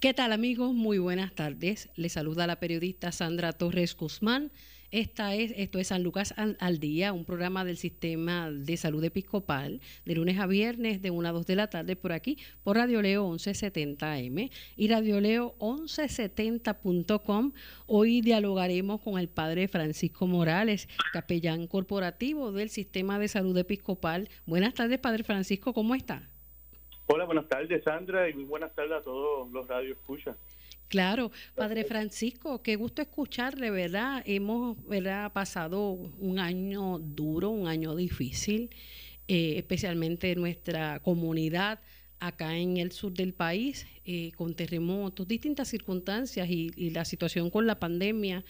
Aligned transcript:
¿Qué 0.00 0.14
tal 0.14 0.30
amigos? 0.30 0.72
Muy 0.74 0.98
buenas 0.98 1.34
tardes. 1.34 1.88
Les 1.96 2.12
saluda 2.12 2.46
la 2.46 2.60
periodista 2.60 3.10
Sandra 3.10 3.52
Torres 3.52 3.96
Guzmán. 3.96 4.52
Esta 4.92 5.34
es, 5.34 5.52
esto 5.56 5.80
es 5.80 5.88
San 5.88 6.04
Lucas 6.04 6.34
al, 6.36 6.78
Día, 6.78 7.12
un 7.12 7.24
programa 7.24 7.64
del 7.64 7.78
Sistema 7.78 8.48
de 8.48 8.76
Salud 8.76 9.02
Episcopal, 9.02 9.80
de 10.04 10.14
lunes 10.14 10.38
a 10.38 10.46
viernes 10.46 11.02
de 11.02 11.10
1 11.10 11.28
a 11.28 11.32
2 11.32 11.46
de 11.46 11.56
la 11.56 11.68
tarde 11.68 11.96
por 11.96 12.12
aquí, 12.12 12.38
por 12.62 12.76
Radio 12.76 13.02
Leo 13.02 13.28
1170M 13.28 14.52
y 14.76 14.86
Radio 14.86 15.20
Leo 15.20 15.56
1170.com. 15.58 17.52
Hoy 17.86 18.20
dialogaremos 18.20 19.00
con 19.00 19.18
el 19.18 19.28
Padre 19.28 19.66
Francisco 19.66 20.28
Morales, 20.28 20.88
capellán 21.12 21.66
corporativo 21.66 22.52
del 22.52 22.70
Sistema 22.70 23.18
de 23.18 23.26
Salud 23.26 23.58
Episcopal. 23.58 24.28
Buenas 24.46 24.74
tardes, 24.74 25.00
Padre 25.00 25.24
Francisco, 25.24 25.74
¿cómo 25.74 25.96
está? 25.96 26.30
Hola, 27.10 27.24
buenas 27.24 27.48
tardes, 27.48 27.82
Sandra, 27.82 28.28
y 28.28 28.34
muy 28.34 28.44
buenas 28.44 28.74
tardes 28.74 28.92
a 28.92 29.00
todos 29.00 29.50
los 29.50 29.66
radios 29.66 29.96
escucha. 29.96 30.36
Claro, 30.88 31.32
Padre 31.54 31.84
Francisco, 31.84 32.62
qué 32.62 32.76
gusto 32.76 33.00
escucharle, 33.00 33.70
¿verdad? 33.70 34.22
Hemos 34.26 34.76
¿verdad? 34.86 35.32
pasado 35.32 35.92
un 35.92 36.38
año 36.38 36.98
duro, 36.98 37.48
un 37.48 37.66
año 37.66 37.96
difícil, 37.96 38.68
eh, 39.26 39.54
especialmente 39.56 40.36
nuestra 40.36 41.00
comunidad 41.00 41.80
acá 42.20 42.54
en 42.58 42.76
el 42.76 42.92
sur 42.92 43.14
del 43.14 43.32
país, 43.32 43.86
eh, 44.04 44.32
con 44.36 44.52
terremotos, 44.54 45.26
distintas 45.26 45.68
circunstancias 45.68 46.46
y, 46.50 46.90
la 46.90 47.06
situación 47.06 47.48
con 47.48 47.66
la 47.66 47.78
pandemia. 47.78 48.44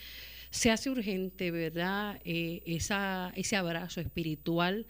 Se 0.50 0.72
hace 0.72 0.90
urgente, 0.90 1.52
¿verdad? 1.52 2.20
Eh, 2.24 2.62
esa, 2.66 3.32
ese 3.36 3.54
abrazo 3.54 4.00
espiritual 4.00 4.84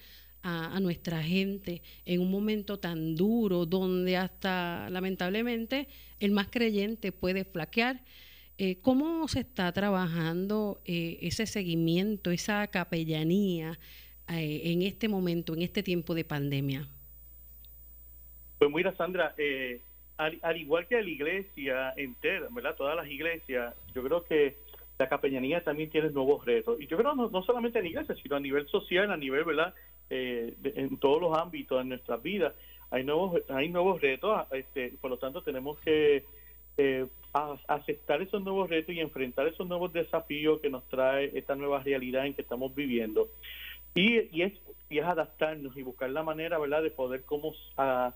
a, 0.48 0.80
nuestra 0.80 1.22
gente 1.22 1.82
en 2.04 2.20
un 2.20 2.30
momento 2.30 2.78
tan 2.78 3.14
duro 3.16 3.66
donde 3.66 4.16
hasta 4.16 4.88
lamentablemente 4.90 5.88
el 6.20 6.30
más 6.30 6.48
creyente 6.48 7.12
puede 7.12 7.44
flaquear. 7.44 8.00
Eh, 8.56 8.78
¿Cómo 8.80 9.28
se 9.28 9.40
está 9.40 9.70
trabajando 9.72 10.80
eh, 10.84 11.18
ese 11.22 11.46
seguimiento, 11.46 12.30
esa 12.30 12.66
capellanía 12.66 13.78
eh, 14.28 14.62
en 14.64 14.82
este 14.82 15.08
momento, 15.08 15.54
en 15.54 15.62
este 15.62 15.82
tiempo 15.82 16.14
de 16.14 16.24
pandemia? 16.24 16.88
Pues 18.58 18.70
mira, 18.72 18.92
Sandra, 18.96 19.34
al, 20.16 20.56
igual 20.56 20.88
que 20.88 21.00
la 21.00 21.08
iglesia 21.08 21.92
entera, 21.96 22.48
¿verdad? 22.50 22.74
Todas 22.74 22.96
las 22.96 23.08
iglesias, 23.08 23.74
yo 23.94 24.02
creo 24.02 24.24
que 24.24 24.56
la 24.98 25.08
capellanía 25.08 25.62
también 25.62 25.90
tiene 25.90 26.10
nuevos 26.10 26.44
retos. 26.44 26.80
Y 26.80 26.86
yo 26.86 26.96
creo 26.96 27.14
no, 27.14 27.30
no 27.30 27.42
solamente 27.42 27.78
en 27.78 27.86
iglesia, 27.86 28.16
sino 28.20 28.36
a 28.36 28.40
nivel 28.40 28.66
social, 28.68 29.10
a 29.10 29.16
nivel, 29.16 29.44
¿verdad? 29.44 29.74
Eh, 30.10 30.54
en 30.64 30.96
todos 30.98 31.20
los 31.20 31.38
ámbitos 31.38 31.78
de 31.78 31.84
nuestras 31.84 32.22
vidas. 32.22 32.54
Hay 32.90 33.04
nuevos, 33.04 33.42
hay 33.48 33.68
nuevos 33.68 34.00
retos, 34.00 34.46
este, 34.52 34.94
por 35.00 35.10
lo 35.10 35.18
tanto 35.18 35.42
tenemos 35.42 35.78
que 35.80 36.24
eh, 36.78 37.06
aceptar 37.68 38.22
esos 38.22 38.42
nuevos 38.42 38.70
retos 38.70 38.94
y 38.94 39.00
enfrentar 39.00 39.46
esos 39.46 39.68
nuevos 39.68 39.92
desafíos 39.92 40.60
que 40.60 40.70
nos 40.70 40.88
trae 40.88 41.30
esta 41.34 41.54
nueva 41.54 41.82
realidad 41.82 42.26
en 42.26 42.34
que 42.34 42.42
estamos 42.42 42.74
viviendo. 42.74 43.28
Y, 43.94 44.16
es, 44.42 44.54
y 44.88 44.98
es 44.98 45.04
adaptarnos 45.04 45.76
y 45.76 45.82
buscar 45.82 46.10
la 46.10 46.22
manera, 46.22 46.58
¿verdad?, 46.58 46.82
de 46.82 46.90
poder 46.90 47.24
cómo 47.24 47.52
a, 47.76 48.14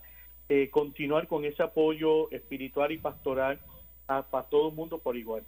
eh, 0.48 0.70
continuar 0.70 1.28
con 1.28 1.44
ese 1.44 1.62
apoyo 1.62 2.30
espiritual 2.30 2.92
y 2.92 2.98
pastoral 2.98 3.60
para 4.06 4.46
todo 4.48 4.68
el 4.68 4.74
mundo 4.74 4.98
por 4.98 5.16
igual. 5.16 5.42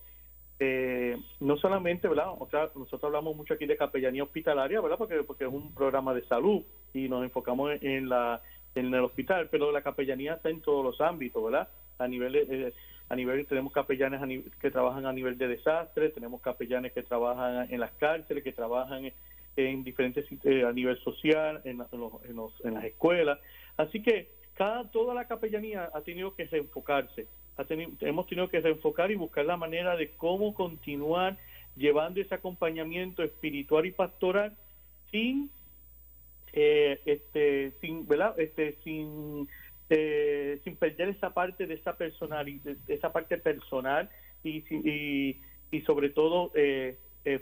Eh, 0.66 1.18
no 1.40 1.58
solamente, 1.58 2.08
¿verdad? 2.08 2.28
O 2.38 2.48
sea, 2.48 2.70
nosotros 2.74 3.04
hablamos 3.04 3.36
mucho 3.36 3.52
aquí 3.52 3.66
de 3.66 3.76
capellanía 3.76 4.22
hospitalaria, 4.22 4.80
¿verdad? 4.80 4.96
Porque, 4.96 5.22
porque 5.22 5.44
es 5.44 5.52
un 5.52 5.74
programa 5.74 6.14
de 6.14 6.24
salud 6.24 6.62
y 6.94 7.06
nos 7.06 7.22
enfocamos 7.22 7.72
en, 7.82 8.08
la 8.08 8.40
en 8.74 8.86
el 8.94 9.04
hospital, 9.04 9.48
pero 9.50 9.70
la 9.72 9.82
capellanía 9.82 10.34
está 10.34 10.48
en 10.48 10.62
todos 10.62 10.82
los 10.82 11.00
ámbitos, 11.02 11.44
¿verdad? 11.44 11.68
A 11.98 12.08
nivel 12.08 12.34
eh, 12.36 12.72
a 13.10 13.14
nivel 13.14 13.46
tenemos 13.46 13.74
capellanes 13.74 14.22
que 14.58 14.70
trabajan 14.70 15.04
a 15.04 15.12
nivel 15.12 15.36
de 15.36 15.48
desastre, 15.48 16.08
tenemos 16.08 16.40
capellanes 16.40 16.92
que 16.94 17.02
trabajan 17.02 17.70
en 17.70 17.78
las 17.78 17.92
cárceles, 17.92 18.42
que 18.42 18.52
trabajan 18.52 19.12
en 19.56 19.84
diferentes 19.84 20.24
eh, 20.44 20.64
a 20.64 20.72
nivel 20.72 20.98
social, 21.00 21.60
en, 21.64 21.82
en 21.92 22.74
las 22.74 22.84
escuelas. 22.84 23.38
Así 23.76 24.02
que 24.02 24.30
cada 24.54 24.90
toda 24.90 25.14
la 25.14 25.26
capellanía 25.26 25.90
ha 25.92 26.00
tenido 26.00 26.34
que 26.34 26.46
reenfocarse 26.46 27.26
hemos 28.00 28.26
tenido 28.26 28.48
que 28.48 28.60
reenfocar 28.60 29.10
y 29.10 29.16
buscar 29.16 29.44
la 29.44 29.56
manera 29.56 29.96
de 29.96 30.10
cómo 30.16 30.54
continuar 30.54 31.36
llevando 31.76 32.20
ese 32.20 32.34
acompañamiento 32.34 33.22
espiritual 33.22 33.86
y 33.86 33.92
pastoral 33.92 34.56
sin 35.10 35.50
eh, 36.52 37.00
este 37.04 37.72
sin 37.80 38.06
verdad 38.06 38.38
este 38.38 38.76
sin 38.84 39.48
eh, 39.90 40.60
sin 40.64 40.76
perder 40.76 41.08
esa 41.08 41.30
parte 41.34 41.66
de 41.66 41.74
esa 41.74 41.96
personalidad 41.96 42.76
esa 42.88 43.12
parte 43.12 43.38
personal 43.38 44.08
y 44.42 44.64
y, 44.70 45.40
y 45.70 45.80
sobre 45.82 46.10
todo 46.10 46.52
eh, 46.54 46.96
eh 47.24 47.40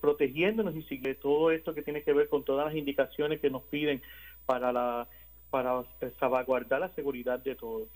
protegiéndonos 0.00 0.74
y 0.74 0.82
sigue 0.82 1.14
todo 1.14 1.50
esto 1.50 1.74
que 1.74 1.82
tiene 1.82 2.02
que 2.02 2.12
ver 2.12 2.28
con 2.28 2.44
todas 2.44 2.66
las 2.66 2.74
indicaciones 2.74 3.40
que 3.40 3.50
nos 3.50 3.62
piden 3.64 4.02
para 4.44 4.72
la 4.72 5.08
para 5.50 5.84
salvaguardar 6.18 6.80
la 6.80 6.88
seguridad 6.90 7.38
de 7.38 7.54
todos. 7.54 7.88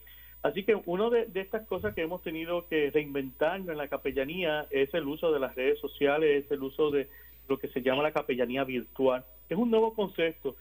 Así 0.42 0.64
que 0.64 0.74
una 0.86 1.10
de, 1.10 1.28
estas 1.34 1.66
cosas 1.66 1.94
que 1.94 2.02
hemos 2.02 2.22
tenido 2.22 2.66
que 2.66 2.90
reinventarnos 2.90 3.68
en 3.68 3.76
la 3.76 3.88
capellanía 3.88 4.66
es 4.70 4.92
el 4.94 5.06
uso 5.06 5.32
de 5.32 5.40
las 5.40 5.54
redes 5.54 5.78
sociales, 5.78 6.44
es 6.44 6.50
el 6.50 6.62
uso 6.62 6.90
de 6.90 7.08
lo 7.48 7.58
que 7.58 7.68
se 7.68 7.82
llama 7.82 8.02
la 8.02 8.12
capellanía 8.12 8.64
virtual. 8.64 9.24
Es 9.48 9.58
un 9.58 9.70
nuevo 9.70 9.92
concepto 9.92 10.56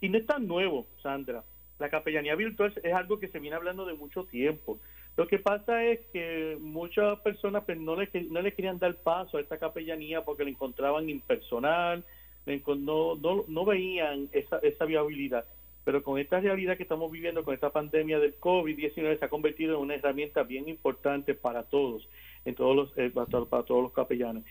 y 0.00 0.08
no 0.08 0.18
es 0.18 0.26
tan 0.26 0.46
nuevo, 0.46 0.86
Sandra. 1.02 1.42
La 1.80 1.88
capellanía 1.88 2.36
virtual 2.36 2.72
es 2.82 2.94
algo 2.94 3.18
que 3.18 3.28
se 3.28 3.40
viene 3.40 3.56
hablando 3.56 3.84
de 3.84 3.94
mucho 3.94 4.24
tiempo. 4.24 4.78
Lo 5.16 5.26
que 5.26 5.38
pasa 5.38 5.84
es 5.84 6.00
que 6.12 6.56
muchas 6.60 7.18
personas 7.20 7.64
pues, 7.64 7.78
no, 7.78 7.96
le, 7.96 8.08
no 8.30 8.40
le 8.40 8.52
querían 8.52 8.78
dar 8.78 8.94
paso 8.96 9.38
a 9.38 9.40
esta 9.40 9.58
capellanía 9.58 10.24
porque 10.24 10.44
la 10.44 10.50
encontraban 10.50 11.08
impersonal, 11.08 12.04
no, 12.46 13.16
no, 13.16 13.44
no 13.48 13.64
veían 13.64 14.28
esa, 14.32 14.58
esa 14.58 14.84
viabilidad. 14.84 15.44
Pero 15.84 16.02
con 16.02 16.18
esta 16.18 16.40
realidad 16.40 16.76
que 16.76 16.82
estamos 16.82 17.12
viviendo, 17.12 17.44
con 17.44 17.54
esta 17.54 17.70
pandemia 17.70 18.18
del 18.18 18.38
COVID-19, 18.40 19.18
se 19.18 19.24
ha 19.24 19.28
convertido 19.28 19.76
en 19.76 19.82
una 19.82 19.94
herramienta 19.94 20.42
bien 20.42 20.68
importante 20.68 21.34
para 21.34 21.64
todos, 21.64 22.08
en 22.46 22.54
todos 22.54 22.74
los, 22.74 22.98
eh, 22.98 23.10
para, 23.10 23.62
todos 23.64 23.82
los 23.82 23.92
capellanes. 23.92 24.44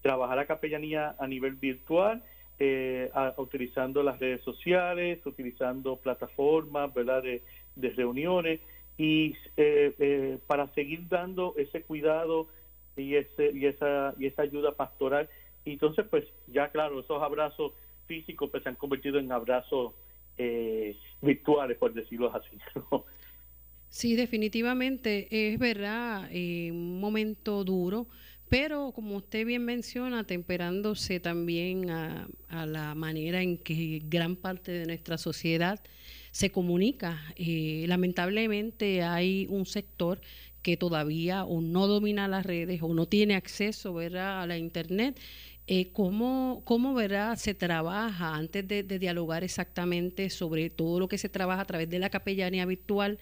Trabajar 0.00 0.38
la 0.38 0.46
capellanía 0.46 1.14
a 1.18 1.26
nivel 1.26 1.56
virtual, 1.56 2.22
eh, 2.58 3.10
utilizando 3.36 4.02
las 4.02 4.18
redes 4.18 4.42
sociales, 4.42 5.24
utilizando 5.26 5.96
plataformas 5.96 6.92
¿verdad? 6.92 7.22
De, 7.22 7.42
reuniones 7.76 8.60
y 8.96 9.36
eh, 9.56 10.38
para 10.48 10.66
seguir 10.74 11.06
dando 11.08 11.54
ese 11.56 11.82
cuidado 11.82 12.48
y, 12.96 13.14
ese, 13.14 13.52
y, 13.52 13.66
esa, 13.66 14.14
y 14.18 14.26
esa 14.26 14.42
ayuda 14.42 14.72
pastoral. 14.72 15.28
Entonces, 15.64 16.06
pues 16.08 16.24
ya 16.46 16.70
claro, 16.70 17.00
esos 17.00 17.22
abrazos 17.22 17.72
físicos 18.06 18.50
pues, 18.50 18.62
se 18.62 18.70
han 18.70 18.74
convertido 18.74 19.18
en 19.18 19.30
abrazos 19.30 19.92
eh, 20.38 20.96
virtuales, 21.20 21.76
por 21.76 21.92
decirlo 21.92 22.34
así. 22.34 22.56
Sí, 23.90 24.16
definitivamente 24.16 25.28
es 25.30 25.58
verdad, 25.58 26.28
eh, 26.30 26.70
un 26.70 27.00
momento 27.00 27.64
duro, 27.64 28.06
pero 28.50 28.92
como 28.92 29.16
usted 29.16 29.46
bien 29.46 29.64
menciona, 29.64 30.24
temperándose 30.24 31.20
también 31.20 31.88
a, 31.90 32.28
la 32.66 32.94
manera 32.94 33.40
en 33.42 33.56
que 33.56 34.02
gran 34.04 34.36
parte 34.36 34.72
de 34.72 34.86
nuestra 34.86 35.16
sociedad 35.16 35.80
se 36.32 36.50
comunica. 36.50 37.18
Eh, 37.36 37.86
lamentablemente 37.88 39.02
hay 39.02 39.46
un 39.48 39.64
sector 39.64 40.20
que 40.62 40.76
todavía 40.76 41.44
o 41.44 41.60
no 41.60 41.86
domina 41.86 42.28
las 42.28 42.44
redes 42.44 42.82
o 42.82 42.92
no 42.92 43.06
tiene 43.06 43.36
acceso 43.36 43.94
¿verdad? 43.94 44.42
a 44.42 44.46
la 44.46 44.58
Internet 44.58 45.18
eh, 45.70 45.92
¿cómo, 45.92 46.62
¿Cómo 46.64 46.94
verá, 46.94 47.36
se 47.36 47.52
trabaja 47.52 48.34
antes 48.34 48.66
de, 48.66 48.82
dialogar 48.82 49.44
exactamente 49.44 50.30
sobre 50.30 50.70
todo 50.70 50.98
lo 50.98 51.08
que 51.08 51.18
se 51.18 51.28
trabaja 51.28 51.60
a 51.60 51.66
través 51.66 51.90
de 51.90 51.98
la 51.98 52.08
capellanía 52.08 52.64
virtual? 52.64 53.18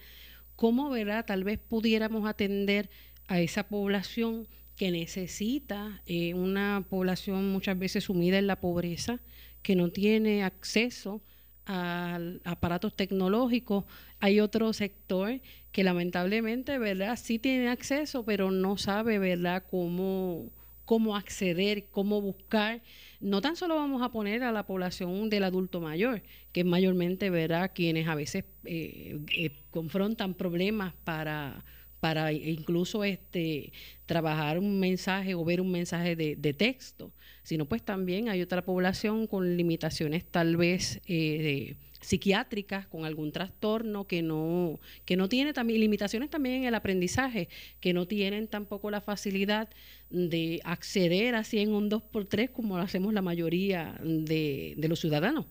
¿Cómo 0.55 0.89
verá, 0.89 1.23
tal 1.23 1.43
vez 1.43 1.59
pudiéramos 1.59 2.27
atender 2.27 2.89
a 3.27 3.41
esa 3.41 3.67
población 3.67 4.47
que 4.77 4.91
necesita, 4.91 6.01
eh, 6.05 6.35
una 6.35 6.85
población 6.89 7.51
muchas 7.51 7.77
veces 7.77 8.05
sumida 8.05 8.37
en 8.37 8.47
la 8.47 8.61
pobreza, 8.61 9.19
que 9.61 9.75
no 9.75 9.89
tiene 9.89 10.43
acceso 10.43 11.21
a 11.65 12.17
aparatos 12.45 12.95
tecnológicos. 12.95 13.83
Hay 14.21 14.39
otro 14.39 14.71
sector 14.71 15.41
que 15.73 15.83
lamentablemente, 15.83 16.77
¿verdad? 16.77 17.19
Sí 17.21 17.39
tiene 17.39 17.67
acceso, 17.67 18.23
pero 18.23 18.51
no 18.51 18.77
sabe, 18.77 19.19
¿verdad?, 19.19 19.65
cómo 19.69 20.49
cómo 20.87 21.17
acceder, 21.17 21.89
cómo 21.91 22.21
buscar. 22.21 22.81
No 23.19 23.41
tan 23.41 23.57
solo 23.57 23.75
vamos 23.75 24.01
a 24.01 24.09
poner 24.09 24.41
a 24.41 24.53
la 24.53 24.65
población 24.65 25.29
del 25.29 25.43
adulto 25.43 25.81
mayor, 25.81 26.23
que 26.53 26.63
mayormente 26.63 27.29
verá 27.29 27.67
quienes 27.67 28.07
a 28.07 28.15
veces 28.15 28.45
eh, 28.63 29.19
eh, 29.35 29.51
confrontan 29.69 30.33
problemas 30.33 30.93
para 31.03 31.65
para 31.99 32.31
incluso 32.31 33.03
este 33.03 33.71
trabajar 34.05 34.59
un 34.59 34.79
mensaje 34.79 35.35
o 35.35 35.43
ver 35.43 35.61
un 35.61 35.71
mensaje 35.71 36.15
de, 36.15 36.53
texto, 36.53 37.11
sino 37.43 37.65
pues 37.65 37.83
también 37.83 38.29
hay 38.29 38.41
otra 38.41 38.63
población 38.63 39.27
con 39.27 39.57
limitaciones 39.57 40.25
tal 40.25 40.57
vez 40.57 41.01
eh, 41.07 41.75
psiquiátricas, 42.01 42.87
con 42.87 43.05
algún 43.05 43.31
trastorno 43.31 44.07
que 44.07 44.21
no, 44.21 44.79
que 45.05 45.17
no 45.17 45.27
tiene 45.27 45.53
también, 45.53 45.79
limitaciones 45.79 46.29
también 46.29 46.61
en 46.61 46.63
el 46.65 46.75
aprendizaje, 46.75 47.49
que 47.79 47.93
no 47.93 48.07
tienen 48.07 48.47
tampoco 48.47 48.91
la 48.91 49.01
facilidad 49.01 49.69
de 50.09 50.61
acceder 50.63 51.35
así 51.35 51.59
en 51.59 51.73
un 51.73 51.89
2x3 51.89 52.51
como 52.51 52.77
lo 52.77 52.83
hacemos 52.83 53.13
la 53.13 53.21
mayoría 53.21 53.99
de, 54.01 54.75
los 54.87 54.99
ciudadanos. 54.99 55.45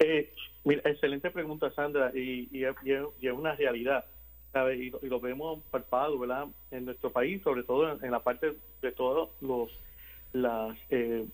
Eh, 0.00 0.32
excelente 0.64 1.30
pregunta, 1.30 1.72
Sandra, 1.72 2.12
y, 2.14 2.48
y, 2.52 2.64
es 2.64 3.32
una 3.32 3.54
realidad. 3.54 4.04
Y, 4.74 4.90
lo, 5.08 5.20
vemos 5.20 5.60
palpado. 5.70 6.18
En 6.70 6.84
nuestro 6.84 7.10
país, 7.10 7.42
sobre 7.42 7.62
todo 7.62 7.98
en, 8.02 8.10
la 8.10 8.20
parte 8.20 8.54
de 8.82 8.92
todos 8.92 9.30
los 9.40 9.70
las 10.32 10.76
eh, 10.90 11.24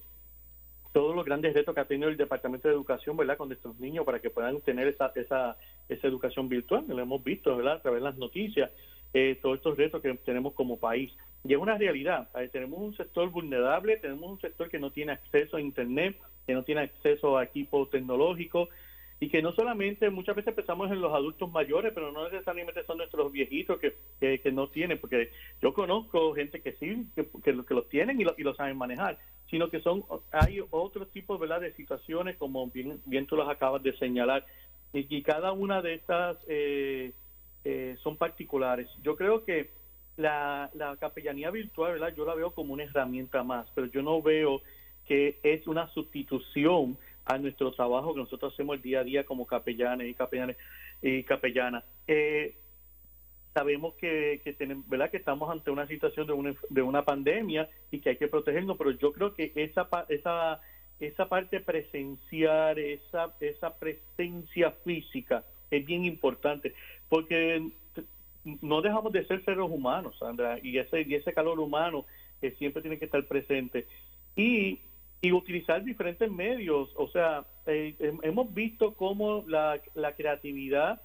todos 0.93 1.17
los 1.17 1.25
grandes 1.25 1.55
retos 1.55 1.75
que 1.75 1.81
ha 1.81 1.85
tenido 1.87 2.09
el 2.09 2.17
Departamento 2.17 2.69
de 2.69 2.75
Educación, 2.75 3.17
¿verdad? 3.17 3.37
Con 3.37 3.49
nuestros 3.49 3.79
niños 3.81 4.05
para 4.05 4.21
que 4.21 4.31
puedan 4.31 4.61
tener 4.61 4.87
esa 4.87 5.13
esa, 5.17 5.57
esa 5.89 6.07
educación 6.07 6.49
virtual, 6.49 6.85
lo 6.87 7.01
hemos 7.01 7.23
visto, 7.25 7.57
¿verdad? 7.57 7.75
A 7.75 7.83
través 7.83 8.01
de 8.01 8.09
las 8.09 8.17
noticias, 8.17 8.71
eh, 9.13 9.37
todos 9.43 9.57
estos 9.57 9.77
retos 9.77 10.01
que 10.01 10.15
tenemos 10.15 10.53
como 10.53 10.79
país. 10.79 11.13
Y 11.43 11.53
es 11.53 11.59
una 11.59 11.77
realidad. 11.77 12.29
tenemos 12.53 12.81
un 12.81 12.97
sector 12.97 13.29
vulnerable, 13.31 13.97
tenemos 13.97 14.31
un 14.31 14.41
sector 14.41 14.71
que 14.71 14.79
no 14.79 14.91
tiene 14.91 15.13
acceso 15.13 15.57
a 15.57 15.61
Internet, 15.61 16.17
que 16.47 16.55
no 16.55 16.63
tiene 16.63 16.83
acceso 16.83 17.37
a 17.37 17.45
equipo 17.45 17.87
tecnológico 17.89 18.69
y 19.21 19.29
que 19.29 19.43
no 19.43 19.53
solamente 19.53 20.11
muchas 20.11 20.37
veces 20.37 20.55
pensamos 20.55 20.91
en 20.91 21.01
los 21.01 21.13
adultos 21.13 21.51
mayores, 21.51 21.93
pero 21.95 22.13
no 22.13 22.25
necesariamente 22.25 22.85
son 22.85 22.99
nuestros 22.99 23.31
viejitos 23.33 23.79
que, 23.79 23.95
que, 24.41 24.53
no 24.53 24.69
tienen, 24.69 24.99
porque 24.99 25.31
yo 25.63 25.73
conozco 25.73 26.35
gente 26.35 26.61
que 26.61 26.73
sí, 26.73 27.07
que, 27.15 27.29
que, 27.43 27.53
los 27.53 27.89
tienen 27.89 28.21
y 28.21 28.25
lo, 28.25 28.35
y 28.37 28.43
lo 28.43 28.55
saben 28.55 28.77
manejar, 28.77 29.19
sino 29.51 29.71
que 29.71 29.81
son 29.81 30.05
hay 30.33 30.61
otros 30.71 31.11
tipos 31.11 31.39
¿verdad? 31.39 31.61
de 31.61 31.73
situaciones, 31.75 32.37
como 32.37 32.67
bien, 32.69 33.01
bien 33.07 33.27
tú 33.27 33.37
las 33.37 33.49
acabas 33.49 33.83
de 33.83 33.97
señalar, 33.97 34.45
y, 34.93 35.23
cada 35.23 35.51
una 35.51 35.83
de 35.83 35.95
estas 35.95 36.37
eh, 36.47 37.13
eh, 37.65 37.97
son 38.01 38.17
particulares. 38.17 38.89
Yo 39.03 39.17
creo 39.17 39.45
que 39.45 39.71
la, 40.17 40.71
la 40.75 40.97
capellanía 40.99 41.51
virtual, 41.51 41.99
yo 42.15 42.25
la 42.25 42.35
veo 42.37 42.53
como 42.53 42.75
una 42.75 42.85
herramienta 42.85 43.43
más, 43.43 43.67
pero 43.75 43.89
yo 43.89 44.03
no 44.03 44.23
veo 44.23 44.63
que 45.05 45.41
es 45.43 45.67
una 45.67 45.89
sustitución 45.89 46.97
a 47.25 47.39
nuestro 47.39 47.73
trabajo 47.73 48.15
que 48.15 48.21
nosotros 48.21 48.53
hacemos 48.53 48.77
el 48.77 48.83
día 48.83 49.01
a 49.01 49.05
día 49.05 49.25
como 49.25 49.47
capellanes 49.47 50.09
y 50.09 50.15
capellanes 50.15 50.57
y 51.03 51.23
capellanas. 51.23 51.85
Eh, 52.07 52.55
sabemos 53.55 53.95
que, 53.95 54.41
que, 54.43 54.53
tenemos, 54.53 54.89
¿verdad? 54.89 55.11
que 55.11 55.17
estamos 55.17 55.51
ante 55.51 55.71
una 55.71 55.87
situación 55.87 56.27
de 56.27 56.33
una, 56.33 56.55
de 56.69 56.83
una 56.83 57.05
pandemia 57.05 57.69
y 57.91 58.01
que 58.01 58.11
hay 58.11 58.17
que 58.17 58.29
protegernos, 58.29 58.77
pero 58.77 58.91
yo 58.91 59.13
creo 59.13 59.33
que 59.35 59.53
esa, 59.55 59.89
esa, 60.09 60.61
esa 60.99 61.29
parte 61.29 61.61
presencial, 61.61 62.79
esa, 62.79 63.35
esa 63.41 63.79
presencia 63.79 64.73
física 64.85 65.45
es 65.71 65.87
bien 65.87 66.05
importante, 66.05 66.75
porque 67.09 67.71
no 68.61 68.83
dejamos 68.83 69.13
de 69.13 69.25
ser 69.27 69.45
seres 69.45 69.65
humanos, 69.71 70.17
Sandra, 70.19 70.59
y 70.63 70.79
ese, 70.79 71.03
y 71.03 71.15
ese 71.15 71.33
calor 71.33 71.61
humano 71.61 72.05
que 72.41 72.51
siempre 72.53 72.83
tiene 72.83 72.99
que 72.99 73.07
estar 73.07 73.25
presente. 73.27 73.87
Y 74.37 74.81
y 75.25 75.33
utilizar 75.33 75.83
diferentes 75.83 76.31
medios. 76.31 76.91
O 76.97 77.09
sea, 77.09 77.47
eh, 77.67 77.95
hemos 78.23 78.53
visto 78.53 78.93
cómo 78.93 79.43
la, 79.49 79.81
creatividad 80.15 81.01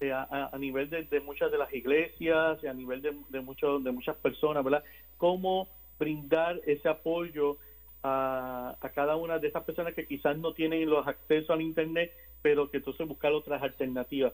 eh, 0.00 0.10
a, 0.12 0.50
nivel 0.58 0.90
de, 0.90 1.20
muchas 1.20 1.52
de 1.52 1.58
las 1.58 1.72
iglesias 1.72 2.58
y 2.64 2.66
a 2.66 2.74
nivel 2.74 3.00
de, 3.00 3.14
de, 3.28 3.40
muchos, 3.40 3.84
de 3.84 3.92
muchas 3.92 4.16
personas, 4.16 4.64
¿verdad? 4.64 4.82
Cómo 5.18 5.68
brindar 6.00 6.60
ese 6.66 6.88
apoyo 6.88 7.58
a, 8.02 8.76
cada 8.92 9.14
una 9.14 9.38
de 9.38 9.46
esas 9.46 9.62
personas 9.62 9.94
que 9.94 10.04
quizás 10.04 10.36
no 10.36 10.52
tienen 10.52 10.90
los 10.90 11.06
accesos 11.06 11.50
al 11.50 11.62
Internet, 11.62 12.12
pero 12.42 12.72
que 12.72 12.78
entonces 12.78 13.06
buscar 13.06 13.30
otras 13.30 13.62
alternativas. 13.62 14.32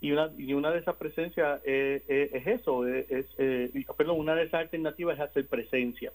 Y 0.00 0.12
una, 0.12 0.30
y 0.38 0.52
una 0.52 0.70
de 0.70 0.78
esas 0.78 0.94
presencias 0.94 1.60
es, 1.64 2.02
eso, 2.08 2.86
es, 2.86 3.26
perdón, 3.96 4.20
una 4.20 4.36
de 4.36 4.44
esas 4.44 4.60
alternativas 4.60 5.16
es 5.16 5.24
hacer 5.24 5.48
presencia. 5.48 6.12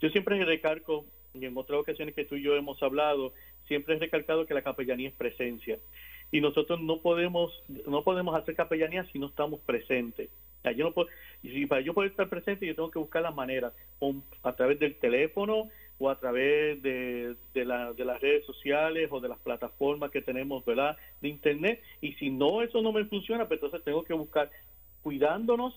Yo 0.00 0.08
siempre 0.10 0.44
recalco 0.44 1.06
y 1.42 1.46
en 1.46 1.56
otras 1.56 1.80
ocasiones 1.80 2.14
que 2.14 2.24
tú 2.24 2.36
y 2.36 2.42
yo 2.42 2.56
hemos 2.56 2.82
hablado, 2.82 3.32
siempre 3.66 3.94
he 3.94 3.98
recalcado 3.98 4.46
que 4.46 4.54
la 4.54 4.62
capellanía 4.62 5.08
es 5.08 5.14
presencia. 5.14 5.78
Y 6.32 6.40
nosotros 6.40 6.80
no 6.80 7.00
podemos, 7.00 7.52
no 7.86 8.02
podemos 8.02 8.34
hacer 8.34 8.54
capellanía 8.54 9.04
si 9.12 9.18
no 9.18 9.26
estamos 9.26 9.60
presentes. 9.60 10.28
yo 10.76 10.84
no 10.84 10.92
puedo, 10.92 11.08
y 11.42 11.66
para 11.66 11.80
yo 11.80 11.94
poder 11.94 12.10
estar 12.10 12.28
presente, 12.28 12.66
yo 12.66 12.74
tengo 12.74 12.90
que 12.90 12.98
buscar 12.98 13.22
las 13.22 13.34
maneras, 13.34 13.72
a 14.42 14.52
través 14.54 14.78
del 14.80 14.96
teléfono 14.96 15.68
o 15.98 16.10
a 16.10 16.18
través 16.18 16.82
de, 16.82 17.36
de, 17.54 17.64
de 17.64 18.04
las 18.04 18.20
redes 18.20 18.44
sociales 18.44 19.08
o 19.10 19.20
de 19.20 19.28
las 19.28 19.38
plataformas 19.38 20.10
que 20.10 20.20
tenemos, 20.20 20.64
¿verdad? 20.64 20.96
De 21.20 21.28
Internet. 21.28 21.80
Y 22.00 22.12
si 22.14 22.30
no, 22.30 22.62
eso 22.62 22.82
no 22.82 22.92
me 22.92 23.04
funciona, 23.04 23.46
pues 23.46 23.58
entonces 23.58 23.84
tengo 23.84 24.04
que 24.04 24.12
buscar 24.12 24.50
cuidándonos, 25.02 25.74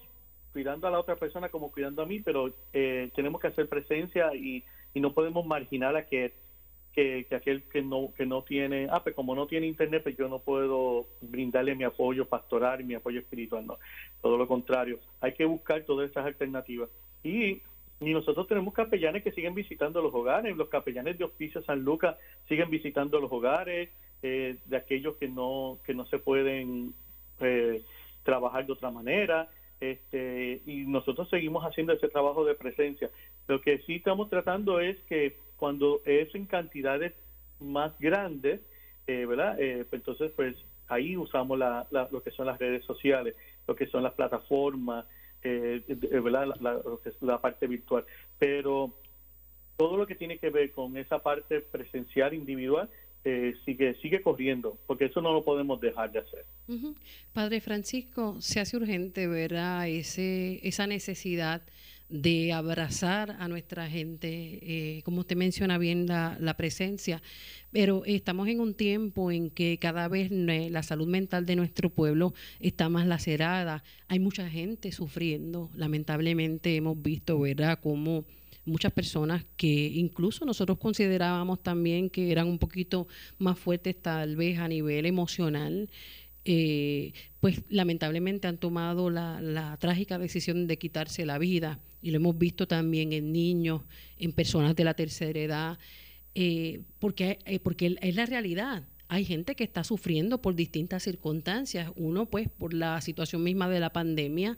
cuidando 0.51 0.87
a 0.87 0.91
la 0.91 0.99
otra 0.99 1.15
persona 1.15 1.49
como 1.49 1.71
cuidando 1.71 2.01
a 2.01 2.05
mí, 2.05 2.19
pero 2.19 2.51
eh, 2.73 3.09
tenemos 3.15 3.39
que 3.39 3.47
hacer 3.47 3.69
presencia 3.69 4.33
y 4.35 4.63
y 4.93 4.99
no 4.99 5.13
podemos 5.13 5.45
marginar 5.45 5.95
a 5.95 6.05
que, 6.05 6.33
que, 6.93 7.25
aquel 7.31 7.63
que 7.63 7.81
no 7.81 8.13
que 8.15 8.25
no 8.25 8.43
tiene, 8.43 8.87
ah, 8.91 9.03
pues 9.03 9.15
como 9.15 9.35
no 9.35 9.47
tiene 9.47 9.67
internet, 9.67 10.03
pues 10.03 10.17
yo 10.17 10.27
no 10.27 10.39
puedo 10.39 11.07
brindarle 11.21 11.75
mi 11.75 11.83
apoyo 11.83 12.25
pastoral 12.25 12.83
mi 12.83 12.95
apoyo 12.95 13.19
espiritual, 13.19 13.65
no, 13.65 13.77
todo 14.21 14.37
lo 14.37 14.47
contrario, 14.47 14.99
hay 15.21 15.33
que 15.33 15.45
buscar 15.45 15.83
todas 15.83 16.09
esas 16.09 16.25
alternativas. 16.25 16.89
Y, 17.23 17.61
y 18.01 18.13
nosotros 18.13 18.47
tenemos 18.47 18.73
capellanes 18.73 19.23
que 19.23 19.31
siguen 19.31 19.53
visitando 19.53 20.01
los 20.01 20.13
hogares, 20.13 20.55
los 20.55 20.69
capellanes 20.69 21.17
de 21.17 21.25
Hospicio 21.25 21.61
San 21.63 21.83
Lucas 21.83 22.15
siguen 22.47 22.69
visitando 22.69 23.19
los 23.19 23.31
hogares 23.31 23.89
eh, 24.21 24.57
de 24.65 24.77
aquellos 24.77 25.17
que 25.17 25.27
no, 25.27 25.79
que 25.85 25.93
no 25.93 26.05
se 26.05 26.17
pueden 26.19 26.93
eh, 27.39 27.81
trabajar 28.23 28.65
de 28.65 28.73
otra 28.73 28.89
manera 28.89 29.49
este, 29.79 30.61
y 30.65 30.85
nosotros 30.85 31.29
seguimos 31.29 31.63
haciendo 31.63 31.93
ese 31.93 32.09
trabajo 32.09 32.43
de 32.43 32.55
presencia. 32.55 33.09
Lo 33.49 33.61
que 33.61 33.79
sí 33.79 33.95
estamos 33.95 34.29
tratando 34.29 34.79
es 34.79 34.95
que 35.09 35.35
cuando 35.57 36.03
es 36.05 36.33
en 36.35 36.45
cantidades 36.45 37.13
más 37.59 37.97
grandes, 37.97 38.61
eh, 39.07 39.25
¿verdad? 39.25 39.59
Eh, 39.59 39.85
pues 39.89 40.01
entonces, 40.01 40.31
pues 40.35 40.55
ahí 40.87 41.17
usamos 41.17 41.57
la, 41.57 41.87
lo 42.11 42.21
que 42.21 42.29
son 42.29 42.45
las 42.45 42.59
redes 42.59 42.85
sociales, 42.85 43.33
lo 43.67 43.75
que 43.75 43.87
son 43.87 44.03
las 44.03 44.13
plataformas, 44.13 45.05
eh, 45.41 45.81
¿verdad? 45.87 46.53
La, 46.61 46.79
la 47.21 47.41
parte 47.41 47.65
virtual. 47.65 48.05
Pero 48.37 48.93
todo 49.77 49.97
lo 49.97 50.05
que 50.05 50.13
tiene 50.13 50.37
que 50.37 50.51
ver 50.51 50.71
con 50.71 50.95
esa 50.95 51.17
parte 51.17 51.59
presencial 51.59 52.35
individual 52.35 52.87
eh, 53.25 53.55
sigue, 53.65 53.95
sigue 53.95 54.21
corriendo, 54.21 54.77
porque 54.85 55.05
eso 55.05 55.21
no 55.21 55.33
lo 55.33 55.43
podemos 55.43 55.81
dejar 55.81 56.11
de 56.11 56.19
hacer. 56.19 56.45
Padre 57.33 57.61
Francisco, 57.61 58.39
se 58.41 58.59
hace 58.59 58.77
urgente, 58.77 59.27
¿verdad? 59.27 59.89
Esa 59.89 60.85
necesidad 60.85 61.63
de 62.09 62.53
abrazar 62.53 63.37
a 63.39 63.47
nuestra 63.47 63.87
gente, 63.87 64.59
eh, 64.61 65.01
como 65.03 65.21
usted 65.21 65.35
menciona 65.35 65.77
bien 65.77 66.07
la, 66.07 66.55
presencia, 66.57 67.21
pero 67.71 68.03
estamos 68.05 68.47
en 68.47 68.59
un 68.59 68.73
tiempo 68.73 69.31
en 69.31 69.51
que 69.51 69.77
cada 69.79 70.07
vez 70.07 70.31
la 70.31 70.83
salud 70.83 71.07
mental 71.07 71.45
de 71.45 71.55
nuestro 71.55 71.91
pueblo 71.91 72.33
está 72.59 72.89
más 72.89 73.05
lacerada, 73.05 73.83
hay 74.07 74.19
mucha 74.19 74.49
gente 74.49 74.91
sufriendo, 74.91 75.69
lamentablemente 75.75 76.75
hemos 76.75 76.99
visto, 77.01 77.39
¿verdad?, 77.39 77.79
cómo 77.81 78.25
muchas 78.65 78.91
personas 78.91 79.45
que 79.55 79.67
incluso 79.67 80.45
nosotros 80.45 80.77
considerábamos 80.79 81.61
también 81.61 82.09
que 82.09 82.31
eran 82.31 82.47
un 82.47 82.59
poquito 82.59 83.07
más 83.37 83.57
fuertes 83.57 84.01
tal 84.01 84.35
vez 84.35 84.59
a 84.59 84.67
nivel 84.67 85.05
emocional, 85.05 85.89
eh, 86.45 87.13
pues 87.39 87.61
lamentablemente 87.69 88.47
han 88.47 88.57
tomado 88.57 89.09
la, 89.09 89.77
trágica 89.79 90.17
decisión 90.17 90.67
de 90.67 90.77
quitarse 90.77 91.25
la 91.25 91.37
vida 91.37 91.79
y 92.01 92.11
lo 92.11 92.17
hemos 92.17 92.37
visto 92.37 92.67
también 92.67 93.13
en 93.13 93.31
niños, 93.31 93.81
en 94.17 94.31
personas 94.31 94.75
de 94.75 94.83
la 94.83 94.93
tercera 94.93 95.39
edad, 95.39 95.77
eh, 96.35 96.81
porque, 96.99 97.39
eh, 97.45 97.59
porque 97.59 97.97
es 98.01 98.15
la 98.15 98.25
realidad. 98.25 98.83
Hay 99.07 99.25
gente 99.25 99.55
que 99.55 99.63
está 99.63 99.83
sufriendo 99.83 100.41
por 100.41 100.55
distintas 100.55 101.03
circunstancias. 101.03 101.91
Uno, 101.95 102.27
pues, 102.27 102.47
por 102.47 102.73
la 102.73 103.01
situación 103.01 103.43
misma 103.43 103.67
de 103.67 103.79
la 103.79 103.91
pandemia, 103.91 104.57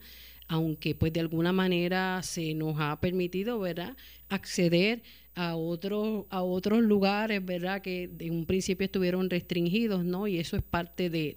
aunque 0.52 0.96
pues 0.96 1.14
de 1.14 1.22
alguna 1.22 1.54
manera 1.54 2.22
se 2.24 2.54
nos 2.54 2.76
ha 2.78 3.00
permitido, 3.00 3.58
¿verdad?, 3.58 3.96
acceder 4.28 5.02
a 5.34 5.56
otros 5.56 6.26
a 6.30 6.42
otros 6.42 6.82
lugares, 6.82 7.44
¿verdad?, 7.46 7.82
que 7.82 8.10
en 8.20 8.34
un 8.34 8.46
principio 8.46 8.84
estuvieron 8.84 9.30
restringidos, 9.30 10.04
¿no? 10.04 10.28
Y 10.28 10.40
eso 10.40 10.58
es 10.58 10.62
parte 10.62 11.10
de, 11.10 11.36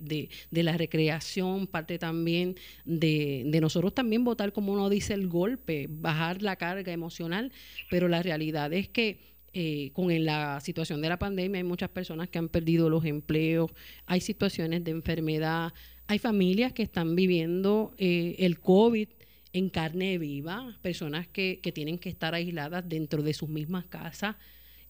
de, 0.50 0.62
la 0.64 0.76
recreación, 0.76 1.68
parte 1.68 1.96
también 1.96 2.56
de, 2.84 3.44
de 3.46 3.60
nosotros 3.60 3.94
también 3.94 4.24
votar, 4.24 4.52
como 4.52 4.72
uno 4.72 4.90
dice, 4.90 5.14
el 5.14 5.28
golpe, 5.28 5.86
bajar 5.88 6.42
la 6.42 6.56
carga 6.56 6.92
emocional, 6.92 7.52
pero 7.90 8.08
la 8.08 8.20
realidad 8.20 8.72
es 8.72 8.88
que 8.88 9.20
eh, 9.56 9.92
con 9.92 10.08
la 10.24 10.58
situación 10.58 11.00
de 11.00 11.08
la 11.08 11.20
pandemia 11.20 11.58
hay 11.58 11.64
muchas 11.64 11.88
personas 11.88 12.28
que 12.28 12.38
han 12.38 12.48
perdido 12.48 12.90
los 12.90 13.04
empleos, 13.04 13.70
hay 14.06 14.20
situaciones 14.20 14.82
de 14.82 14.90
enfermedad, 14.90 15.72
Hay 16.06 16.18
familias 16.18 16.72
que 16.72 16.82
están 16.82 17.14
viviendo 17.14 17.94
eh, 17.98 18.36
el 18.38 18.60
COVID 18.60 19.08
en 19.52 19.70
carne 19.70 20.18
viva, 20.18 20.76
personas 20.82 21.28
que, 21.28 21.60
que 21.62 21.72
tienen 21.72 21.98
que 21.98 22.08
estar 22.08 22.34
aisladas 22.34 22.88
dentro 22.88 23.22
de 23.22 23.34
sus 23.34 23.48
mismas 23.48 23.86
casas 23.86 24.36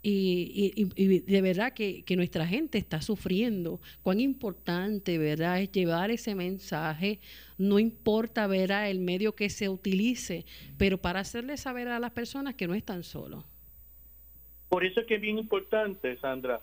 y, 0.06 1.21
de 1.26 1.40
verdad 1.40 1.73
que, 1.73 2.04
nuestra 2.14 2.47
gente 2.47 2.76
está 2.76 3.00
sufriendo. 3.00 3.80
Cuán 4.02 4.21
importante, 4.21 5.16
¿verdad?, 5.16 5.62
es 5.62 5.73
llevar 5.73 6.11
ese 6.11 6.35
mensaje, 6.35 7.21
no 7.56 7.78
importa, 7.78 8.47
¿verdad?, 8.47 8.90
el 8.90 8.99
medio 8.99 9.35
que 9.35 9.49
se 9.49 9.71
utilice, 9.71 10.44
pero 10.76 10.99
para 10.99 11.21
hacerle 11.21 11.56
saber 11.56 11.88
a 11.88 11.99
las 11.99 12.11
personas 12.11 12.54
que 12.54 12.68
no 12.68 12.75
están 12.75 13.02
solos. 13.02 13.47
Por 14.68 14.85
eso 14.85 15.00
es 15.00 15.06
que 15.06 15.14
es 15.14 15.23
bien 15.23 15.38
importante, 15.38 16.18
Sandra, 16.18 16.61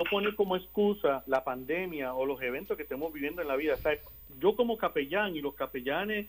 no 0.00 0.10
poner 0.10 0.34
como 0.34 0.56
excusa 0.56 1.22
la 1.26 1.44
pandemia 1.44 2.14
o 2.14 2.24
los 2.24 2.40
eventos 2.40 2.74
que 2.76 2.84
estemos 2.84 3.12
viviendo 3.12 3.42
en 3.42 3.48
la 3.48 3.56
vida. 3.56 3.76
yo 4.38 4.56
como 4.56 4.78
capellán 4.78 5.36
y 5.36 5.42
los 5.42 5.54
capellanes 5.54 6.26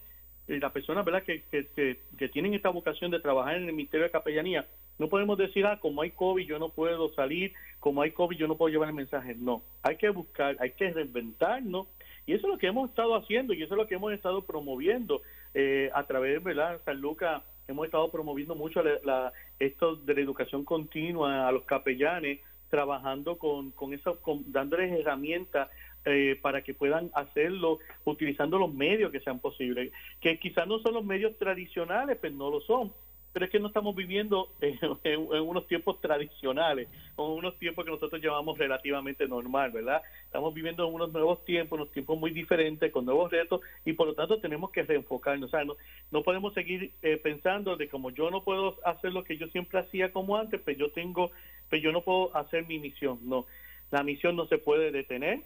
y 0.48 0.60
las 0.60 0.74
personas 0.74 1.06
¿verdad? 1.06 1.24
Que, 1.24 1.44
que, 1.44 1.98
que, 2.18 2.28
tienen 2.30 2.54
esta 2.54 2.68
vocación 2.68 3.12
de 3.12 3.22
trabajar 3.22 3.56
en 3.56 3.70
el 3.70 3.74
Ministerio 3.74 4.06
de 4.06 4.12
Capellanía, 4.12 4.68
no 5.00 5.08
podemos 5.08 5.38
decir, 5.38 5.66
ah, 5.66 5.80
como 5.80 6.02
hay 6.02 6.12
COVID 6.12 6.46
yo 6.46 6.60
no 6.60 6.68
puedo 6.68 7.14
salir, 7.14 7.54
como 7.80 8.02
hay 8.02 8.12
COVID 8.12 8.38
yo 8.38 8.48
no 8.48 8.58
puedo 8.58 8.74
llevar 8.74 8.90
el 8.90 8.96
mensaje. 8.96 9.36
No, 9.36 9.64
hay 9.84 9.96
que 9.96 10.10
buscar, 10.10 10.58
hay 10.60 10.72
que 10.72 10.92
reinventarnos. 10.92 11.88
Y 12.26 12.34
eso 12.34 12.48
es 12.48 12.54
lo 12.54 12.60
que 12.60 12.68
hemos 12.68 12.90
estado 12.90 13.16
haciendo 13.16 13.54
y 13.54 13.64
eso 13.64 13.74
es 13.74 13.78
lo 13.78 13.88
que 13.88 13.96
hemos 13.96 14.12
estado 14.12 14.44
promoviendo 14.44 15.22
eh, 15.54 15.90
a 15.94 16.04
través, 16.06 16.44
¿verdad? 16.44 16.82
San 16.84 17.00
Lucas, 17.00 17.42
hemos 17.70 17.86
estado 17.86 18.12
promoviendo 18.12 18.54
mucho 18.54 18.84
la, 18.84 19.32
esto 19.60 19.96
de 19.96 20.14
la 20.14 20.22
educación 20.22 20.66
continua 20.66 21.48
a 21.48 21.52
los 21.52 21.64
capellanes, 21.64 22.40
trabajando 22.72 23.38
con, 23.38 23.70
con 23.70 23.94
eso, 23.94 24.20
con, 24.22 24.52
dándoles 24.52 24.92
herramientas 25.00 25.70
eh, 26.06 26.40
para 26.42 26.64
que 26.64 26.74
puedan 26.74 27.12
hacerlo 27.14 27.78
utilizando 28.06 28.58
los 28.58 28.74
medios 28.74 29.12
que 29.12 29.20
sean 29.20 29.38
posibles, 29.38 29.92
que 30.20 30.40
quizás 30.40 30.68
no 30.68 30.80
son 30.80 30.96
los 30.96 31.06
medios 31.06 31.38
tradicionales, 31.38 32.18
pero 32.20 32.34
no 32.34 32.50
lo 32.50 32.60
son, 32.62 32.92
pero 33.34 33.46
es 33.46 33.52
que 33.52 33.60
no 33.60 33.68
estamos 33.68 33.96
viviendo 33.96 34.50
en, 34.62 35.20
unos 35.20 35.68
tiempos 35.68 36.02
tradicionales, 36.02 36.90
o 37.16 37.34
unos 37.34 37.58
tiempos 37.60 37.86
que 37.86 37.92
nosotros 37.92 38.22
llamamos 38.22 38.58
relativamente 38.58 39.28
normal, 39.28 39.72
¿verdad? 39.72 40.02
Estamos 40.26 40.54
viviendo 40.54 40.88
en 40.88 40.94
unos 40.94 41.12
nuevos 41.12 41.44
tiempos, 41.46 41.80
unos 41.80 41.92
tiempos 41.92 42.18
muy 42.20 42.32
diferentes, 42.32 42.92
con 42.92 43.06
nuevos 43.06 43.32
retos, 43.32 43.62
y 43.86 43.94
por 43.94 44.08
lo 44.08 44.16
tanto 44.16 44.40
tenemos 44.40 44.72
que 44.72 44.84
reenfocarnos. 44.84 45.48
O 45.48 45.52
sea, 45.52 45.64
no, 45.66 46.24
podemos 46.24 46.54
seguir 46.54 46.92
eh, 47.02 47.18
pensando 47.18 47.78
de 47.78 47.88
como 47.88 48.12
yo 48.12 48.30
no 48.30 48.44
puedo 48.44 48.78
hacer 48.86 49.14
lo 49.14 49.24
que 49.24 49.38
yo 49.38 49.48
siempre 49.48 49.80
hacía 49.80 50.12
como 50.12 50.36
antes, 50.38 50.62
pero 50.64 50.78
yo 50.78 50.92
tengo, 50.92 51.32
pero 51.70 51.82
yo 51.82 51.92
no 51.92 52.02
puedo 52.02 52.36
hacer 52.36 52.66
mi 52.68 52.80
misión. 52.80 53.20
No, 53.24 53.46
la 53.92 54.04
misión 54.04 54.36
no 54.36 54.46
se 54.48 54.58
puede 54.58 54.92
detener. 54.92 55.42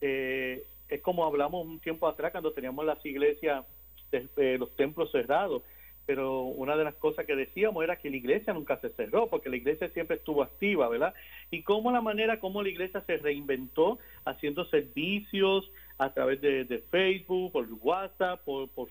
Eh, 0.00 0.64
es 0.88 1.00
como 1.00 1.24
hablamos 1.24 1.64
un 1.64 1.80
tiempo 1.80 2.06
atrás 2.06 2.32
cuando 2.32 2.52
teníamos 2.52 2.84
las 2.84 3.04
iglesias, 3.06 3.64
eh, 4.12 4.56
los 4.58 4.76
templos 4.76 5.10
cerrados 5.10 5.62
pero 6.06 6.42
una 6.42 6.76
de 6.76 6.84
las 6.84 6.94
cosas 6.94 7.26
que 7.26 7.36
decíamos 7.36 7.84
era 7.84 7.96
que 7.96 8.10
la 8.10 8.16
iglesia 8.16 8.52
nunca 8.52 8.76
se 8.78 8.90
cerró, 8.90 9.28
porque 9.28 9.48
la 9.48 9.56
iglesia 9.56 9.88
siempre 9.90 10.16
estuvo 10.16 10.42
activa, 10.42 10.88
¿verdad? 10.88 11.14
Y 11.50 11.62
cómo 11.62 11.92
la 11.92 12.00
manera 12.00 12.40
como 12.40 12.62
la 12.62 12.68
iglesia 12.68 13.02
se 13.06 13.18
reinventó 13.18 13.98
haciendo 14.24 14.64
servicios 14.66 15.70
a 15.98 16.12
través 16.12 16.40
de, 16.40 16.82
Facebook, 16.90 17.52
por 17.52 17.66
WhatsApp, 17.80 18.40
por, 18.44 18.68
por, 18.70 18.88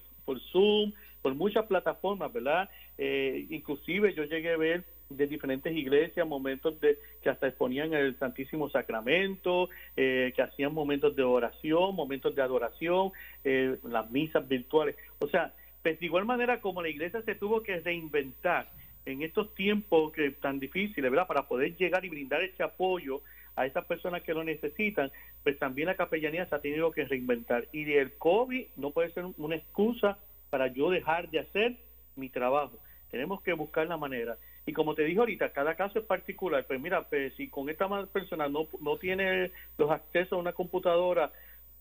Zoom, 0.51 0.93
por 1.21 1.35
muchas 1.35 1.65
plataformas, 1.65 2.31
¿verdad? 2.31 2.69
Eh, 2.97 3.47
inclusive 3.49 4.13
yo 4.13 4.23
llegué 4.23 4.53
a 4.53 4.57
ver 4.57 4.83
de 5.09 5.27
diferentes 5.27 5.75
iglesias 5.75 6.27
momentos 6.27 6.79
de 6.79 6.97
que 7.21 7.29
hasta 7.29 7.47
exponían 7.47 7.93
el 7.93 8.17
Santísimo 8.17 8.69
Sacramento, 8.69 9.69
eh, 9.97 10.31
que 10.35 10.41
hacían 10.41 10.73
momentos 10.73 11.15
de 11.15 11.23
oración, 11.23 11.95
momentos 11.95 12.33
de 12.35 12.41
adoración, 12.41 13.11
eh, 13.43 13.77
las 13.83 14.09
misas 14.09 14.47
virtuales. 14.47 14.95
O 15.19 15.27
sea, 15.27 15.53
pues 15.81 15.99
de 15.99 16.05
igual 16.05 16.25
manera 16.25 16.61
como 16.61 16.81
la 16.81 16.89
iglesia 16.89 17.21
se 17.21 17.35
tuvo 17.35 17.63
que 17.63 17.79
reinventar 17.79 18.67
en 19.05 19.21
estos 19.23 19.53
tiempos 19.55 20.13
que 20.13 20.31
tan 20.31 20.59
difíciles, 20.59 21.09
¿verdad? 21.09 21.27
Para 21.27 21.47
poder 21.47 21.75
llegar 21.75 22.05
y 22.05 22.09
brindar 22.09 22.43
ese 22.43 22.63
apoyo 22.63 23.21
a 23.55 23.65
esas 23.65 23.85
personas 23.85 24.21
que 24.21 24.33
lo 24.33 24.43
necesitan, 24.43 25.11
pues 25.43 25.57
también 25.59 25.87
la 25.87 25.95
capellanía 25.95 26.45
se 26.45 26.55
ha 26.55 26.59
tenido 26.59 26.91
que 26.91 27.05
reinventar. 27.05 27.67
Y 27.71 27.91
el 27.93 28.13
COVID 28.13 28.67
no 28.77 28.91
puede 28.91 29.11
ser 29.11 29.25
una 29.37 29.55
excusa 29.55 30.17
para 30.49 30.67
yo 30.67 30.89
dejar 30.89 31.29
de 31.29 31.39
hacer 31.39 31.77
mi 32.15 32.29
trabajo. 32.29 32.77
Tenemos 33.09 33.41
que 33.41 33.53
buscar 33.53 33.87
la 33.87 33.97
manera. 33.97 34.37
Y 34.65 34.73
como 34.73 34.93
te 34.93 35.03
dije 35.03 35.19
ahorita, 35.19 35.51
cada 35.51 35.75
caso 35.75 35.99
es 35.99 36.05
particular. 36.05 36.65
Pues 36.65 36.79
mira, 36.79 37.03
pues 37.09 37.33
si 37.35 37.49
con 37.49 37.69
esta 37.69 37.87
persona 38.05 38.47
no, 38.47 38.67
no 38.79 38.97
tiene 38.97 39.51
los 39.77 39.89
accesos 39.89 40.33
a 40.33 40.37
una 40.37 40.53
computadora 40.53 41.31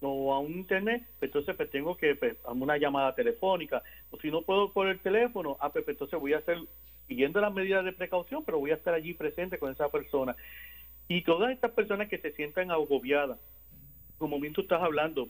o 0.01 0.33
a 0.33 0.39
un 0.39 0.53
internet, 0.53 1.03
pues 1.19 1.29
entonces 1.29 1.55
pues 1.57 1.71
tengo 1.71 1.97
que 1.97 2.15
pues, 2.15 2.37
una 2.47 2.79
llamada 2.79 3.15
telefónica. 3.15 3.83
O 4.11 4.19
si 4.19 4.31
no 4.31 4.43
puedo 4.43 4.73
por 4.73 4.89
el 4.89 4.99
teléfono, 5.01 5.57
ah, 5.61 5.71
pues, 5.71 5.85
pues 5.85 5.95
entonces 5.95 6.19
voy 6.19 6.33
a 6.33 6.39
hacer, 6.39 6.59
siguiendo 7.07 7.41
las 7.41 7.53
medidas 7.53 7.85
de 7.85 7.93
precaución, 7.93 8.45
pero 8.45 8.59
voy 8.59 8.71
a 8.71 8.75
estar 8.75 8.95
allí 8.95 9.15
presente 9.15 9.59
con 9.59 9.73
esa 9.73 9.89
persona. 9.91 10.37
Y 11.09 11.23
todas 11.23 11.53
estas 11.53 11.73
personas 11.73 12.09
que 12.09 12.19
se 12.19 12.33
sientan 12.33 12.71
agobiadas, 12.71 13.39
como 14.19 14.39
bien 14.41 14.53
tú 14.53 14.63
estás 14.63 14.83
hablando 14.83 15.29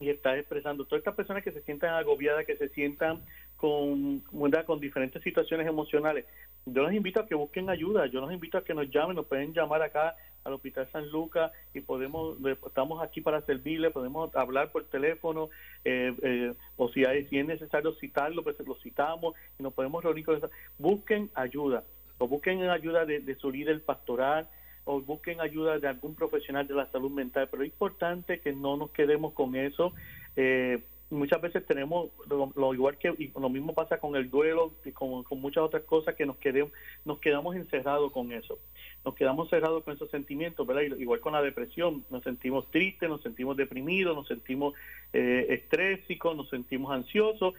y 0.00 0.10
estás 0.10 0.38
expresando, 0.38 0.84
todas 0.84 1.00
estas 1.00 1.16
personas 1.16 1.42
que 1.42 1.52
se 1.52 1.62
sientan 1.62 1.94
agobiadas, 1.94 2.46
que 2.46 2.56
se 2.56 2.68
sientan 2.70 3.20
con, 3.58 4.20
con 4.66 4.80
diferentes 4.80 5.22
situaciones 5.22 5.66
emocionales, 5.66 6.24
yo 6.64 6.82
los 6.82 6.92
invito 6.92 7.20
a 7.20 7.26
que 7.26 7.34
busquen 7.34 7.70
ayuda, 7.70 8.06
yo 8.06 8.20
los 8.20 8.32
invito 8.32 8.58
a 8.58 8.64
que 8.64 8.74
nos 8.74 8.90
llamen, 8.90 9.16
nos 9.16 9.26
pueden 9.26 9.52
llamar 9.52 9.82
acá 9.82 10.16
al 10.44 10.54
Hospital 10.54 10.88
San 10.92 11.08
Lucas 11.10 11.52
y 11.74 11.80
podemos, 11.80 12.38
estamos 12.66 13.02
aquí 13.02 13.20
para 13.20 13.40
servirle, 13.42 13.90
podemos 13.90 14.34
hablar 14.34 14.70
por 14.70 14.84
teléfono 14.84 15.48
eh, 15.84 16.14
eh, 16.22 16.54
o 16.76 16.88
si, 16.90 17.04
hay, 17.04 17.26
si 17.26 17.38
es 17.38 17.46
necesario 17.46 17.92
citarlo, 17.94 18.42
pues 18.42 18.56
lo 18.66 18.74
citamos 18.76 19.34
y 19.58 19.62
nos 19.62 19.72
podemos 19.72 20.02
reunir 20.02 20.24
con 20.24 20.36
eso. 20.36 20.50
Busquen 20.78 21.30
ayuda 21.34 21.84
o 22.18 22.28
busquen 22.28 22.62
ayuda 22.68 23.04
de, 23.04 23.34
su 23.36 23.50
líder 23.50 23.82
pastoral 23.82 24.48
o 24.84 25.00
busquen 25.00 25.40
ayuda 25.40 25.78
de 25.78 25.88
algún 25.88 26.14
profesional 26.14 26.66
de 26.66 26.74
la 26.74 26.90
salud 26.90 27.10
mental, 27.10 27.48
pero 27.50 27.62
es 27.62 27.68
importante 27.68 28.40
que 28.40 28.52
no 28.52 28.76
nos 28.76 28.90
quedemos 28.90 29.32
con 29.32 29.54
eso. 29.54 29.92
Eh, 30.36 30.82
muchas 31.10 31.40
veces 31.40 31.66
tenemos 31.66 32.10
lo, 32.28 32.74
igual 32.74 32.98
que 32.98 33.14
y 33.18 33.32
lo 33.38 33.48
mismo 33.48 33.74
pasa 33.74 33.98
con 33.98 34.14
el 34.16 34.30
duelo 34.30 34.74
y 34.84 34.92
con, 34.92 35.24
muchas 35.40 35.62
otras 35.62 35.82
cosas 35.84 36.14
que 36.14 36.26
nos 36.26 36.36
quedemos 36.36 36.72
nos 37.04 37.18
quedamos 37.18 37.56
encerrados 37.56 38.12
con 38.12 38.32
eso. 38.32 38.58
Nos 39.04 39.14
quedamos 39.14 39.48
cerrados 39.48 39.84
con 39.84 39.94
esos 39.94 40.10
sentimientos 40.10 40.66
verdad 40.66 40.82
igual 40.98 41.20
con 41.20 41.32
la 41.32 41.42
depresión 41.42 42.04
nos 42.10 42.22
sentimos 42.24 42.70
tristes 42.70 43.08
nos 43.08 43.22
sentimos 43.22 43.56
deprimidos 43.56 44.14
nos 44.14 44.26
sentimos 44.26 44.74
eh, 45.12 45.46
estrésicos 45.50 46.36
nos 46.36 46.48
sentimos 46.50 46.92
ansiosos. 46.92 47.54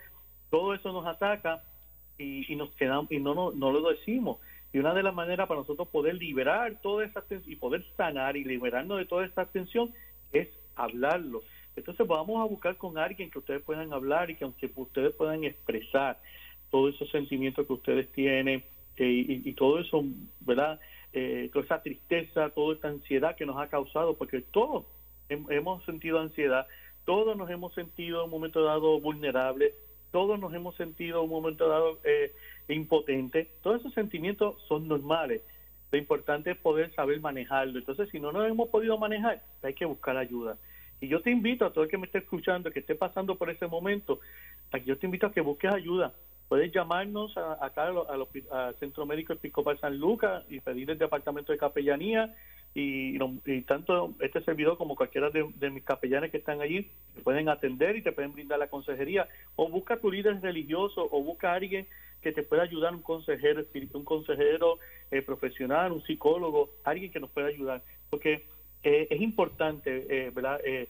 Todo 0.50 0.74
eso 0.74 0.92
nos 0.92 1.06
ataca 1.06 1.64
y, 2.18 2.56
nos 2.56 2.70
quedamos 2.76 3.12
y 3.12 3.20
no, 3.20 3.34
no 3.34 3.52
no 3.52 3.72
lo 3.72 3.90
decimos. 3.90 4.38
Y 4.72 4.78
una 4.78 4.94
de 4.94 5.02
las 5.02 5.16
maneras 5.16 5.48
para 5.48 5.62
nosotros 5.62 5.88
poder 5.88 6.16
liberar 6.16 6.80
toda 6.82 7.04
esa 7.04 7.22
tensión 7.22 7.52
y 7.52 7.56
poder 7.56 7.84
sanar 7.98 8.38
y 8.38 8.44
liberarnos 8.44 9.00
de 9.00 9.06
toda 9.06 9.26
esa 9.26 9.46
tensión 9.46 9.92
es 10.32 10.48
hablarlo 10.76 11.42
entonces 11.76 12.06
vamos 12.08 12.42
a 12.42 12.46
buscar 12.46 12.78
con 12.78 12.98
alguien 12.98 13.30
que 13.30 13.40
ustedes 13.40 13.62
puedan 13.62 13.94
hablar 13.94 14.30
y 14.30 14.36
que 14.36 14.44
aunque 14.44 14.70
ustedes 14.76 15.14
puedan 15.14 15.44
expresar 15.44 16.20
todos 16.70 16.96
esos 16.96 17.10
sentimientos 17.10 17.66
que 17.66 17.74
ustedes 17.74 18.12
tienen 18.12 18.64
eh, 18.98 19.42
y, 19.46 19.54
todo 19.54 19.80
eso, 19.80 20.04
¿verdad? 20.42 20.80
Eh, 21.14 21.50
toda 21.54 21.66
esa 21.66 21.82
tristeza, 21.82 22.50
toda 22.50 22.76
esta 22.76 22.90
ansiedad 22.90 23.36
que 23.36 23.46
nos 23.46 23.58
ha 23.58 23.70
causado, 23.70 24.18
porque 24.18 24.42
todos 24.42 24.86
hemos 25.30 25.84
sentido 25.86 26.20
ansiedad, 26.20 26.68
todos 27.06 27.38
nos 27.38 27.50
hemos 27.50 27.74
sentido 27.74 28.20
en 28.20 28.26
un 28.26 28.32
momento 28.32 28.64
dado 28.64 29.00
vulnerables, 29.00 29.74
todos 30.12 30.40
nos 30.40 30.54
hemos 30.54 30.76
sentido 30.76 31.20
en 31.20 31.26
un 31.26 31.30
momento 31.30 31.68
dado 31.68 32.00
eh, 32.04 32.34
impotentes, 32.68 33.48
todos 33.62 33.80
esos 33.80 33.94
sentimientos 33.94 34.62
son 34.68 34.88
normales. 34.88 35.42
Lo 35.92 35.98
importante 35.98 36.52
es 36.52 36.58
poder 36.58 36.94
saber 36.94 37.20
manejarlo. 37.20 37.80
Entonces, 37.80 38.10
si 38.10 38.20
no 38.20 38.32
nos 38.32 38.48
hemos 38.48 38.70
podido 38.70 38.98
manejar, 38.98 39.42
hay 39.64 39.74
que 39.74 39.86
buscar 39.86 40.18
ayuda. 40.18 40.58
Y 41.02 41.08
yo 41.08 41.22
te 41.22 41.32
invito 41.32 41.66
a 41.66 41.72
todo 41.72 41.84
el 41.84 41.90
que 41.90 41.98
me 41.98 42.06
esté 42.06 42.20
escuchando, 42.20 42.72
que 42.72 42.80
esté 42.80 42.96
pasando 42.96 43.36
por 43.36 43.50
ese 43.50 43.68
momento, 43.68 44.20
yo 44.86 44.98
te 44.98 45.06
invito 45.06 45.28
a 45.28 45.32
que 45.32 45.42
busques 45.42 45.72
ayuda. 45.72 46.14
Puedes 46.50 46.72
llamarnos 46.72 47.38
acá 47.38 47.88
al, 47.88 48.76
Centro 48.80 49.06
Médico 49.06 49.34
Episcopal 49.34 49.80
San 49.80 50.00
Lucas 50.00 50.44
y 50.50 50.60
pedir 50.60 50.90
el 50.90 50.98
departamento 50.98 51.52
de 51.52 51.60
capellanía. 51.60 52.36
Y, 52.74 53.18
tanto 53.64 54.14
este 54.20 54.42
servidor 54.42 54.78
como 54.78 54.96
cualquiera 54.96 55.30
de, 55.30 55.70
mis 55.70 55.84
capellanes 55.84 56.32
que 56.32 56.38
están 56.38 56.62
allí 56.62 56.88
te 57.16 57.22
pueden 57.22 57.50
atender 57.50 57.96
y 57.96 58.04
te 58.04 58.12
pueden 58.12 58.34
brindar 58.34 58.60
la 58.60 58.68
consejería. 58.68 59.28
O 59.56 59.70
busca 59.70 59.98
tu 59.98 60.12
líder 60.12 60.42
religioso 60.42 61.08
o 61.12 61.24
busca 61.24 61.52
a 61.52 61.56
alguien 61.56 61.88
que 62.22 62.32
te 62.32 62.44
pueda 62.44 62.64
ayudar, 62.64 62.94
un 62.94 63.02
consejero 63.02 63.64
un 63.94 64.04
consejero 64.04 64.80
eh, 65.12 65.22
profesional, 65.22 65.92
un 65.92 66.04
psicólogo, 66.04 66.72
alguien 66.84 67.12
que 67.12 67.20
nos 67.20 67.30
pueda 67.30 67.48
ayudar, 67.48 67.82
porque 68.10 68.44
eh, 68.84 69.08
es 69.10 69.22
importante, 69.22 70.06
eh, 70.10 70.30
¿verdad? 70.30 70.62
Eh, 70.64 70.88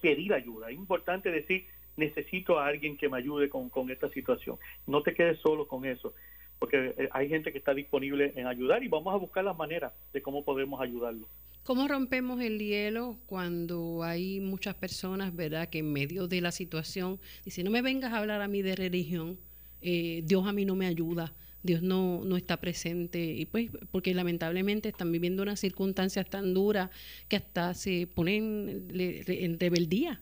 pedir 0.00 0.32
ayuda. 0.34 0.70
Es 0.70 0.76
importante 0.76 1.30
decir, 1.30 1.66
necesito 1.96 2.58
a 2.58 2.66
alguien 2.66 2.96
que 2.96 3.08
me 3.08 3.18
ayude 3.18 3.48
con, 3.48 3.90
esta 3.90 4.08
situación. 4.10 4.58
No 4.86 5.02
te 5.02 5.14
quedes 5.14 5.38
solo 5.40 5.66
con 5.66 5.84
eso, 5.84 6.14
porque 6.58 7.08
hay 7.10 7.28
gente 7.28 7.50
que 7.50 7.58
está 7.58 7.74
disponible 7.74 8.32
en 8.36 8.46
ayudar 8.46 8.84
y 8.84 8.88
vamos 8.88 9.12
a 9.12 9.16
buscar 9.16 9.42
las 9.42 9.56
maneras 9.56 9.92
de 10.12 10.22
cómo 10.22 10.44
podemos 10.44 10.80
ayudarlo. 10.80 11.26
¿Cómo 11.64 11.88
rompemos 11.88 12.40
el 12.40 12.60
hielo 12.60 13.18
cuando 13.26 14.04
hay 14.04 14.38
muchas 14.38 14.76
personas, 14.76 15.34
verdad, 15.34 15.68
que 15.68 15.78
en 15.78 15.92
medio 15.92 16.28
de 16.28 16.40
la 16.40 16.52
situación 16.52 17.18
dicen, 17.44 17.64
no 17.64 17.72
me 17.72 17.82
vengas 17.82 18.12
a 18.12 18.18
hablar 18.18 18.42
a 18.42 18.46
mí 18.46 18.62
de 18.62 18.76
religión, 18.76 19.38
Dios 19.80 20.46
a 20.46 20.52
mí 20.52 20.64
no 20.64 20.76
me 20.76 20.86
ayuda, 20.86 21.32
Dios 21.66 21.82
no, 21.82 22.24
no 22.24 22.36
está 22.36 22.56
presente, 22.58 23.18
y 23.18 23.44
pues 23.46 23.70
porque 23.90 24.14
lamentablemente 24.14 24.88
están 24.88 25.12
viviendo 25.12 25.42
unas 25.42 25.60
circunstancias 25.60 26.28
tan 26.30 26.54
duras 26.54 26.90
que 27.28 27.36
hasta 27.36 27.74
se 27.74 28.06
ponen 28.14 28.88
en 28.90 29.60
rebeldía. 29.60 30.20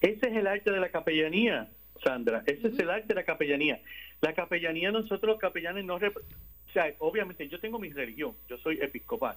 Ese 0.00 0.28
es 0.28 0.36
el 0.36 0.46
arte 0.46 0.70
de 0.70 0.80
la 0.80 0.90
capellanía, 0.90 1.68
Sandra, 2.04 2.42
ese 2.46 2.68
es 2.68 2.78
el 2.78 2.90
arte 2.90 3.08
de 3.08 3.14
la 3.14 3.24
capellanía. 3.24 3.80
La 4.20 4.34
capellanía 4.34 4.90
nosotros 4.90 5.32
los 5.32 5.38
capellanes 5.38 5.84
no... 5.84 5.96
O 5.96 6.72
sea, 6.72 6.94
obviamente 6.98 7.48
yo 7.48 7.58
tengo 7.58 7.78
mi 7.78 7.90
religión, 7.90 8.34
yo 8.48 8.58
soy 8.58 8.78
episcopal, 8.80 9.36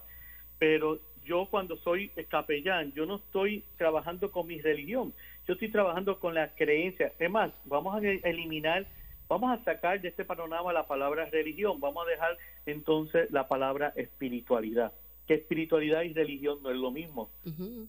pero 0.58 1.00
yo 1.24 1.46
cuando 1.50 1.76
soy 1.78 2.08
capellán, 2.28 2.92
yo 2.92 3.06
no 3.06 3.16
estoy 3.16 3.64
trabajando 3.78 4.30
con 4.30 4.46
mi 4.46 4.60
religión, 4.60 5.14
yo 5.46 5.54
estoy 5.54 5.70
trabajando 5.70 6.18
con 6.18 6.34
la 6.34 6.54
creencia. 6.54 7.12
Es 7.18 7.30
más, 7.30 7.52
vamos 7.64 7.94
a 7.94 8.06
eliminar, 8.06 8.86
vamos 9.30 9.56
a 9.56 9.62
sacar 9.62 10.00
de 10.00 10.08
este 10.08 10.24
panorama 10.24 10.72
la 10.72 10.88
palabra 10.88 11.24
religión, 11.26 11.78
vamos 11.78 12.04
a 12.04 12.10
dejar 12.10 12.36
entonces 12.66 13.30
la 13.30 13.46
palabra 13.46 13.92
espiritualidad 13.96 14.92
que 15.26 15.34
espiritualidad 15.34 16.02
y 16.02 16.12
religión 16.12 16.58
no 16.60 16.72
es 16.72 16.76
lo 16.76 16.90
mismo. 16.90 17.30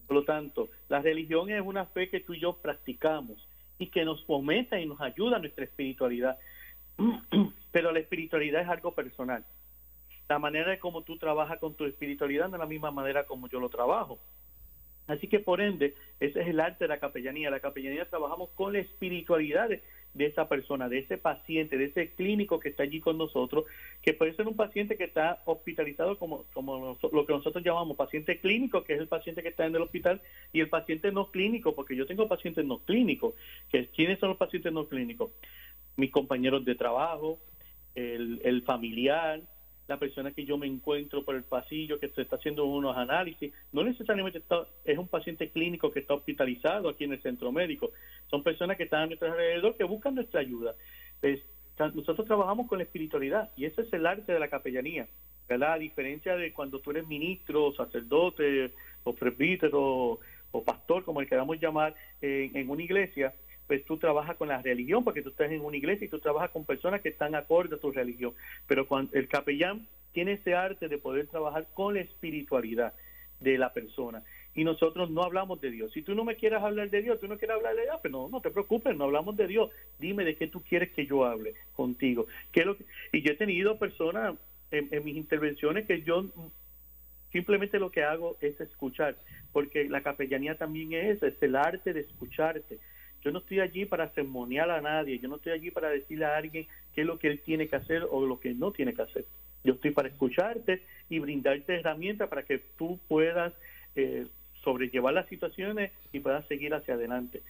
Por 0.06 0.14
lo 0.14 0.22
tanto, 0.22 0.68
la 0.88 1.02
religión 1.02 1.50
es 1.50 1.60
una 1.60 1.86
fe 1.86 2.08
que 2.08 2.20
tú 2.20 2.34
y 2.34 2.40
yo 2.40 2.52
practicamos 2.58 3.48
y 3.78 3.88
que 3.88 4.04
nos 4.04 4.24
fomenta 4.26 4.78
y 4.78 4.86
nos 4.86 5.00
ayuda 5.00 5.38
a 5.38 5.40
nuestra 5.40 5.64
espiritualidad. 5.64 6.38
Pero 7.72 7.90
la 7.90 7.98
espiritualidad 7.98 8.62
es 8.62 8.68
algo 8.68 8.94
personal. 8.94 9.44
La 10.28 10.38
manera 10.38 10.70
de 10.70 10.78
cómo 10.78 11.02
tú 11.02 11.18
trabajas 11.18 11.58
con 11.58 11.74
tu 11.74 11.84
espiritualidad 11.84 12.48
no 12.48 12.54
es 12.54 12.60
la 12.60 12.66
misma 12.66 12.92
manera 12.92 13.24
como 13.24 13.48
yo 13.48 13.58
lo 13.58 13.70
trabajo. 13.70 14.20
Así 15.08 15.26
que 15.26 15.40
por 15.40 15.60
ende, 15.60 15.96
ese 16.20 16.42
es 16.42 16.46
el 16.46 16.60
arte 16.60 16.84
de 16.84 16.88
la 16.88 17.00
capellanía. 17.00 17.50
La 17.50 17.58
capellanía 17.58 18.08
trabajamos 18.08 18.50
con 18.50 18.72
la 18.72 18.78
espiritualidad 18.78 19.68
de, 20.14 20.26
esa 20.26 20.48
persona, 20.48 20.88
de 20.88 20.98
ese 20.98 21.18
paciente, 21.18 21.76
de 21.78 21.86
ese 21.86 22.10
clínico 22.10 22.60
que 22.60 22.70
está 22.70 22.82
allí 22.82 23.00
con 23.00 23.18
nosotros, 23.18 23.64
que 24.02 24.14
puede 24.14 24.34
ser 24.34 24.46
un 24.46 24.56
paciente 24.56 24.96
que 24.96 25.04
está 25.04 25.42
hospitalizado 25.44 26.18
como, 26.18 26.44
como 26.52 26.98
lo 27.12 27.26
que 27.26 27.32
nosotros 27.32 27.64
llamamos 27.64 27.96
paciente 27.96 28.38
clínico, 28.38 28.84
que 28.84 28.94
es 28.94 29.00
el 29.00 29.08
paciente 29.08 29.42
que 29.42 29.48
está 29.48 29.66
en 29.66 29.74
el 29.74 29.82
hospital, 29.82 30.20
y 30.52 30.60
el 30.60 30.68
paciente 30.68 31.12
no 31.12 31.30
clínico, 31.30 31.74
porque 31.74 31.96
yo 31.96 32.06
tengo 32.06 32.28
pacientes 32.28 32.64
no 32.64 32.78
clínicos. 32.78 33.34
Que, 33.70 33.88
¿Quiénes 33.88 34.18
son 34.18 34.30
los 34.30 34.38
pacientes 34.38 34.72
no 34.72 34.88
clínicos? 34.88 35.30
Mis 35.96 36.10
compañeros 36.10 36.64
de 36.64 36.74
trabajo, 36.74 37.38
el, 37.94 38.40
el 38.44 38.62
familiar, 38.62 39.40
la 39.88 39.98
persona 39.98 40.32
que 40.32 40.44
yo 40.44 40.56
me 40.56 40.66
encuentro 40.66 41.24
por 41.24 41.34
el 41.34 41.42
pasillo, 41.42 41.98
que 41.98 42.08
se 42.08 42.22
está 42.22 42.36
haciendo 42.36 42.64
unos 42.64 42.96
análisis, 42.96 43.52
no 43.72 43.82
necesariamente 43.82 44.42
es 44.84 44.98
un 44.98 45.08
paciente 45.08 45.50
clínico 45.50 45.90
que 45.90 46.00
está 46.00 46.14
hospitalizado 46.14 46.88
aquí 46.88 47.04
en 47.04 47.12
el 47.12 47.22
centro 47.22 47.52
médico, 47.52 47.90
son 48.30 48.42
personas 48.42 48.76
que 48.76 48.84
están 48.84 49.02
a 49.02 49.06
nuestro 49.06 49.30
alrededor 49.30 49.76
que 49.76 49.84
buscan 49.84 50.14
nuestra 50.14 50.40
ayuda. 50.40 50.74
nosotros 51.94 52.26
trabajamos 52.26 52.68
con 52.68 52.78
la 52.78 52.84
espiritualidad 52.84 53.50
y 53.56 53.64
ese 53.64 53.82
es 53.82 53.92
el 53.92 54.06
arte 54.06 54.32
de 54.32 54.40
la 54.40 54.48
capellanía, 54.48 55.08
¿verdad? 55.48 55.74
A 55.74 55.78
diferencia 55.78 56.36
de 56.36 56.52
cuando 56.52 56.80
tú 56.80 56.92
eres 56.92 57.06
ministro, 57.06 57.72
sacerdote, 57.74 58.72
o 59.04 59.12
presbítero, 59.14 60.20
o 60.52 60.62
pastor, 60.64 61.04
como 61.04 61.20
le 61.20 61.26
queramos 61.26 61.58
llamar, 61.60 61.94
en 62.20 62.70
una 62.70 62.82
iglesia, 62.82 63.34
pues 63.72 63.86
tú 63.86 63.96
trabajas 63.96 64.36
con 64.36 64.48
la 64.48 64.60
religión, 64.60 65.02
porque 65.02 65.22
tú 65.22 65.30
estás 65.30 65.50
en 65.50 65.62
una 65.62 65.78
iglesia 65.78 66.04
y 66.04 66.10
tú 66.10 66.18
trabajas 66.18 66.50
con 66.50 66.66
personas 66.66 67.00
que 67.00 67.08
están 67.08 67.34
acorde 67.34 67.76
a 67.76 67.78
tu 67.78 67.90
religión. 67.90 68.34
Pero 68.66 68.86
cuando 68.86 69.16
el 69.16 69.28
capellán 69.28 69.86
tiene 70.12 70.32
ese 70.32 70.54
arte 70.54 70.88
de 70.88 70.98
poder 70.98 71.26
trabajar 71.28 71.66
con 71.72 71.94
la 71.94 72.02
espiritualidad 72.02 72.92
de 73.40 73.56
la 73.56 73.72
persona. 73.72 74.22
Y 74.54 74.64
nosotros 74.64 75.10
no 75.10 75.22
hablamos 75.22 75.58
de 75.62 75.70
Dios. 75.70 75.90
Si 75.94 76.02
tú 76.02 76.14
no 76.14 76.22
me 76.22 76.36
quieres 76.36 76.62
hablar 76.62 76.90
de 76.90 77.00
Dios, 77.00 77.18
tú 77.18 77.28
no 77.28 77.38
quieres 77.38 77.56
hablar 77.56 77.74
de 77.74 77.84
Dios, 77.84 77.98
pero 78.02 78.18
pues 78.18 78.24
no, 78.24 78.28
no 78.28 78.42
te 78.42 78.50
preocupes, 78.50 78.94
no 78.94 79.04
hablamos 79.04 79.38
de 79.38 79.46
Dios. 79.46 79.70
Dime 79.98 80.26
de 80.26 80.36
qué 80.36 80.48
tú 80.48 80.62
quieres 80.62 80.92
que 80.92 81.06
yo 81.06 81.24
hable 81.24 81.54
contigo. 81.74 82.26
¿Qué 82.52 82.66
lo 82.66 82.76
Y 83.10 83.22
yo 83.22 83.32
he 83.32 83.36
tenido 83.36 83.78
personas 83.78 84.34
en, 84.70 84.88
en 84.90 85.02
mis 85.02 85.16
intervenciones 85.16 85.86
que 85.86 86.02
yo 86.02 86.26
simplemente 87.30 87.78
lo 87.78 87.90
que 87.90 88.02
hago 88.02 88.36
es 88.42 88.60
escuchar, 88.60 89.16
porque 89.50 89.88
la 89.88 90.02
capellanía 90.02 90.58
también 90.58 90.92
es, 90.92 91.22
es 91.22 91.42
el 91.42 91.56
arte 91.56 91.94
de 91.94 92.00
escucharte. 92.00 92.78
Yo 93.24 93.30
no 93.30 93.38
estoy 93.38 93.60
allí 93.60 93.84
para 93.84 94.08
ceremoniar 94.08 94.70
a 94.70 94.80
nadie, 94.80 95.18
yo 95.18 95.28
no 95.28 95.36
estoy 95.36 95.52
allí 95.52 95.70
para 95.70 95.90
decirle 95.90 96.24
a 96.24 96.36
alguien 96.36 96.66
qué 96.94 97.02
es 97.02 97.06
lo 97.06 97.18
que 97.18 97.28
él 97.28 97.40
tiene 97.40 97.68
que 97.68 97.76
hacer 97.76 98.06
o 98.10 98.26
lo 98.26 98.40
que 98.40 98.52
no 98.52 98.72
tiene 98.72 98.94
que 98.94 99.02
hacer. 99.02 99.24
Yo 99.64 99.74
estoy 99.74 99.92
para 99.92 100.08
escucharte 100.08 100.82
y 101.08 101.20
brindarte 101.20 101.76
herramientas 101.76 102.28
para 102.28 102.42
que 102.42 102.58
tú 102.76 102.98
puedas 103.06 103.52
eh, 103.94 104.26
sobrellevar 104.64 105.14
las 105.14 105.28
situaciones 105.28 105.92
y 106.12 106.20
puedas 106.20 106.46
seguir 106.48 106.74
hacia 106.74 106.94
adelante. 106.94 107.42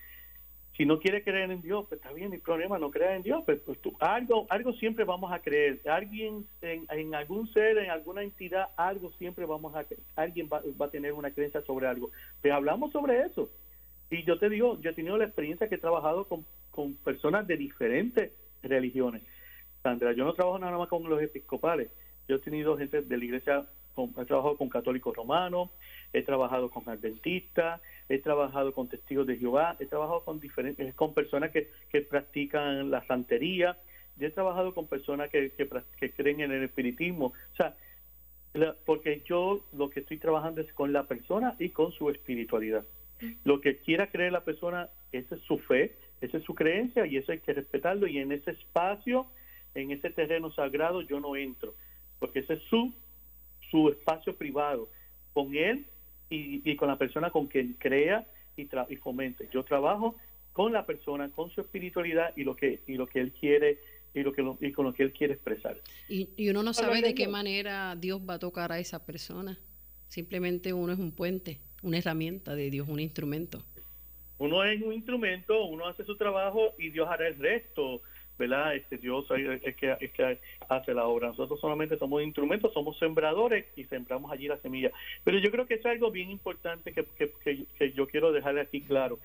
Si 0.77 0.87
no 0.87 0.99
quieres 0.99 1.23
creer 1.23 1.51
en 1.51 1.61
Dios, 1.61 1.85
pues 1.89 2.01
está 2.01 2.13
bien, 2.13 2.31
mi 2.31 2.39
problema, 2.39 2.79
no 2.79 2.91
creas 2.91 3.17
en 3.17 3.23
Dios, 3.23 3.43
pues, 3.45 3.61
pues 3.61 3.79
algo, 4.01 4.47
algo 4.49 4.73
siempre 4.73 5.05
vamos 5.05 5.31
a 5.31 5.41
creer. 5.41 5.81
Alguien, 5.87 6.47
en, 6.63 7.15
algún 7.15 7.47
ser, 7.53 7.77
en 7.77 7.91
alguna 7.91 8.23
entidad, 8.23 8.69
algo 8.77 9.13
siempre 9.13 9.45
vamos 9.45 9.75
a, 9.75 9.85
alguien 10.17 10.49
va, 10.51 10.63
va 10.81 10.87
a 10.87 10.91
tener 10.91 11.13
una 11.13 11.31
creencia 11.31 11.61
sobre 11.63 11.87
algo. 11.87 12.11
Pero 12.41 12.55
hablamos 12.55 12.91
sobre 12.91 13.21
eso. 13.21 13.51
Y 14.13 14.25
yo 14.25 14.39
te 14.39 14.51
digo, 14.51 14.79
yo 14.83 14.91
he 14.91 14.93
tenido 14.93 15.17
la 15.17 15.25
experiencia 15.25 15.71
que 15.71 15.77
he 15.77 15.79
trabajado 15.79 16.29
con, 16.29 16.45
personas 16.97 17.47
de 17.47 17.57
diferentes 17.57 18.31
religiones. 18.63 19.23
Sandra, 19.83 20.13
yo 20.13 20.27
no 20.27 20.35
trabajo 20.35 20.59
nada 20.59 20.77
más 20.77 20.89
con 20.89 21.09
los 21.09 21.23
episcopales. 21.23 21.91
Yo 22.29 22.37
he 22.37 22.39
tenido 22.41 22.77
gente 22.77 23.01
de 23.01 23.17
la 23.17 23.25
iglesia, 23.25 23.67
he 23.97 24.25
trabajado 24.27 24.59
con 24.59 24.69
católicos 24.69 25.17
romanos, 25.17 25.71
he 26.13 26.23
trabajado 26.23 26.71
con 26.71 26.87
adventistas, 26.91 27.81
he 28.11 28.19
trabajado 28.19 28.75
con 28.75 28.87
testigos 28.87 29.27
de 29.27 29.39
Jehová, 29.39 29.77
he 29.81 29.87
trabajado 29.87 30.23
con 30.27 30.41
diferentes, 30.41 30.95
con 30.95 31.15
personas 31.15 31.51
que, 31.51 31.71
practican 32.03 32.91
la 32.91 33.07
santería, 33.07 33.79
yo 34.19 34.27
he 34.27 34.31
trabajado 34.31 34.75
con 34.75 34.89
personas 34.89 35.31
que, 35.31 35.53
que, 35.53 36.13
creen 36.13 36.43
en 36.43 36.53
el 36.53 36.65
espiritismo. 36.65 37.33
O 37.53 37.57
sea, 37.57 37.75
porque 38.85 39.23
yo 39.25 39.65
lo 39.73 39.89
que 39.89 40.01
estoy 40.01 40.19
trabajando 40.19 40.61
es 40.61 40.71
con 40.75 40.93
la 40.93 41.05
persona 41.05 41.57
y 41.59 41.71
con 41.71 41.93
su 41.93 42.11
espiritualidad. 42.11 42.85
Lo 43.45 43.61
que 43.61 43.79
quiera 43.79 44.09
creer 44.09 44.33
la 44.33 44.45
persona, 44.45 44.91
esa 45.13 45.35
es 45.35 45.43
su 45.43 45.59
fe, 45.59 45.97
esa 46.21 46.39
es 46.39 46.45
su 46.45 46.55
creencia 46.55 47.07
y 47.07 47.17
eso 47.17 47.33
hay 47.33 47.41
que 47.41 47.53
respetarlo 47.53 48.07
y 48.07 48.19
en 48.19 48.33
ese 48.33 48.53
espacio, 48.53 49.27
en 49.75 49.91
ese 49.91 50.11
terreno 50.11 50.53
sagrado 50.53 51.03
yo 51.03 51.21
no 51.21 51.37
entro, 51.37 51.75
porque 52.19 52.41
ese 52.41 52.55
es 52.55 52.63
su, 52.71 52.93
su 53.71 53.89
espacio 53.89 54.37
privado, 54.37 54.89
con 55.33 55.55
él 55.55 55.87
y, 56.31 56.77
con 56.77 56.89
la 56.89 56.97
persona 56.97 57.31
con 57.31 57.47
quien 57.47 57.75
crea 57.75 58.27
y, 58.57 58.69
y 58.89 58.97
fomente. 58.97 59.49
Yo 59.53 59.65
trabajo 59.65 60.17
con 60.53 60.73
la 60.73 60.87
persona, 60.87 61.31
con 61.31 61.51
su 61.51 61.61
espiritualidad 61.61 62.33
y 62.37 62.45
lo 62.45 62.57
que, 62.57 62.81
y 62.87 62.95
lo 62.95 63.07
que 63.07 63.21
él 63.21 63.33
quiere 63.33 63.79
y, 64.15 64.23
lo 64.23 64.33
que 64.33 64.45
y 64.61 64.73
con 64.73 64.87
lo 64.87 64.93
que 64.93 65.03
él 65.03 65.13
quiere 65.13 65.35
expresar. 65.35 65.79
Y, 66.09 66.31
y 66.37 66.51
uno 66.51 66.63
no 66.63 66.73
sabe 66.73 67.01
de 67.03 67.15
qué 67.15 67.29
manera 67.29 67.97
Dios 67.97 68.21
va 68.29 68.35
a 68.35 68.39
tocar 68.39 68.73
a 68.73 68.79
esa 68.79 69.05
persona. 69.05 69.59
Simplemente 70.09 70.73
uno 70.73 70.93
es 70.93 70.99
un 70.99 71.13
puente 71.13 71.61
una 71.83 71.99
herramienta 71.99 72.55
de 72.55 72.71
Dios, 72.71 72.89
un 72.89 73.01
instrumento. 73.01 73.63
Uno 74.39 74.65
es 74.65 74.83
un 74.83 74.93
instrumento, 74.93 75.67
uno 75.67 75.87
hace 75.87 76.05
su 76.05 76.17
trabajo 76.17 76.75
y 76.79 76.91
Dios 76.91 77.09
hará 77.09 77.29
el 77.29 77.39
resto, 77.39 78.03
¿verdad? 78.39 78.75
Este 78.75 78.99
Dios 78.99 79.25
es 79.31 79.77
que, 79.77 79.97
es 80.01 80.13
que 80.13 80.41
hace 80.69 80.95
la 80.95 81.07
obra. 81.07 81.29
Nosotros 81.29 81.61
solamente 81.61 81.97
somos 81.97 82.23
instrumentos, 82.23 82.73
somos 82.73 82.99
sembradores 82.99 83.67
y 83.77 83.85
sembramos 83.85 84.33
allí 84.33 84.49
la 84.49 84.59
semilla. 84.59 84.91
Pero 85.23 85.39
yo 85.39 85.51
creo 85.51 85.67
que 85.67 85.75
es 85.75 85.87
algo 85.87 86.11
bien 86.11 86.31
importante 86.31 86.93
que, 86.93 87.07
que, 87.17 87.67
que 87.79 87.93
yo 87.93 88.09
quiero 88.09 88.33
dejar 88.33 88.59
aquí 88.59 88.81
claro. 88.81 89.21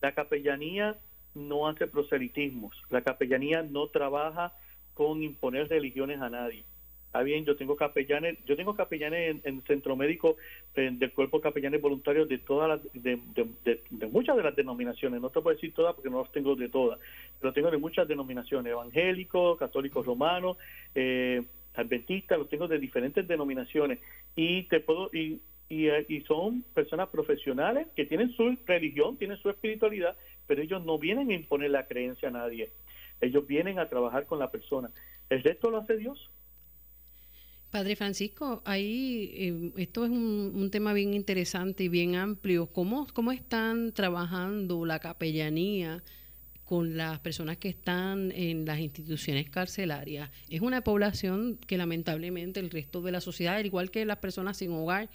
La 0.00 0.12
capellanía 0.12 0.98
no 1.34 1.68
hace 1.68 1.86
proselitismos, 1.86 2.76
la 2.90 3.02
capellanía 3.02 3.62
no 3.62 3.88
trabaja 3.88 4.52
con 4.94 5.22
imponer 5.22 5.68
religiones 5.68 6.20
a 6.20 6.30
nadie. 6.30 6.64
Está 7.10 7.24
bien, 7.24 7.44
yo 7.44 7.56
tengo 7.56 7.74
capellanes, 7.74 8.38
yo 8.46 8.54
tengo 8.54 8.76
capellanes 8.76 9.40
en, 9.42 9.56
el 9.56 9.62
centro 9.64 9.96
médico 9.96 10.36
del 10.76 11.12
cuerpo 11.12 11.40
capellanes 11.40 11.82
voluntarios 11.82 12.28
de 12.28 12.38
todas 12.38 12.68
las, 12.68 12.92
de, 12.92 13.18
muchas 14.12 14.36
de 14.36 14.44
las 14.44 14.54
denominaciones, 14.54 15.20
no 15.20 15.28
te 15.28 15.40
puedo 15.40 15.56
decir 15.56 15.74
todas 15.74 15.96
porque 15.96 16.08
no 16.08 16.18
los 16.18 16.30
tengo 16.30 16.54
de 16.54 16.68
todas, 16.68 17.00
pero 17.40 17.52
tengo 17.52 17.68
de 17.68 17.78
muchas 17.78 18.06
denominaciones, 18.06 18.70
evangélicos, 18.70 19.58
católicos 19.58 20.06
romanos, 20.06 20.56
eh, 20.94 21.42
adventistas, 21.74 22.38
los 22.38 22.48
tengo 22.48 22.68
de 22.68 22.78
diferentes 22.78 23.26
denominaciones 23.26 23.98
y 24.36 24.68
te 24.68 24.78
puedo 24.78 25.10
y, 25.12 25.40
y, 25.68 25.88
y 25.88 26.20
son 26.28 26.62
personas 26.74 27.08
profesionales 27.08 27.88
que 27.96 28.06
tienen 28.06 28.30
su 28.36 28.56
religión, 28.66 29.16
tienen 29.16 29.36
su 29.38 29.50
espiritualidad, 29.50 30.16
pero 30.46 30.62
ellos 30.62 30.84
no 30.84 30.96
vienen 30.96 31.28
a 31.30 31.34
imponer 31.34 31.72
la 31.72 31.88
creencia 31.88 32.28
a 32.28 32.30
nadie, 32.30 32.70
ellos 33.20 33.44
vienen 33.48 33.80
a 33.80 33.88
trabajar 33.88 34.26
con 34.26 34.38
la 34.38 34.52
persona. 34.52 34.92
El 35.28 35.42
resto 35.42 35.70
lo 35.70 35.78
hace 35.78 35.96
Dios. 35.96 36.30
Padre 37.70 37.94
Francisco, 37.94 38.62
ahí 38.64 39.30
eh, 39.32 39.72
esto 39.76 40.04
es 40.04 40.10
un, 40.10 40.70
tema 40.72 40.92
bien 40.92 41.14
interesante 41.14 41.84
y 41.84 41.88
bien 41.88 42.16
amplio. 42.16 42.66
¿Cómo, 42.66 43.06
¿Cómo 43.12 43.30
están 43.30 43.92
trabajando 43.92 44.84
la 44.84 44.98
capellanía 44.98 46.02
con 46.64 46.96
las 46.96 47.20
personas 47.20 47.58
que 47.58 47.68
están 47.68 48.32
en 48.32 48.64
las 48.64 48.80
instituciones 48.80 49.48
carcelarias? 49.50 50.30
Es 50.48 50.62
una 50.62 50.82
población 50.82 51.58
que 51.68 51.78
lamentablemente 51.78 52.58
el 52.58 52.70
resto 52.70 53.02
de 53.02 53.12
la 53.12 53.20
sociedad, 53.20 53.54
al 53.54 53.66
igual 53.66 53.92
que 53.92 54.04
las 54.04 54.18
personas 54.18 54.56
sin 54.56 54.72
hogar, 54.72 55.08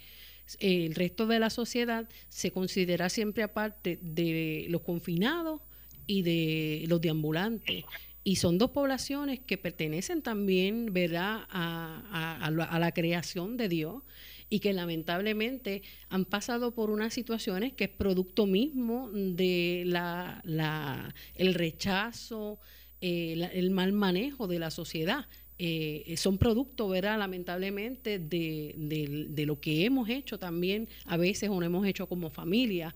el 0.58 0.94
resto 0.94 1.26
de 1.26 1.38
la 1.38 1.50
sociedad 1.50 2.08
se 2.30 2.52
considera 2.52 3.10
siempre 3.10 3.42
aparte 3.42 3.98
de 4.00 4.64
los 4.70 4.80
confinados 4.80 5.60
y 6.06 6.22
de 6.22 6.84
los 6.88 7.02
deambulantes. 7.02 7.84
Y 8.26 8.36
son 8.36 8.58
dos 8.58 8.72
poblaciones 8.72 9.38
que 9.38 9.56
pertenecen 9.56 10.20
también, 10.20 10.92
¿verdad?, 10.92 11.44
a, 11.48 12.44
a 12.44 12.78
la 12.80 12.90
creación 12.90 13.56
de 13.56 13.68
Dios 13.68 14.02
y 14.50 14.58
que 14.58 14.72
lamentablemente 14.72 15.82
han 16.08 16.24
pasado 16.24 16.74
por 16.74 16.90
unas 16.90 17.14
situaciones 17.14 17.72
que 17.74 17.84
es 17.84 17.90
producto 17.90 18.46
mismo 18.46 19.10
de 19.12 19.84
la, 19.86 20.40
la 20.44 21.14
el 21.36 21.54
rechazo, 21.54 22.58
eh, 23.00 23.48
el 23.52 23.70
mal 23.70 23.92
manejo 23.92 24.48
de 24.48 24.58
la 24.58 24.72
sociedad. 24.72 25.26
Eh, 25.58 26.14
son 26.18 26.36
producto, 26.36 26.88
¿verdad? 26.88 27.18
Lamentablemente, 27.18 28.18
de, 28.18 28.74
de, 28.76 29.46
lo 29.46 29.58
que 29.58 29.86
hemos 29.86 30.08
hecho 30.10 30.38
también, 30.38 30.88
a 31.06 31.16
veces 31.16 31.48
o 31.48 31.58
no 31.58 31.64
hemos 31.64 31.86
hecho 31.86 32.08
como 32.08 32.28
familia. 32.28 32.92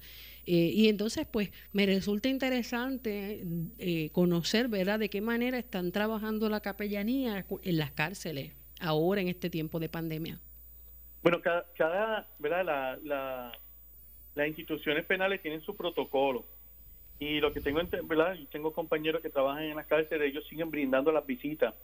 Eh, 0.46 0.72
y 0.74 0.88
entonces, 0.88 1.26
pues, 1.30 1.50
me 1.72 1.86
resulta 1.86 2.28
interesante 2.28 3.44
conocer, 4.12 4.68
¿verdad?, 4.68 4.98
de 4.98 5.10
qué 5.10 5.20
manera 5.20 5.58
están 5.58 5.92
trabajando 5.92 6.48
la 6.48 6.60
capellanía 6.60 7.44
en 7.62 7.78
las 7.78 7.92
cárceles 7.92 8.52
ahora 8.80 9.20
en 9.20 9.28
este 9.28 9.50
tiempo 9.50 9.78
de 9.78 9.88
pandemia. 9.88 10.40
Bueno, 11.22 11.40
cada, 11.42 12.26
¿verdad? 12.38 12.98
La, 13.02 13.52
las 14.34 14.48
instituciones 14.48 15.04
penales 15.04 15.42
tienen 15.42 15.60
su 15.60 15.76
protocolo. 15.76 16.46
Y 17.18 17.38
lo 17.40 17.52
que 17.52 17.60
tengo, 17.60 17.80
¿verdad? 18.04 18.34
Yo 18.34 18.46
tengo 18.46 18.72
compañeros 18.72 19.20
que 19.20 19.28
trabajan 19.28 19.64
en 19.64 19.76
las 19.76 19.86
cárceles, 19.86 20.30
ellos 20.30 20.46
siguen 20.48 20.70
brindando 20.70 21.12
las 21.12 21.26
visitas, 21.26 21.74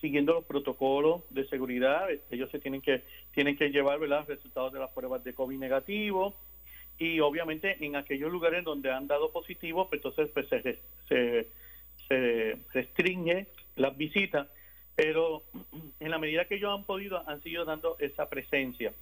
siguiendo 0.00 0.32
los 0.32 0.44
protocolos 0.46 1.22
de 1.28 1.46
seguridad. 1.48 2.08
Ellos 2.30 2.50
se 2.50 2.58
tienen 2.58 2.80
que 2.80 3.02
tienen 3.34 3.58
que 3.58 3.68
llevar, 3.68 3.98
¿verdad? 3.98 4.24
Resultados 4.26 4.72
de 4.72 4.78
las 4.78 4.90
pruebas 4.92 5.22
de 5.22 5.34
COVID 5.34 5.58
negativo. 5.58 6.34
Y 6.98 7.20
obviamente 7.20 7.84
en 7.84 7.96
aquellos 7.96 8.32
lugares 8.32 8.64
donde 8.64 8.90
han 8.90 9.06
dado 9.06 9.30
positivo, 9.30 9.88
pues 9.88 10.02
entonces 10.04 10.30
pues, 10.32 10.48
se, 11.08 11.48
restringe 12.72 13.48
las 13.76 13.96
visitas 13.96 14.46
pero 14.96 15.42
en 16.00 16.10
la 16.10 16.18
medida 16.18 16.46
que 16.46 16.56
ellos 16.56 16.76
han 16.76 16.84
podido, 16.84 17.22
han 17.28 17.42
seguido 17.42 17.64
dando 17.64 17.96
esa 18.00 18.28
presencia. 18.28 18.92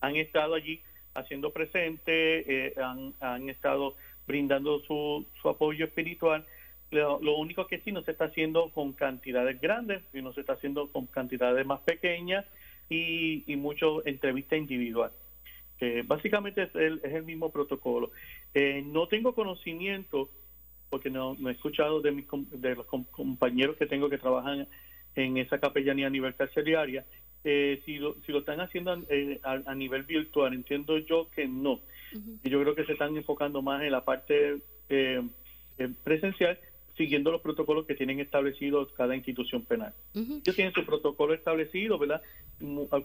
Han 0.00 0.16
estado 0.16 0.54
allí 0.54 0.80
haciendo 1.14 1.52
presente, 1.52 2.68
eh, 2.68 2.74
han, 3.20 3.48
estado 3.48 3.94
brindando 4.26 4.80
su, 4.80 5.26
apoyo 5.44 5.84
espiritual. 5.84 6.46
Lo, 6.90 7.36
único 7.36 7.66
que 7.66 7.80
sí 7.80 7.92
no 7.92 8.02
se 8.02 8.12
está 8.12 8.26
haciendo 8.26 8.70
con 8.70 8.92
cantidades 8.94 9.60
grandes, 9.60 10.02
no 10.14 10.32
se 10.32 10.40
está 10.40 10.54
haciendo 10.54 10.90
con 10.90 11.06
cantidades 11.06 11.66
más 11.66 11.80
pequeñas 11.80 12.46
y, 12.88 13.44
y 13.52 13.56
mucho 13.56 14.06
entrevista 14.06 14.56
individual. 14.56 15.10
Básicamente 16.06 16.64
es 16.64 16.74
el, 16.74 17.00
es 17.02 17.14
el 17.14 17.24
mismo 17.24 17.50
protocolo. 17.50 18.10
Eh, 18.54 18.82
no 18.84 19.08
tengo 19.08 19.34
conocimiento 19.34 20.30
porque 20.90 21.10
no, 21.10 21.36
no 21.38 21.48
he 21.48 21.52
escuchado 21.52 22.00
de, 22.00 22.12
mis, 22.12 22.26
de 22.50 22.74
los 22.74 22.86
compañeros 22.86 23.76
que 23.76 23.86
tengo 23.86 24.08
que 24.08 24.18
trabajan 24.18 24.66
en 25.14 25.36
esa 25.36 25.58
capellanía 25.58 26.06
a 26.06 26.10
nivel 26.10 26.34
carcelaria, 26.34 27.04
eh, 27.44 27.82
si, 27.84 27.98
lo, 27.98 28.16
si 28.24 28.32
lo 28.32 28.40
están 28.40 28.60
haciendo 28.60 28.94
eh, 29.08 29.40
a, 29.42 29.74
nivel 29.74 30.04
virtual, 30.04 30.54
entiendo 30.54 30.98
yo 30.98 31.28
que 31.30 31.46
no. 31.46 31.80
Yo 32.42 32.60
creo 32.62 32.74
que 32.74 32.84
se 32.84 32.92
están 32.92 33.16
enfocando 33.16 33.60
más 33.60 33.82
en 33.82 33.92
la 33.92 34.04
parte 34.04 34.58
eh, 34.88 35.22
presencial, 36.04 36.58
siguiendo 36.98 37.30
los 37.30 37.40
protocolos 37.40 37.86
que 37.86 37.94
tienen 37.94 38.20
establecidos 38.20 38.92
cada 38.92 39.16
institución 39.16 39.64
penal. 39.64 39.94
Ellos 40.14 40.54
tienen 40.54 40.74
su 40.74 40.84
protocolo 40.84 41.32
establecido, 41.32 41.98
¿verdad? 41.98 42.20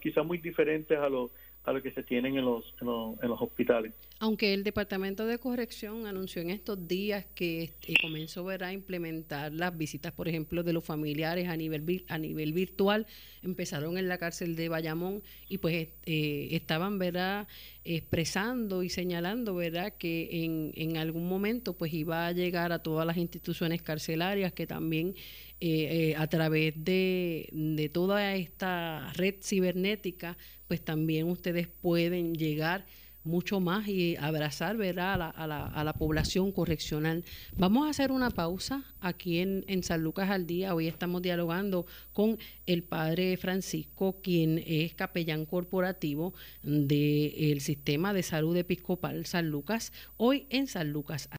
Quizás 0.02 0.26
muy 0.26 0.40
diferentes 0.40 0.98
a 0.98 1.08
los 1.08 1.32
a 1.66 1.72
lo 1.72 1.82
que 1.82 1.92
se 1.92 2.04
tienen 2.04 2.38
en 2.38 2.46
los, 2.46 2.74
en 2.82 2.88
los, 2.88 3.42
hospitales. 3.42 3.94
Aunque 4.20 4.54
el 4.54 4.64
Departamento 4.64 5.26
de 5.26 5.38
Corrección 5.38 6.06
anunció 6.08 6.42
en 6.42 6.50
estos 6.50 6.88
días 6.88 7.26
que 7.36 7.64
este, 7.64 7.94
comenzó 8.02 8.48
a 8.50 8.74
implementar 8.74 9.54
las 9.54 9.78
visitas, 9.78 10.12
por 10.12 10.28
ejemplo, 10.28 10.64
de 10.64 10.74
los 10.74 10.84
familiares 10.84 11.48
a 11.48 11.56
nivel 11.56 12.04
a 12.10 12.18
nivel 12.18 12.54
virtual, 12.54 13.08
empezaron 13.42 13.98
en 13.98 14.10
la 14.10 14.18
cárcel 14.18 14.56
de 14.56 14.70
Bayamón 14.70 15.24
y 15.48 15.60
pues 15.60 15.88
eh, 16.06 16.50
estaban 16.52 17.00
¿verdad? 17.00 17.48
Expresando 17.86 18.84
y 18.84 18.90
señalando 18.90 19.56
¿verdad? 19.56 19.94
que 19.98 20.44
en, 20.44 20.72
en 20.76 20.98
algún 20.98 21.28
momento 21.28 21.74
pues 21.74 21.94
iba 21.94 22.28
a 22.28 22.32
llegar 22.32 22.72
a 22.72 22.80
todas 22.80 23.06
las 23.06 23.18
instituciones 23.18 23.82
carcelarias 23.82 24.54
que 24.54 24.66
también 24.66 25.16
eh, 25.60 26.12
eh, 26.12 26.16
a 26.18 26.28
través 26.28 26.74
de, 26.76 27.50
de, 27.52 27.90
toda 27.90 28.36
esta 28.36 29.12
red 29.14 29.36
cibernética, 29.42 30.38
pues 30.68 30.84
también 30.84 31.30
ustedes 31.30 31.68
pueden 31.68 32.36
llegar 32.36 32.86
mucho 33.24 33.60
más 33.60 33.88
y 33.88 34.16
abrazar 34.18 34.78
¿verdad? 34.78 35.14
A, 35.14 35.18
la, 35.18 35.30
a, 35.30 35.48
la, 35.48 35.66
a 35.66 35.84
la 35.84 35.94
población 35.94 36.52
correccional. 36.52 37.24
Vamos 37.58 37.88
a 37.88 37.90
hacer 37.90 38.12
una 38.12 38.30
pausa 38.30 38.84
aquí 39.00 39.40
en, 39.40 39.64
en 39.68 39.84
San 39.84 40.04
Lucas 40.04 40.30
al 40.30 40.48
Día. 40.48 40.76
Hoy 40.76 40.88
estamos 40.88 41.22
dialogando 41.22 41.86
con 42.14 42.38
el 42.66 42.84
padre 42.84 43.38
Francisco, 43.38 44.18
quien 44.22 44.64
es 44.66 44.94
capellán 44.94 45.46
corporativo 45.46 46.34
del 46.64 47.62
Sistema 47.62 48.14
de 48.14 48.24
Salud 48.24 48.56
Episcopal 48.58 49.26
San 49.26 49.50
Lucas, 49.50 49.94
hoy 50.18 50.48
en 50.50 50.68
San 50.68 50.92
Lucas. 50.92 51.30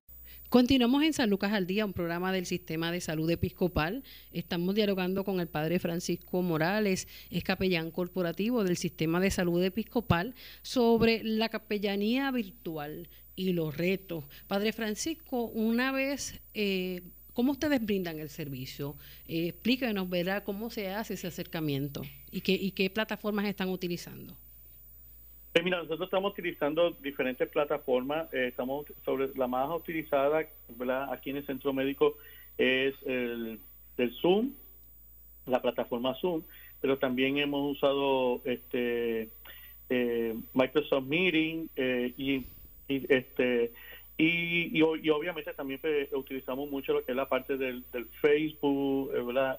Continuamos 0.54 1.02
en 1.02 1.12
San 1.12 1.30
Lucas 1.30 1.52
al 1.52 1.66
Día, 1.66 1.84
un 1.84 1.92
programa 1.92 2.30
del 2.30 2.46
Sistema 2.46 2.92
de 2.92 3.00
Salud 3.00 3.28
Episcopal. 3.28 4.04
Estamos 4.30 4.76
dialogando 4.76 5.24
con 5.24 5.40
el 5.40 5.48
Padre 5.48 5.80
Francisco 5.80 6.42
Morales, 6.42 7.08
es 7.28 7.42
capellán 7.42 7.90
corporativo 7.90 8.62
del 8.62 8.76
Sistema 8.76 9.18
de 9.18 9.32
Salud 9.32 9.60
Episcopal, 9.64 10.36
sobre 10.62 11.24
la 11.24 11.48
capellanía 11.48 12.30
virtual 12.30 13.08
y 13.34 13.52
los 13.52 13.76
retos. 13.76 14.26
Padre 14.46 14.72
Francisco, 14.72 15.46
una 15.46 15.90
vez... 15.90 16.40
Eh, 16.54 17.02
¿Cómo 17.32 17.50
ustedes 17.50 17.84
brindan 17.84 18.20
el 18.20 18.30
servicio? 18.30 18.96
Eh, 19.26 19.48
explíquenos, 19.48 20.08
¿verdad?, 20.08 20.44
cómo 20.44 20.70
se 20.70 20.90
hace 20.90 21.14
ese 21.14 21.26
acercamiento 21.26 22.02
y 22.30 22.42
qué, 22.42 22.52
y 22.52 22.70
qué 22.70 22.90
plataformas 22.90 23.46
están 23.46 23.70
utilizando. 23.70 24.38
Eh, 25.54 25.62
mira, 25.62 25.78
nosotros 25.78 26.08
estamos 26.08 26.32
utilizando 26.32 26.90
diferentes 26.90 27.48
plataformas. 27.48 28.26
Eh, 28.34 28.48
estamos 28.48 28.86
sobre 29.04 29.28
la 29.36 29.46
más 29.46 29.70
utilizada 29.70 30.48
aquí 31.12 31.30
en 31.30 31.36
el 31.36 31.46
centro 31.46 31.72
médico 31.72 32.16
es 32.58 32.94
el, 33.06 33.60
Zoom, 34.20 34.52
la 35.46 35.62
plataforma 35.62 36.14
Zoom, 36.16 36.42
pero 36.80 36.98
también 36.98 37.38
hemos 37.38 37.76
usado 37.76 38.42
este 38.44 39.28
eh, 39.90 40.34
Microsoft 40.54 41.06
Meeting 41.06 41.68
y, 41.76 42.44
este 42.88 43.72
y, 44.16 44.82
obviamente 44.82 45.52
también 45.54 45.80
pues, 45.80 46.12
utilizamos 46.12 46.68
mucho 46.68 46.94
lo 46.94 47.04
que 47.04 47.12
es 47.12 47.16
la 47.16 47.28
parte 47.28 47.56
del, 47.56 47.84
Facebook, 48.20 49.12
¿verdad? 49.12 49.58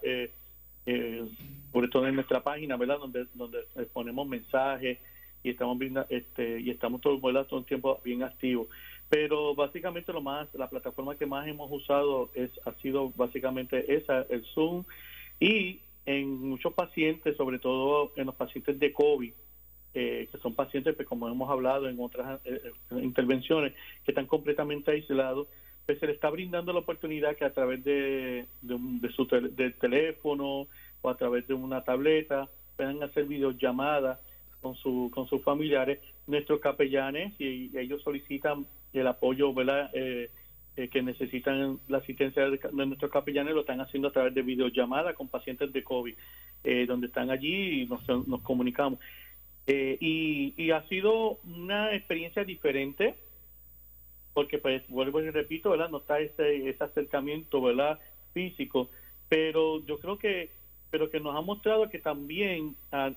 sobre 1.71 1.87
todo 1.87 2.07
en 2.07 2.15
nuestra 2.15 2.43
página, 2.43 2.75
¿verdad? 2.75 2.99
Donde 2.99 3.27
donde 3.33 3.59
ponemos 3.93 4.27
mensajes 4.27 4.99
y 5.45 5.51
estamos 5.51 5.77
este, 6.09 6.59
y 6.59 6.71
estamos 6.71 7.01
todo, 7.01 7.19
todo 7.19 7.59
el 7.59 7.65
tiempo 7.65 8.01
bien 8.03 8.23
activos. 8.23 8.67
Pero 9.09 9.53
básicamente 9.53 10.11
lo 10.11 10.21
más, 10.21 10.51
la 10.55 10.69
plataforma 10.69 11.15
que 11.15 11.27
más 11.27 11.47
hemos 11.47 11.71
usado 11.71 12.31
es 12.33 12.49
ha 12.65 12.73
sido 12.81 13.11
básicamente 13.15 13.95
esa, 13.95 14.25
el 14.29 14.43
Zoom, 14.55 14.83
y 15.39 15.81
en 16.07 16.49
muchos 16.49 16.73
pacientes, 16.73 17.37
sobre 17.37 17.59
todo 17.59 18.11
en 18.15 18.25
los 18.25 18.35
pacientes 18.35 18.79
de 18.79 18.91
COVID, 18.91 19.31
eh, 19.93 20.27
que 20.31 20.37
son 20.39 20.55
pacientes, 20.55 20.95
pues, 20.95 21.07
como 21.07 21.27
hemos 21.27 21.49
hablado 21.49 21.87
en 21.87 21.99
otras 21.99 22.41
eh, 22.45 22.59
eh, 22.63 22.99
intervenciones, 23.03 23.73
que 24.03 24.11
están 24.11 24.25
completamente 24.25 24.91
aislados, 24.91 25.47
pues 25.85 25.99
se 25.99 26.07
les 26.07 26.15
está 26.15 26.31
brindando 26.31 26.73
la 26.73 26.79
oportunidad 26.79 27.35
que 27.35 27.45
a 27.45 27.53
través 27.53 27.83
de, 27.83 28.47
de, 28.63 29.09
su 29.15 29.27
teléfono 29.27 30.67
o 31.01 31.09
a 31.09 31.15
través 31.15 31.47
de 31.47 31.53
una 31.53 31.83
tableta 31.83 32.49
puedan 32.75 33.03
hacer 33.03 33.25
videollamadas 33.25 34.19
con, 34.65 34.75
su, 34.77 35.11
con 35.13 35.27
sus 35.27 35.43
familiares, 35.43 35.99
nuestros 36.25 36.59
capellanes, 36.59 37.39
y 37.39 37.69
ellos 37.77 38.01
solicitan 38.01 38.65
el 38.93 39.05
apoyo 39.05 39.53
¿verdad? 39.53 39.91
Eh, 39.93 40.31
eh, 40.75 40.87
que 40.87 41.03
necesitan 41.03 41.79
la 41.87 41.99
asistencia 41.99 42.49
de, 42.49 42.59
nuestros 42.71 43.11
capellanes, 43.11 43.53
lo 43.53 43.61
están 43.61 43.79
haciendo 43.79 44.07
a 44.07 44.11
través 44.11 44.33
de 44.33 44.41
videollamada 44.41 45.13
con 45.13 45.27
pacientes 45.27 45.71
de 45.71 45.83
COVID, 45.83 46.15
eh, 46.63 46.85
donde 46.87 47.07
están 47.07 47.29
allí 47.29 47.83
y 47.83 47.85
nos, 47.85 48.07
nos 48.27 48.41
comunicamos. 48.41 48.97
y, 49.67 50.71
ha 50.71 50.81
sido 50.87 51.37
una 51.43 51.93
experiencia 51.93 52.43
diferente, 52.43 53.13
porque 54.33 54.57
pues 54.57 54.81
vuelvo 54.89 55.21
y 55.21 55.29
repito, 55.29 55.69
¿verdad? 55.69 55.91
No 55.91 55.99
está 55.99 56.19
ese, 56.19 56.69
ese 56.69 56.83
acercamiento, 56.83 57.61
¿verdad? 57.61 57.99
Físico, 58.33 58.89
pero 59.29 59.85
yo 59.85 59.99
creo 59.99 60.17
que 60.17 60.49
pero 60.89 61.09
que 61.09 61.19
nos 61.19 61.35
ha 61.35 61.41
mostrado 61.41 61.89
que 61.89 61.99
también 61.99 62.75
ah, 62.91 63.11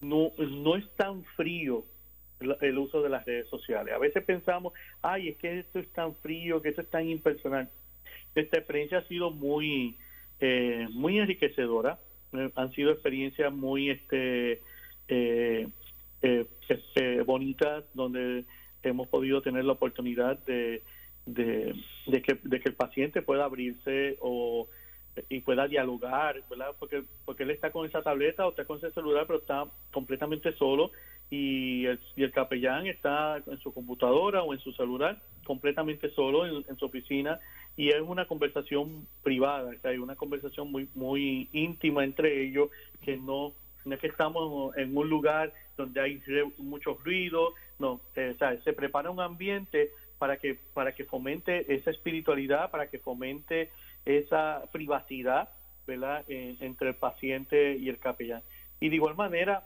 no, 0.00 0.32
no 0.38 0.76
es 0.76 0.88
tan 0.96 1.24
frío 1.36 1.84
el 2.60 2.78
uso 2.78 3.02
de 3.02 3.08
las 3.08 3.24
redes 3.24 3.48
sociales. 3.48 3.94
A 3.94 3.98
veces 3.98 4.22
pensamos, 4.24 4.72
ay, 5.02 5.28
es 5.30 5.36
que 5.38 5.60
esto 5.60 5.78
es 5.78 5.88
tan 5.92 6.14
frío, 6.16 6.60
que 6.60 6.70
esto 6.70 6.82
es 6.82 6.90
tan 6.90 7.08
impersonal. 7.08 7.70
Esta 8.34 8.58
experiencia 8.58 8.98
ha 8.98 9.08
sido 9.08 9.30
muy, 9.30 9.96
eh, 10.40 10.86
muy 10.92 11.18
enriquecedora. 11.18 11.98
Eh, 12.32 12.50
han 12.54 12.72
sido 12.72 12.92
experiencias 12.92 13.52
muy, 13.52 13.90
este, 13.90 14.60
eh, 15.08 15.66
este, 16.20 17.22
bonitas 17.22 17.84
donde 17.94 18.44
hemos 18.82 19.08
podido 19.08 19.40
tener 19.40 19.64
la 19.64 19.72
oportunidad 19.72 20.38
de, 20.44 20.82
de, 21.24 22.22
que, 22.22 22.38
de 22.42 22.60
que 22.60 22.68
el 22.68 22.74
paciente 22.74 23.22
pueda 23.22 23.44
abrirse 23.44 24.16
o 24.20 24.68
y 25.28 25.40
pueda 25.40 25.66
dialogar, 25.66 26.42
¿verdad? 26.48 26.74
Porque, 26.78 27.04
porque 27.24 27.44
él 27.44 27.50
está 27.50 27.70
con 27.70 27.86
esa 27.86 28.02
tableta 28.02 28.46
o 28.46 28.50
está 28.50 28.64
con 28.64 28.78
ese 28.78 28.90
celular, 28.92 29.26
pero 29.26 29.38
está 29.38 29.66
completamente 29.92 30.52
solo 30.52 30.90
y 31.30 31.86
el, 31.86 32.00
y 32.14 32.22
el 32.22 32.32
capellán 32.32 32.86
está 32.86 33.42
en 33.46 33.58
su 33.58 33.72
computadora 33.72 34.42
o 34.42 34.52
en 34.52 34.60
su 34.60 34.72
celular 34.72 35.20
completamente 35.44 36.10
solo 36.10 36.46
en, 36.46 36.76
su 36.76 36.84
oficina 36.84 37.38
y 37.76 37.90
es 37.90 38.00
una 38.00 38.26
conversación 38.26 39.06
privada, 39.22 39.70
o 39.70 39.88
hay 39.88 39.98
una 39.98 40.16
conversación 40.16 40.70
muy 40.70 40.88
muy 40.94 41.48
íntima 41.52 42.04
entre 42.04 42.42
ellos 42.44 42.70
que 43.02 43.16
no, 43.16 43.52
no 43.84 43.94
es 43.94 44.00
que 44.00 44.08
estamos 44.08 44.76
en 44.76 44.96
un 44.96 45.08
lugar 45.08 45.52
donde 45.76 46.00
hay 46.00 46.20
mucho 46.58 46.98
ruido, 47.04 47.54
no, 47.78 48.00
eh, 48.14 48.32
o 48.34 48.38
sea, 48.38 48.60
se 48.62 48.72
prepara 48.72 49.10
un 49.10 49.20
ambiente 49.20 49.90
para 50.18 50.38
que 50.38 50.54
para 50.74 50.94
que 50.94 51.04
fomente 51.04 51.72
esa 51.74 51.90
espiritualidad, 51.90 52.70
para 52.70 52.88
que 52.88 52.98
fomente 52.98 53.70
esa 54.04 54.62
privacidad, 54.72 55.48
¿verdad? 55.86 56.24
entre 56.28 56.88
el 56.88 56.94
paciente 56.94 57.76
y 57.76 57.88
el 57.88 57.98
capellán. 57.98 58.42
Y 58.80 58.88
de 58.88 58.96
igual 58.96 59.16
manera, 59.16 59.64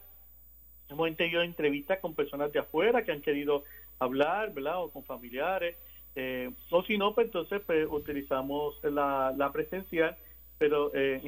hemos 0.88 1.16
tenido 1.16 1.42
entrevistas 1.42 1.98
con 2.00 2.14
personas 2.14 2.52
de 2.52 2.60
afuera 2.60 3.04
que 3.04 3.12
han 3.12 3.22
querido 3.22 3.64
hablar, 3.98 4.52
¿verdad? 4.52 4.82
O 4.82 4.90
con 4.90 5.04
familiares. 5.04 5.76
Eh, 6.16 6.50
o 6.70 6.82
si 6.82 6.98
no, 6.98 7.14
pues 7.14 7.26
entonces 7.26 7.62
pues, 7.64 7.86
utilizamos 7.88 8.78
la, 8.82 9.32
la 9.36 9.52
presencial, 9.52 10.16
pero 10.58 10.90
eh, 10.94 11.20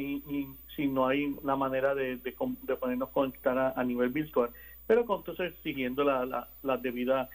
si 0.75 0.87
no 0.89 1.07
hay 1.07 1.25
una 1.25 1.57
manera 1.57 1.95
de, 1.95 2.17
de, 2.17 2.33
ponernos 2.33 3.11
conectar 3.11 3.73
a, 3.77 3.85
nivel 3.85 4.11
virtual, 4.11 4.51
pero 4.87 5.07
entonces 5.09 5.55
siguiendo 5.63 6.03
la, 6.03 6.27
la, 6.27 6.49
la 6.63 6.77
debida 6.77 7.31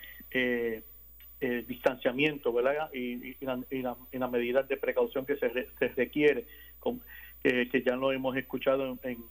eh, 1.39 1.63
distanciamiento, 1.67 2.52
¿verdad? 2.52 2.89
Y, 2.93 3.36
y, 3.39 3.82
las 3.82 4.32
medidas 4.32 4.67
de 4.67 4.78
precaución 4.78 5.26
que 5.26 5.36
se, 5.36 5.50
se 5.80 5.88
requiere, 5.89 6.45
que 7.43 7.84
ya 7.86 7.95
lo 7.95 8.12
hemos 8.12 8.36
escuchado 8.36 8.97
en, 9.04 9.23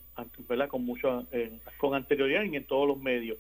¿verdad? 0.48 0.68
con 0.68 0.84
mucho, 0.84 1.26
con 1.78 1.94
anterioridad 1.94 2.44
y 2.44 2.56
en 2.56 2.64
todos 2.64 2.88
los 2.88 2.98
medios. 2.98 3.38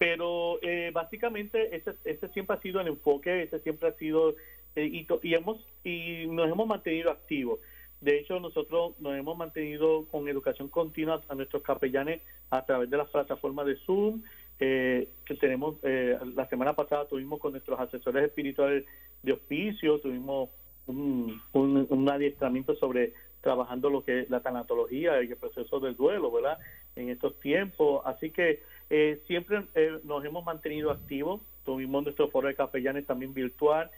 Pero 0.00 0.58
eh, 0.62 0.90
básicamente 0.94 1.76
ese 1.76 2.28
siempre 2.28 2.56
ha 2.56 2.62
sido 2.62 2.80
el 2.80 2.86
enfoque, 2.86 3.42
ese 3.42 3.58
siempre 3.58 3.90
ha 3.90 3.92
sido, 3.92 4.34
eh, 4.74 4.86
y, 4.86 5.06
y, 5.22 5.34
hemos, 5.34 5.58
y 5.84 6.24
nos 6.26 6.50
hemos 6.50 6.66
mantenido 6.66 7.10
activos. 7.10 7.60
De 8.00 8.18
hecho, 8.18 8.40
nosotros 8.40 8.98
nos 8.98 9.14
hemos 9.14 9.36
mantenido 9.36 10.06
con 10.06 10.26
educación 10.26 10.68
continua 10.68 11.20
a 11.28 11.34
nuestros 11.34 11.62
capellanes 11.62 12.22
a 12.48 12.64
través 12.64 12.88
de 12.88 12.96
las 12.96 13.08
plataformas 13.08 13.66
de 13.66 13.76
Zoom, 13.84 14.22
eh, 14.60 15.08
que 15.24 15.34
tenemos, 15.34 15.76
eh, 15.82 16.18
la 16.34 16.46
semana 16.48 16.74
pasada 16.74 17.06
tuvimos 17.06 17.40
con 17.40 17.52
nuestros 17.52 17.78
asesores 17.80 18.24
espirituales 18.24 18.84
de 19.22 19.32
hospicio, 19.32 19.98
tuvimos 20.00 20.50
un, 20.86 21.40
un, 21.52 22.08
adiestramiento 22.08 22.74
sobre 22.74 23.12
trabajando 23.40 23.90
lo 23.90 24.04
que 24.04 24.20
es 24.20 24.30
la 24.30 24.40
tanatología 24.40 25.22
y 25.22 25.28
el 25.28 25.36
proceso 25.36 25.80
del 25.80 25.96
duelo, 25.96 26.30
¿verdad? 26.30 26.58
En 26.96 27.08
estos 27.08 27.38
tiempos. 27.40 28.02
Así 28.04 28.30
que 28.30 28.62
eh, 28.90 29.22
siempre 29.26 29.62
nos 30.04 30.24
hemos 30.24 30.44
mantenido 30.44 30.90
activos. 30.90 31.40
Tuvimos 31.64 32.02
nuestro 32.02 32.28
foro 32.28 32.48
de 32.48 32.54
capellanes 32.54 33.06
también 33.06 33.32
virtual 33.32 33.90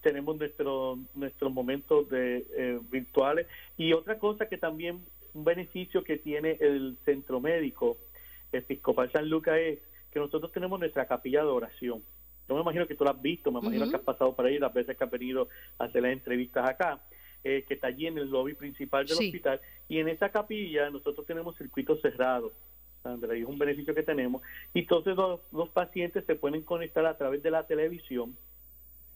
tenemos 0.00 0.36
nuestro, 0.36 0.98
nuestros 1.14 1.52
momentos 1.52 2.08
de 2.08 2.46
eh, 2.56 2.80
virtuales 2.90 3.46
y 3.76 3.92
otra 3.92 4.18
cosa 4.18 4.46
que 4.48 4.58
también 4.58 5.04
un 5.34 5.44
beneficio 5.44 6.04
que 6.04 6.18
tiene 6.18 6.56
el 6.60 6.96
centro 7.04 7.40
médico 7.40 7.96
episcopal 8.52 9.10
San 9.12 9.28
Lucas 9.28 9.56
es 9.58 9.78
que 10.12 10.20
nosotros 10.20 10.52
tenemos 10.52 10.78
nuestra 10.78 11.06
capilla 11.06 11.40
de 11.42 11.48
oración. 11.48 12.02
Yo 12.48 12.54
me 12.54 12.60
imagino 12.60 12.86
que 12.86 12.94
tú 12.94 13.04
la 13.04 13.12
has 13.12 13.22
visto, 13.22 13.50
me 13.50 13.60
imagino 13.60 13.88
que 13.88 13.96
has 13.96 14.02
pasado 14.02 14.34
por 14.34 14.46
ahí 14.46 14.58
las 14.58 14.74
veces 14.74 14.96
que 14.96 15.04
has 15.04 15.10
venido 15.10 15.48
a 15.78 15.84
hacer 15.84 16.02
las 16.02 16.12
entrevistas 16.12 16.68
acá, 16.68 17.00
eh, 17.44 17.64
que 17.66 17.74
está 17.74 17.86
allí 17.86 18.06
en 18.06 18.18
el 18.18 18.28
lobby 18.28 18.54
principal 18.54 19.06
del 19.06 19.18
hospital. 19.18 19.60
Y 19.88 19.98
en 19.98 20.08
esa 20.08 20.28
capilla 20.30 20.90
nosotros 20.90 21.26
tenemos 21.26 21.56
circuitos 21.56 22.00
cerrados. 22.00 22.52
Sandra, 23.02 23.36
y 23.36 23.40
es 23.40 23.46
un 23.46 23.58
beneficio 23.58 23.94
que 23.94 24.02
tenemos. 24.02 24.42
Y 24.74 24.80
entonces 24.80 25.16
los, 25.16 25.40
los 25.50 25.68
pacientes 25.70 26.24
se 26.24 26.36
pueden 26.36 26.62
conectar 26.62 27.04
a 27.06 27.16
través 27.16 27.42
de 27.42 27.50
la 27.50 27.66
televisión 27.66 28.36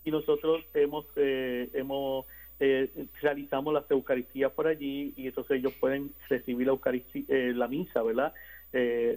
y 0.06 0.10
nosotros 0.10 0.64
hemos 0.72 1.04
eh, 1.16 1.68
hemos 1.74 2.24
eh, 2.60 2.88
realizamos 3.20 3.74
las 3.74 3.90
eucaristías 3.90 4.52
por 4.52 4.66
allí 4.68 5.12
y 5.16 5.26
entonces 5.26 5.58
ellos 5.58 5.74
pueden 5.74 6.12
recibir 6.30 6.66
la 6.66 6.72
eucaristía, 6.72 7.24
eh, 7.28 7.52
la 7.54 7.68
misa, 7.68 8.02
¿verdad? 8.02 8.32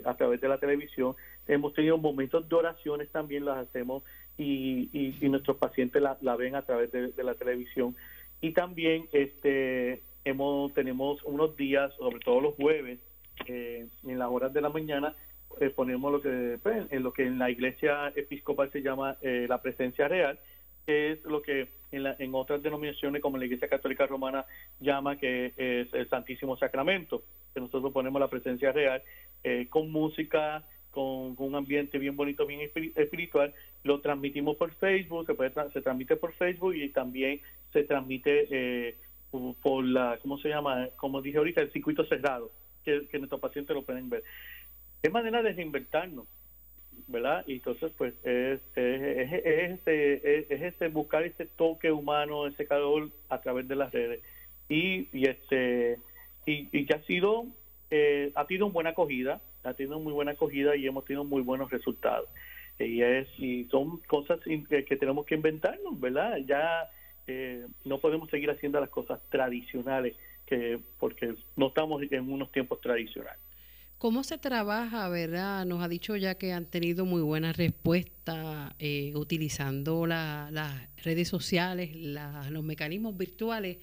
a 0.06 0.14
través 0.16 0.40
de 0.40 0.48
la 0.48 0.58
televisión. 0.58 1.16
Hemos 1.50 1.74
tenido 1.74 1.98
momentos 1.98 2.48
de 2.48 2.56
oraciones 2.56 3.10
también 3.12 3.44
las 3.44 3.58
hacemos 3.58 4.04
y, 4.38 4.90
y, 4.94 5.28
nuestros 5.30 5.58
pacientes 5.58 6.02
la, 6.02 6.18
la, 6.22 6.36
ven 6.36 6.56
a 6.56 6.62
través 6.62 6.92
de, 6.92 7.12
la 7.24 7.34
televisión. 7.34 7.96
Y 8.40 8.52
también 8.52 9.08
este 9.12 10.02
hemos 10.24 10.74
tenemos 10.74 11.22
unos 11.24 11.58
días, 11.58 11.94
sobre 11.96 12.20
todo 12.20 12.40
los 12.40 12.56
jueves, 12.56 13.00
en 13.48 13.90
las 14.04 14.30
horas 14.30 14.54
de 14.54 14.62
la 14.62 14.70
mañana 14.70 15.16
ponemos 15.76 16.12
lo 16.12 16.22
que 16.22 16.60
pues, 16.62 16.86
en 16.92 17.04
lo 17.04 17.12
que 17.12 17.26
en 17.26 17.40
la 17.40 17.50
iglesia 17.50 18.14
episcopal 18.16 18.72
se 18.72 18.82
llama 18.82 19.18
la 19.22 19.62
presencia 19.62 20.08
real 20.08 20.40
que 20.90 21.12
es 21.12 21.24
lo 21.24 21.44
que 21.44 21.68
en, 21.92 22.04
en 22.18 22.34
otras 22.34 22.64
denominaciones 22.64 23.22
como 23.22 23.38
la 23.38 23.46
Iglesia 23.46 23.68
Católica 23.68 24.08
Romana 24.08 24.46
llama 24.80 25.18
que 25.18 25.54
es 25.56 25.94
el 25.94 26.10
Santísimo 26.10 26.58
Sacramento, 26.58 27.22
que 27.54 27.60
nosotros 27.60 27.94
ponemos 27.94 28.20
la 28.20 28.28
presencia 28.28 28.72
real 28.72 29.04
eh, 29.44 29.68
con 29.70 29.92
música, 29.92 30.64
con, 30.92 31.36
un 31.38 31.56
ambiente 31.56 31.98
bien 31.98 32.16
bonito, 32.16 32.46
bien 32.46 32.70
espiritual, 32.96 33.54
lo 33.84 34.02
transmitimos 34.02 34.58
por 34.58 34.74
Facebook, 34.76 35.26
se, 35.26 35.34
puede 35.34 35.52
se 35.72 35.82
transmite 35.82 36.16
por 36.16 36.34
Facebook 36.34 36.76
y 36.76 36.90
también 36.90 37.42
se 37.72 37.84
transmite 37.84 38.48
eh, 38.52 38.98
por 39.62 39.86
la, 39.86 40.18
¿cómo 40.22 40.38
se 40.40 40.50
llama? 40.50 40.90
Como 40.96 41.22
dije 41.22 41.38
ahorita, 41.38 41.62
el 41.62 41.72
circuito 41.72 42.06
cerrado, 42.06 42.52
que, 42.84 43.08
nuestros 43.18 43.42
pacientes 43.42 43.76
lo 43.76 43.84
pueden 43.84 44.10
ver. 44.10 44.24
Es 45.02 45.12
manera 45.12 45.42
de 45.42 45.54
reinventarnos, 45.54 46.26
¿verdad? 47.08 47.44
Y 47.48 47.54
entonces, 47.54 47.92
pues, 47.98 48.14
es, 48.24 48.60
es, 48.76 49.02
es, 49.02 49.34
ese, 49.46 50.40
es, 50.40 50.52
ese 50.52 50.88
buscar 50.90 51.24
ese 51.24 51.46
toque 51.46 51.92
humano, 51.92 52.48
ese 52.48 52.66
calor 52.66 53.10
a 53.30 53.40
través 53.42 53.68
de 53.68 53.76
las 53.76 53.92
redes. 53.92 54.22
Y, 54.68 55.08
y 55.18 55.28
este 55.28 56.00
y, 56.46 56.68
y 56.72 56.86
que 56.86 56.96
ha 56.96 57.04
sido, 57.04 57.46
eh, 57.92 58.32
ha 58.36 58.46
tenido 58.46 58.70
buena 58.70 58.92
acogida, 58.92 59.42
ha 59.64 59.74
tenido 59.74 60.00
muy 60.00 60.14
buena 60.14 60.32
acogida 60.32 60.76
y 60.76 60.86
hemos 60.86 61.06
tenido 61.06 61.24
muy 61.24 61.42
buenos 61.42 61.70
resultados. 61.72 62.30
Y, 62.78 63.02
es, 63.02 63.28
y 63.38 63.66
son 63.66 63.98
cosas 64.08 64.40
que 64.42 64.98
tenemos 64.98 65.26
que 65.26 65.36
inventarnos, 65.36 66.00
¿verdad? 66.00 66.38
Ya 66.46 66.90
eh, 67.28 67.68
no 67.84 68.00
podemos 68.00 68.30
seguir 68.30 68.50
haciendo 68.50 68.80
las 68.80 68.90
cosas 68.90 69.20
tradicionales, 69.30 70.16
que 70.46 70.80
porque 70.98 71.36
no 71.56 71.68
estamos 71.68 72.02
en 72.10 72.32
unos 72.32 72.52
tiempos 72.52 72.80
tradicionales. 72.82 73.40
¿Cómo 74.00 74.24
se 74.24 74.38
trabaja, 74.38 75.10
verdad? 75.10 75.66
Nos 75.66 75.84
ha 75.84 75.90
dicho 75.90 76.16
ya 76.16 76.36
que 76.36 76.54
han 76.54 76.66
tenido 76.66 77.04
muy 77.04 77.22
buena 77.22 77.52
respuesta 77.52 78.74
eh, 78.80 79.12
utilizando 79.14 80.08
las 80.08 80.88
redes 81.04 81.28
sociales, 81.28 81.92
los 82.50 82.64
mecanismos 82.64 83.18
virtuales, 83.18 83.78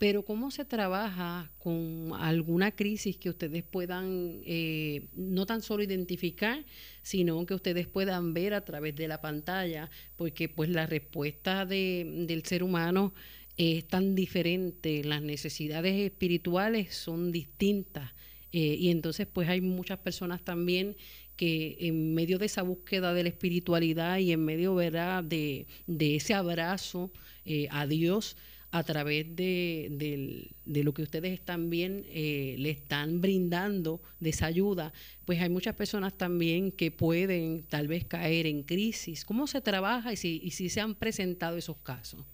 pero 0.00 0.24
¿cómo 0.24 0.50
se 0.50 0.64
trabaja 0.64 1.52
con 1.58 2.12
alguna 2.14 2.70
crisis 2.72 3.18
que 3.18 3.28
ustedes 3.28 3.64
puedan 3.64 4.40
eh, 4.46 5.08
no 5.14 5.44
tan 5.44 5.60
solo 5.60 5.82
identificar, 5.82 6.64
sino 7.02 7.44
que 7.44 7.52
ustedes 7.52 7.86
puedan 7.86 8.32
ver 8.32 8.54
a 8.54 8.64
través 8.64 8.96
de 8.96 9.08
la 9.08 9.20
pantalla? 9.20 9.90
Porque 10.16 10.48
pues 10.48 10.70
la 10.70 10.86
respuesta 10.86 11.66
de, 11.66 12.24
del 12.26 12.46
ser 12.46 12.62
humano 12.62 13.12
es 13.58 13.86
tan 13.86 14.14
diferente, 14.14 15.04
las 15.04 15.20
necesidades 15.20 15.94
espirituales 16.00 16.94
son 16.94 17.30
distintas 17.30 18.10
eh, 18.52 18.76
y 18.78 18.88
entonces 18.88 19.26
pues 19.30 19.50
hay 19.50 19.60
muchas 19.60 19.98
personas 19.98 20.42
también 20.42 20.96
que 21.36 21.76
en 21.80 22.14
medio 22.14 22.38
de 22.38 22.46
esa 22.46 22.62
búsqueda 22.62 23.12
de 23.12 23.24
la 23.24 23.28
espiritualidad 23.28 24.16
y 24.16 24.32
en 24.32 24.46
medio 24.46 24.74
¿verdad? 24.74 25.22
De, 25.22 25.66
de 25.86 26.16
ese 26.16 26.32
abrazo 26.32 27.12
eh, 27.44 27.68
a 27.70 27.86
Dios 27.86 28.38
a 28.72 28.84
través 28.84 29.34
de, 29.34 30.48
de, 30.64 30.84
lo 30.84 30.94
que 30.94 31.02
ustedes 31.02 31.40
bien 31.68 32.04
eh, 32.08 32.54
le 32.58 32.70
están 32.70 33.20
brindando 33.20 34.00
de 34.20 34.30
esa 34.30 34.46
ayuda, 34.46 34.92
pues 35.24 35.40
hay 35.40 35.48
muchas 35.48 35.74
personas 35.74 36.16
también 36.16 36.70
que 36.70 36.90
pueden 36.90 37.64
tal 37.64 37.88
vez 37.88 38.04
caer 38.04 38.46
en 38.46 38.62
crisis. 38.62 39.24
¿Cómo 39.24 39.46
se 39.46 39.60
trabaja 39.60 40.12
y 40.12 40.16
si, 40.16 40.40
y 40.42 40.52
si 40.52 40.68
se 40.68 40.80
han 40.80 40.94
presentado 40.94 41.56
esos 41.56 41.78
casos? 41.78 42.24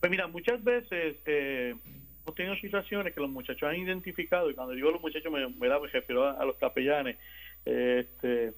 Pues 0.00 0.10
mira, 0.10 0.26
muchas 0.26 0.62
veces 0.62 1.16
hemos 1.24 2.34
tenido 2.34 2.56
situaciones 2.56 3.14
que 3.14 3.20
los 3.20 3.30
muchachos 3.30 3.68
han 3.68 3.76
identificado, 3.76 4.50
y 4.50 4.54
cuando 4.54 4.74
digo 4.74 4.90
los 4.90 5.00
muchachos 5.00 5.32
me, 5.32 5.48
me, 5.48 5.68
me 5.68 5.86
refiero 5.88 6.28
a, 6.28 6.44
los 6.44 6.56
capellanes, 6.56 7.16
este, 7.64 8.52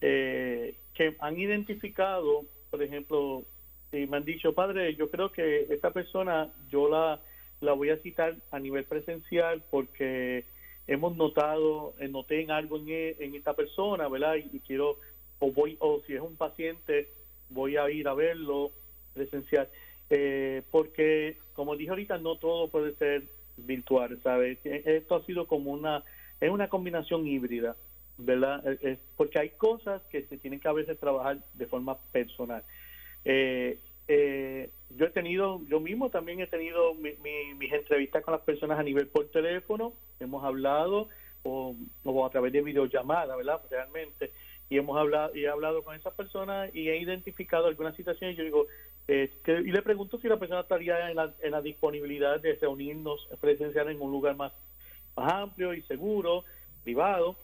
eh, 0.00 0.76
que 0.94 1.16
han 1.20 1.38
identificado, 1.38 2.44
por 2.70 2.82
ejemplo, 2.82 3.46
y 3.98 4.06
me 4.06 4.18
han 4.18 4.24
dicho, 4.24 4.52
padre, 4.52 4.94
yo 4.94 5.10
creo 5.10 5.30
que 5.30 5.66
esta 5.70 5.90
persona 5.90 6.52
yo 6.70 6.88
la, 6.88 7.20
la 7.60 7.72
voy 7.72 7.90
a 7.90 7.96
citar 7.98 8.36
a 8.50 8.58
nivel 8.58 8.84
presencial 8.84 9.62
porque 9.70 10.44
hemos 10.86 11.16
notado, 11.16 11.94
eh, 11.98 12.08
noté 12.08 12.42
en 12.42 12.50
algo 12.50 12.78
en, 12.78 12.88
e, 12.88 13.16
en 13.20 13.34
esta 13.34 13.54
persona, 13.54 14.08
¿verdad? 14.08 14.36
Y, 14.36 14.60
quiero, 14.60 14.98
o 15.38 15.50
voy, 15.52 15.76
o 15.80 16.00
si 16.06 16.14
es 16.14 16.20
un 16.20 16.36
paciente, 16.36 17.08
voy 17.50 17.76
a 17.76 17.90
ir 17.90 18.08
a 18.08 18.14
verlo 18.14 18.72
presencial. 19.14 19.68
Eh, 20.10 20.62
porque, 20.70 21.38
como 21.54 21.76
dije 21.76 21.90
ahorita, 21.90 22.18
no 22.18 22.36
todo 22.36 22.68
puede 22.68 22.94
ser 22.94 23.24
virtual, 23.56 24.20
¿sabes? 24.22 24.58
E, 24.64 24.82
esto 24.84 25.16
ha 25.16 25.24
sido 25.24 25.46
como 25.46 25.72
una, 25.72 26.04
es 26.40 26.50
una 26.50 26.68
combinación 26.68 27.26
híbrida, 27.26 27.76
¿verdad? 28.18 28.64
Es, 28.82 28.98
porque 29.16 29.40
hay 29.40 29.50
cosas 29.50 30.02
que 30.10 30.22
se 30.22 30.38
tienen 30.38 30.60
que 30.60 30.68
a 30.68 30.72
veces 30.72 30.98
trabajar 30.98 31.38
de 31.54 31.66
forma 31.66 31.98
personal. 32.12 32.62
Eh, 33.24 33.80
eh, 34.08 34.70
yo 34.90 35.06
he 35.06 35.10
tenido, 35.10 35.60
yo 35.68 35.80
mismo 35.80 36.10
también 36.10 36.40
he 36.40 36.46
tenido 36.46 36.94
mis 36.94 37.72
entrevistas 37.72 38.22
con 38.22 38.32
las 38.32 38.42
personas 38.42 38.78
a 38.78 38.82
nivel 38.82 39.08
por 39.08 39.28
teléfono, 39.28 39.92
hemos 40.20 40.44
hablado 40.44 41.08
o, 41.42 41.74
a 42.24 42.30
través 42.30 42.52
de 42.52 42.62
videollamada, 42.62 43.36
¿verdad? 43.36 43.60
Realmente, 43.70 44.32
y 44.68 44.78
hemos 44.78 44.98
hablado 44.98 45.34
y 45.34 45.44
he 45.44 45.48
hablado 45.48 45.82
con 45.84 45.94
esas 45.94 46.14
personas 46.14 46.74
y 46.74 46.88
he 46.88 46.98
identificado 46.98 47.66
algunas 47.66 47.94
situaciones. 47.96 48.34
Y 48.34 48.38
yo 48.38 48.44
digo, 48.44 48.66
eh, 49.08 49.30
y 49.46 49.70
le 49.70 49.82
pregunto 49.82 50.18
si 50.18 50.28
la 50.28 50.38
persona 50.38 50.60
estaría 50.60 51.10
en 51.10 51.16
la, 51.16 51.34
en 51.40 51.52
la 51.52 51.62
disponibilidad 51.62 52.40
de 52.40 52.54
reunirnos 52.54 53.28
presencial 53.40 53.88
en 53.90 54.00
un 54.00 54.10
lugar 54.10 54.36
más, 54.36 54.52
más 55.16 55.32
amplio 55.32 55.74
y 55.74 55.82
seguro, 55.82 56.44
privado, 56.82 57.36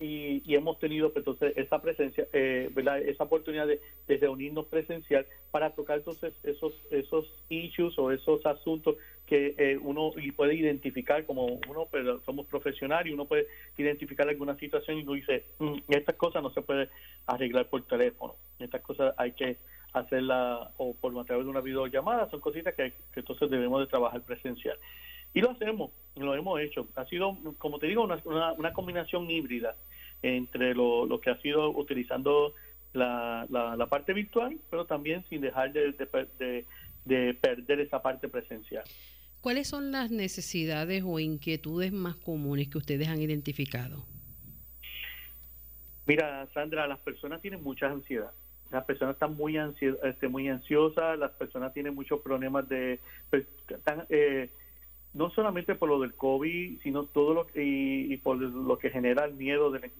y, 0.00 0.54
hemos 0.54 0.78
tenido 0.78 1.12
pues, 1.12 1.18
entonces 1.26 1.52
esa 1.56 1.80
presencia, 1.82 2.26
eh, 2.32 2.70
esa 3.06 3.24
oportunidad 3.24 3.66
de, 3.66 3.80
reunirnos 4.08 4.66
presencial 4.66 5.26
para 5.50 5.70
tocar 5.70 5.98
entonces 5.98 6.32
esos 6.42 6.72
esos 6.90 7.32
issues 7.48 7.96
o 7.98 8.10
esos 8.10 8.44
asuntos 8.44 8.96
que 9.26 9.54
eh, 9.56 9.78
uno 9.80 10.10
puede 10.34 10.54
identificar 10.54 11.24
como 11.24 11.46
uno 11.46 11.86
pero 11.92 12.20
somos 12.24 12.46
profesionales 12.46 13.10
y 13.10 13.14
uno 13.14 13.26
puede 13.26 13.46
identificar 13.78 14.28
alguna 14.28 14.56
situación 14.56 14.98
y 14.98 15.02
uno 15.02 15.12
dice 15.12 15.44
mm, 15.58 15.76
estas 15.88 16.16
cosas 16.16 16.42
no 16.42 16.50
se 16.50 16.62
puede 16.62 16.88
arreglar 17.26 17.68
por 17.68 17.82
teléfono 17.86 18.34
estas 18.58 18.80
cosas 18.80 19.14
hay 19.16 19.32
que 19.32 19.58
hacerla 19.92 20.72
o 20.76 20.94
por 20.94 21.16
a 21.18 21.24
través 21.24 21.44
de 21.44 21.50
una 21.50 21.60
videollamada 21.60 22.28
son 22.30 22.40
cositas 22.40 22.74
que, 22.74 22.92
que 23.12 23.20
entonces 23.20 23.48
debemos 23.48 23.80
de 23.80 23.86
trabajar 23.86 24.22
presencial 24.22 24.76
y 25.34 25.40
lo 25.40 25.50
hacemos, 25.50 25.90
lo 26.16 26.34
hemos 26.34 26.60
hecho. 26.60 26.88
Ha 26.96 27.04
sido, 27.06 27.36
como 27.58 27.78
te 27.78 27.86
digo, 27.86 28.04
una, 28.04 28.52
una, 28.52 28.72
combinación 28.72 29.30
híbrida 29.30 29.76
entre 30.22 30.74
lo, 30.74 31.06
lo, 31.06 31.20
que 31.20 31.30
ha 31.30 31.40
sido 31.40 31.70
utilizando 31.70 32.54
la, 32.92 33.46
la, 33.48 33.86
parte 33.86 34.12
virtual, 34.12 34.58
pero 34.68 34.84
también 34.86 35.24
sin 35.28 35.40
dejar 35.40 35.72
de, 35.72 35.92
de, 37.04 37.34
perder 37.34 37.80
esa 37.80 38.02
parte 38.02 38.28
presencial. 38.28 38.84
¿Cuáles 39.40 39.68
son 39.68 39.92
las 39.92 40.10
necesidades 40.10 41.02
o 41.06 41.18
inquietudes 41.18 41.92
más 41.92 42.16
comunes 42.16 42.68
que 42.68 42.78
ustedes 42.78 43.08
han 43.08 43.22
identificado? 43.22 44.04
Mira, 46.06 46.46
Sandra, 46.52 46.86
las 46.86 46.98
personas 46.98 47.40
tienen 47.40 47.62
mucha 47.62 47.86
ansiedad. 47.86 48.32
Las 48.70 48.84
personas 48.84 49.14
están 49.14 49.36
muy, 49.36 49.56
este, 49.56 50.28
muy 50.28 50.48
ansiosas, 50.48 51.18
las 51.18 51.30
personas 51.32 51.72
tienen 51.72 51.94
muchos 51.94 52.20
problemas 52.20 52.68
de... 52.68 53.00
Pues, 53.30 53.44
están, 53.68 54.04
eh, 54.08 54.50
no 55.12 55.30
solamente 55.30 55.74
por 55.74 55.88
lo 55.88 56.00
del 56.00 56.14
COVID, 56.14 56.80
sino 56.82 57.06
todo 57.06 57.34
lo 57.34 57.46
y, 57.54 58.12
y 58.12 58.16
por 58.18 58.38
lo 58.38 58.78
que 58.78 58.90
genera 58.90 59.24
el 59.24 59.34
miedo 59.34 59.70
de, 59.70 59.90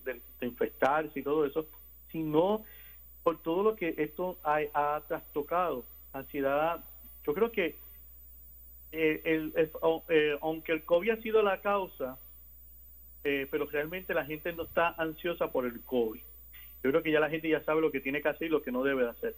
infectarse 0.40 1.18
y 1.18 1.22
todo 1.22 1.44
eso, 1.44 1.66
sino 2.12 2.64
por 3.22 3.42
todo 3.42 3.62
lo 3.62 3.76
que 3.76 3.94
esto 3.98 4.38
ha, 4.44 5.02
trastocado. 5.08 5.84
Ansiedad, 6.12 6.84
yo 7.24 7.34
creo 7.34 7.50
que 7.50 7.76
eh, 8.92 9.22
el, 9.24 9.52
eh, 10.08 10.38
aunque 10.40 10.72
el 10.72 10.84
COVID 10.84 11.10
ha 11.10 11.22
sido 11.22 11.42
la 11.42 11.60
causa, 11.60 12.18
eh, 13.24 13.46
pero 13.50 13.66
realmente 13.66 14.14
la 14.14 14.24
gente 14.24 14.52
no 14.52 14.64
está 14.64 14.94
ansiosa 14.96 15.50
por 15.50 15.66
el 15.66 15.80
COVID. 15.80 16.22
Yo 16.82 16.90
creo 16.90 17.02
que 17.02 17.12
ya 17.12 17.20
la 17.20 17.28
gente 17.28 17.48
ya 17.48 17.62
sabe 17.64 17.80
lo 17.80 17.90
que 17.90 18.00
tiene 18.00 18.22
que 18.22 18.28
hacer 18.28 18.46
y 18.46 18.50
lo 18.50 18.62
que 18.62 18.72
no 18.72 18.82
debe 18.82 19.08
hacer. 19.08 19.36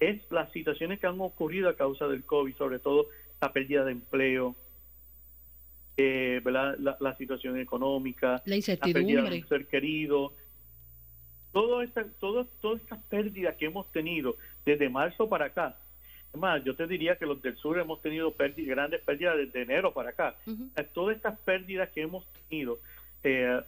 Es 0.00 0.20
las 0.30 0.50
situaciones 0.52 0.98
que 0.98 1.06
han 1.06 1.20
ocurrido 1.20 1.68
a 1.68 1.76
causa 1.76 2.08
del 2.08 2.24
COVID, 2.24 2.56
sobre 2.56 2.78
todo 2.78 3.06
la 3.40 3.52
pérdida 3.52 3.84
de 3.84 3.92
empleo, 3.92 4.56
eh, 6.00 6.42
La, 6.44 7.14
situación 7.16 7.58
económica, 7.58 8.42
la 8.44 8.56
incertidumbre, 8.56 9.42
ser 9.48 9.66
querido, 9.66 10.32
todo 11.52 11.82
esta, 11.82 12.04
todo, 12.18 12.46
todas 12.60 12.80
estas 12.80 13.02
pérdidas 13.04 13.56
que 13.56 13.66
hemos 13.66 13.90
tenido 13.92 14.36
desde 14.64 14.88
marzo 14.88 15.28
para 15.28 15.46
acá. 15.46 15.76
Además, 16.30 16.62
yo 16.64 16.76
te 16.76 16.86
diría 16.86 17.16
que 17.16 17.26
los 17.26 17.42
del 17.42 17.56
sur 17.56 17.78
hemos 17.78 18.00
tenido 18.00 18.32
grandes 18.36 19.00
pérdidas 19.02 19.36
desde 19.36 19.62
enero 19.62 19.92
para 19.92 20.10
acá. 20.10 20.36
Todas 20.94 21.16
estas 21.16 21.38
pérdidas 21.40 21.88
que 21.90 22.02
hemos 22.02 22.24
tenido 22.48 22.78
eh, 23.24 23.60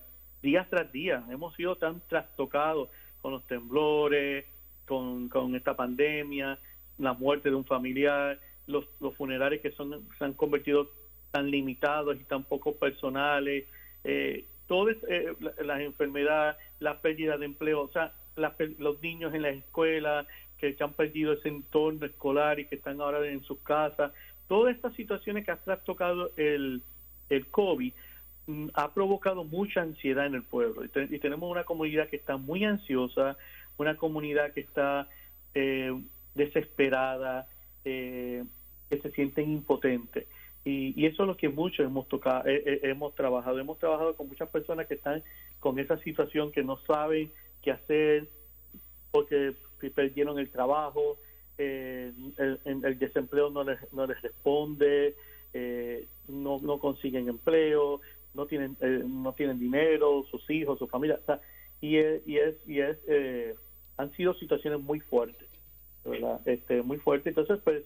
día 0.43 0.67
tras 0.71 0.91
día, 0.93 1.25
hemos 1.29 1.55
sido 1.57 1.77
tan 1.77 2.01
trastocados 2.09 2.89
con 3.21 3.33
los 3.33 3.45
temblores, 3.47 4.47
con, 4.87 5.29
con 5.29 5.55
esta 5.57 5.75
pandemia, 5.75 6.59
la 6.99 7.15
muerte 7.15 7.51
de 7.51 7.57
un 7.57 7.65
familiar, 7.65 8.39
los, 8.69 8.87
los 9.01 9.15
funerales 9.17 9.61
que 9.61 9.73
son, 9.73 10.09
se 10.17 10.25
han 10.25 10.35
convertido 10.35 10.89
tan 11.33 11.51
limitados 11.51 12.17
y 12.21 12.25
tan 12.25 12.45
poco 12.45 12.77
personales, 12.77 13.65
eh, 14.05 14.45
todas 14.69 14.97
eh, 15.09 15.35
las 15.65 15.81
enfermedades, 15.81 16.57
la 16.79 17.01
pérdida 17.01 17.37
de 17.39 17.47
empleo, 17.47 17.83
o 17.83 17.89
sea, 17.89 18.13
los 18.79 19.03
niños 19.03 19.35
en 19.35 19.43
la 19.43 19.51
escuela 19.51 20.27
que, 20.59 20.77
han 20.79 20.93
perdido 20.93 21.33
ese 21.33 21.49
entorno 21.49 22.07
escolar 22.07 22.61
y 22.61 22.67
que 22.67 22.77
están 22.77 23.01
ahora 23.01 23.27
en 23.27 23.43
sus 23.43 23.59
casas, 23.61 24.13
todas 24.47 24.75
estas 24.77 24.95
situaciones 24.95 25.45
que 25.45 25.51
ha 25.51 25.57
tocado 25.57 26.31
el, 26.37 26.83
el 27.31 27.47
COVID 27.49 27.93
mm, 28.47 28.69
ha 28.75 28.95
provocado 28.95 29.45
mucha 29.45 29.83
ansiedad 29.83 30.27
en 30.27 30.35
el 30.35 30.43
pueblo 30.43 30.85
y, 30.85 31.19
tenemos 31.19 31.51
una 31.51 31.65
comunidad 31.65 32.09
que 32.09 32.17
está 32.17 32.37
muy 32.37 32.65
ansiosa, 32.65 33.37
una 33.77 33.97
comunidad 33.97 34.53
que 34.53 34.61
está 34.61 35.09
eh, 35.55 35.93
desesperada, 36.35 37.49
eh, 37.85 38.45
que 38.89 38.99
se 38.99 39.11
sienten 39.11 39.51
impotentes. 39.51 40.27
Y, 40.65 41.07
eso 41.07 41.23
es 41.23 41.29
lo 41.29 41.37
que 41.37 41.49
muchos 41.49 41.85
hemos 41.85 42.07
tocado, 42.09 42.47
eh, 42.47 42.63
eh, 42.65 42.81
hemos 42.85 43.15
trabajado. 43.15 43.59
Hemos 43.59 43.79
trabajado 43.79 44.15
con 44.15 44.29
muchas 44.29 44.49
personas 44.49 44.87
que 44.87 44.95
están 44.95 45.23
con 45.59 45.79
esa 45.79 45.99
situación 45.99 46.53
que 46.53 46.63
no 46.63 46.79
saben 46.87 47.33
qué 47.63 47.73
hacer 47.73 48.29
porque 49.11 49.55
perdieron 49.95 50.39
el 50.39 50.51
trabajo, 50.51 51.19
eh, 51.59 52.13
el, 52.39 52.99
desempleo 52.99 53.51
no 53.51 53.63
les, 53.65 53.93
no 53.93 54.07
les 54.07 54.21
responde, 54.23 55.15
no, 56.29 56.61
no 56.61 56.79
consiguen 56.79 57.29
empleo, 57.29 58.01
no 58.33 58.47
tienen 58.47 58.77
no 58.81 59.35
tienen 59.35 59.59
dinero, 59.59 60.25
sus 60.31 60.49
hijos, 60.49 60.79
su 60.79 60.87
familia, 60.87 61.21
y 61.81 61.97
es, 61.97 62.27
y 62.27 62.39
es, 62.39 62.57
y 62.67 62.81
es 62.81 62.97
han 63.99 64.13
sido 64.13 64.33
situaciones 64.35 64.81
muy 64.81 65.01
fuertes, 65.01 65.49
¿verdad? 66.05 66.41
Este, 66.47 66.83
muy 66.83 66.97
fuertes. 66.97 67.37
Entonces, 67.37 67.61
pues 67.63 67.85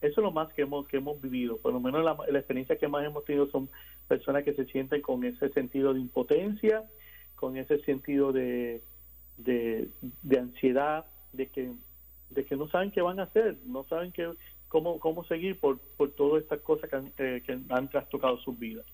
eso 0.00 0.20
es 0.20 0.24
lo 0.24 0.32
más 0.32 0.52
que 0.52 0.62
hemos, 0.62 0.86
que 0.86 0.98
hemos 0.98 1.20
vivido. 1.20 1.58
Por 1.58 1.72
lo 1.72 1.80
menos 1.80 2.04
la, 2.04 2.38
experiencia 2.38 2.76
que 2.76 2.88
más 2.88 3.04
hemos 3.04 3.24
tenido 3.24 3.50
son 3.50 3.68
personas 4.08 4.44
que 4.44 4.52
se 4.52 4.66
sienten 4.66 5.00
con 5.00 5.24
ese 5.24 5.48
sentido 5.50 5.94
de 5.94 6.00
impotencia, 6.00 6.84
con 7.34 7.56
ese 7.56 7.78
sentido 7.84 8.32
de, 8.32 8.82
de, 9.38 9.88
ansiedad, 10.38 11.06
de 11.32 11.48
que, 11.48 11.72
de 12.30 12.44
que 12.44 12.56
no 12.56 12.68
saben 12.68 12.90
qué 12.90 13.00
van 13.00 13.20
a 13.20 13.24
hacer, 13.24 13.56
no 13.64 13.84
saben 13.84 14.12
qué, 14.12 14.30
cómo, 14.68 14.98
cómo 14.98 15.24
seguir 15.24 15.58
por, 15.58 15.78
por 15.96 16.12
todas 16.12 16.42
estas 16.42 16.60
cosas 16.60 16.90
que 16.90 16.96
han, 16.96 17.12
eh, 17.18 17.42
que 17.44 17.58
han 17.70 17.88
trastocado 17.88 18.38
sus 18.38 18.58
vidas. 18.58 18.84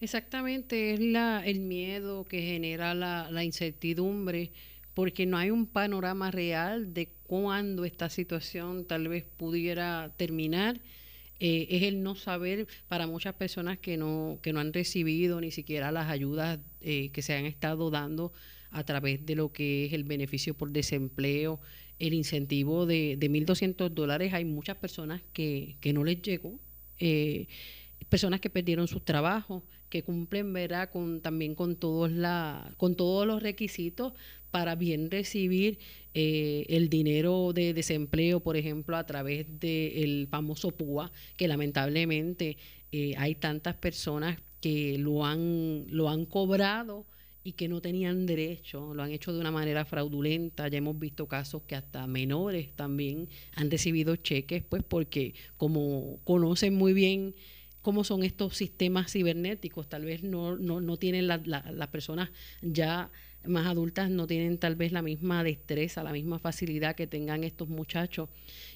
Exactamente, 0.00 0.92
es 0.92 1.00
la, 1.00 1.44
el 1.44 1.60
miedo 1.60 2.24
que 2.24 2.40
genera 2.40 2.94
la, 2.94 3.28
la 3.30 3.44
incertidumbre 3.44 4.52
porque 4.94 5.26
no 5.26 5.36
hay 5.36 5.50
un 5.50 5.66
panorama 5.66 6.32
real 6.32 6.92
de 6.92 7.08
cuándo 7.28 7.84
esta 7.84 8.08
situación 8.08 8.86
tal 8.86 9.06
vez 9.06 9.24
pudiera 9.36 10.12
terminar. 10.16 10.80
Eh, 11.40 11.68
es 11.70 11.82
el 11.84 12.02
no 12.02 12.16
saber 12.16 12.66
para 12.88 13.06
muchas 13.06 13.34
personas 13.34 13.78
que 13.78 13.96
no, 13.96 14.40
que 14.42 14.52
no 14.52 14.58
han 14.58 14.72
recibido 14.72 15.40
ni 15.40 15.52
siquiera 15.52 15.92
las 15.92 16.08
ayudas 16.08 16.58
eh, 16.80 17.10
que 17.10 17.22
se 17.22 17.34
han 17.34 17.44
estado 17.44 17.90
dando 17.90 18.32
a 18.70 18.82
través 18.82 19.24
de 19.24 19.36
lo 19.36 19.52
que 19.52 19.86
es 19.86 19.92
el 19.92 20.02
beneficio 20.02 20.54
por 20.54 20.72
desempleo, 20.72 21.60
el 22.00 22.14
incentivo 22.14 22.86
de, 22.86 23.16
de 23.18 23.30
1.200 23.30 23.90
dólares. 23.90 24.32
Hay 24.32 24.46
muchas 24.46 24.78
personas 24.78 25.22
que, 25.32 25.76
que 25.80 25.92
no 25.92 26.02
les 26.04 26.20
llegó. 26.22 26.58
Eh, 26.98 27.46
personas 28.08 28.40
que 28.40 28.50
perdieron 28.50 28.88
sus 28.88 29.04
trabajos, 29.04 29.62
que 29.90 30.02
cumplen 30.02 30.52
¿verdad? 30.52 30.90
Con, 30.90 31.20
también 31.20 31.54
con 31.54 31.76
todos, 31.76 32.10
la, 32.10 32.72
con 32.76 32.96
todos 32.96 33.26
los 33.26 33.42
requisitos 33.42 34.12
para 34.50 34.74
bien 34.74 35.10
recibir 35.10 35.78
eh, 36.14 36.66
el 36.68 36.88
dinero 36.88 37.52
de 37.52 37.74
desempleo, 37.74 38.40
por 38.40 38.56
ejemplo, 38.56 38.96
a 38.96 39.06
través 39.06 39.46
del 39.60 40.26
famoso 40.30 40.70
PUA, 40.70 41.12
que 41.36 41.48
lamentablemente 41.48 42.56
eh, 42.92 43.14
hay 43.18 43.34
tantas 43.34 43.76
personas 43.76 44.38
que 44.60 44.98
lo 44.98 45.24
han, 45.24 45.86
lo 45.88 46.08
han 46.08 46.24
cobrado 46.24 47.06
y 47.44 47.52
que 47.52 47.68
no 47.68 47.80
tenían 47.80 48.26
derecho, 48.26 48.92
lo 48.94 49.02
han 49.02 49.12
hecho 49.12 49.32
de 49.32 49.40
una 49.40 49.50
manera 49.50 49.84
fraudulenta. 49.84 50.68
Ya 50.68 50.78
hemos 50.78 50.98
visto 50.98 51.26
casos 51.26 51.62
que 51.66 51.76
hasta 51.76 52.06
menores 52.06 52.74
también 52.74 53.28
han 53.54 53.70
recibido 53.70 54.16
cheques, 54.16 54.64
pues 54.68 54.82
porque 54.82 55.34
como 55.56 56.18
conocen 56.24 56.74
muy 56.74 56.92
bien 56.92 57.34
cómo 57.80 58.04
son 58.04 58.22
estos 58.22 58.56
sistemas 58.56 59.12
cibernéticos. 59.12 59.88
Tal 59.88 60.04
vez 60.04 60.22
no, 60.22 60.56
no, 60.56 60.80
no 60.80 60.96
tienen 60.96 61.26
las 61.26 61.88
personas 61.88 62.30
ya 62.60 63.10
más 63.46 63.66
adultas 63.66 64.10
no 64.10 64.26
tienen 64.26 64.58
tal 64.58 64.76
vez 64.76 64.92
la 64.92 65.02
misma 65.02 65.44
destreza, 65.44 66.02
la 66.02 66.12
misma 66.12 66.38
facilidad 66.38 66.96
que 66.96 67.06
tengan 67.06 67.44
estos 67.44 67.68
muchachos 67.68 68.28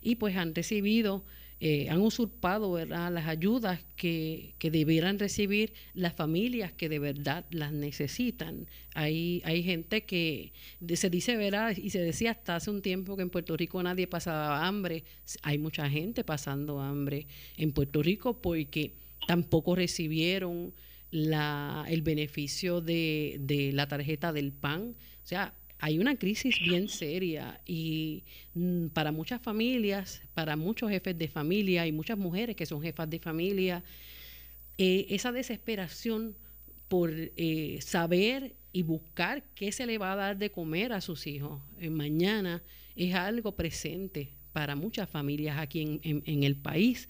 y 0.03 0.17
pues 0.17 0.37
han 0.37 0.55
recibido, 0.55 1.25
eh, 1.61 1.89
han 1.91 2.01
usurpado 2.01 2.73
¿verdad? 2.73 3.13
las 3.13 3.27
ayudas 3.27 3.81
que, 3.97 4.55
que, 4.59 4.71
debieran 4.71 5.19
recibir 5.19 5.73
las 5.95 6.15
familias 6.15 6.73
que 6.73 6.89
de 6.89 6.99
verdad 6.99 7.45
las 7.51 7.73
necesitan. 7.73 8.67
Hay, 8.95 9.43
hay 9.45 9.63
gente 9.63 10.05
que 10.05 10.53
se 10.95 11.11
dice, 11.11 11.37
¿verdad? 11.37 11.77
Y 11.77 11.91
se 11.91 12.01
decía 12.01 12.33
hasta 12.33 12.57
hace 12.57 12.71
un 12.71 12.83
tiempo 12.83 13.17
que 13.17 13.23
en 13.23 13.31
Puerto 13.31 13.57
Rico 13.57 13.83
nadie 13.83 14.07
pasaba 14.07 14.67
hambre. 14.67 15.05
Hay 15.43 15.59
mucha 15.59 15.89
gente 15.89 16.25
pasando 16.25 16.81
hambre 16.81 17.27
en 17.57 17.73
Puerto 17.73 18.03
Rico 18.03 18.41
porque 18.41 18.95
tampoco 19.27 19.77
recibieron 19.77 20.73
el 21.13 22.03
beneficio 22.03 22.81
de, 22.81 23.37
de 23.41 23.73
la 23.73 23.87
tarjeta 23.87 24.33
del 24.33 24.53
PAN. 24.53 24.97
O 25.23 25.27
sea, 25.27 25.55
hay 25.83 25.99
una 25.99 26.15
crisis 26.15 26.61
bien 26.61 26.89
seria 26.89 27.61
y 27.67 28.23
mm, 28.55 28.87
para 28.89 29.11
muchas 29.11 29.43
familias, 29.43 30.23
para 30.33 30.55
muchos 30.55 30.91
jefes 30.91 31.19
de 31.19 31.27
familia 31.27 31.89
y 31.89 31.93
muchas 31.93 32.17
mujeres 32.17 32.55
que 32.55 32.67
son 32.67 32.81
jefas 32.81 33.11
de 33.11 33.19
familia, 33.19 33.83
eh, 34.79 35.07
esa 35.11 35.33
desesperación 35.33 36.37
por 36.87 37.11
eh, 37.13 37.79
saber 37.81 38.55
y 38.73 38.85
buscar 38.85 39.43
qué 39.57 39.73
se 39.73 39.87
le 39.87 39.99
va 39.99 40.13
a 40.13 40.17
dar 40.17 40.39
de 40.39 40.53
comer 40.53 40.93
a 40.93 41.01
sus 41.01 41.27
hijos 41.27 41.61
en 41.81 41.95
mañana 41.95 42.63
es 42.95 43.15
algo 43.15 43.57
presente 43.57 44.31
para 44.53 44.77
muchas 44.77 45.11
familias 45.11 45.59
aquí 45.59 46.01
en, 46.03 46.43
el 46.45 46.57
país. 46.57 47.09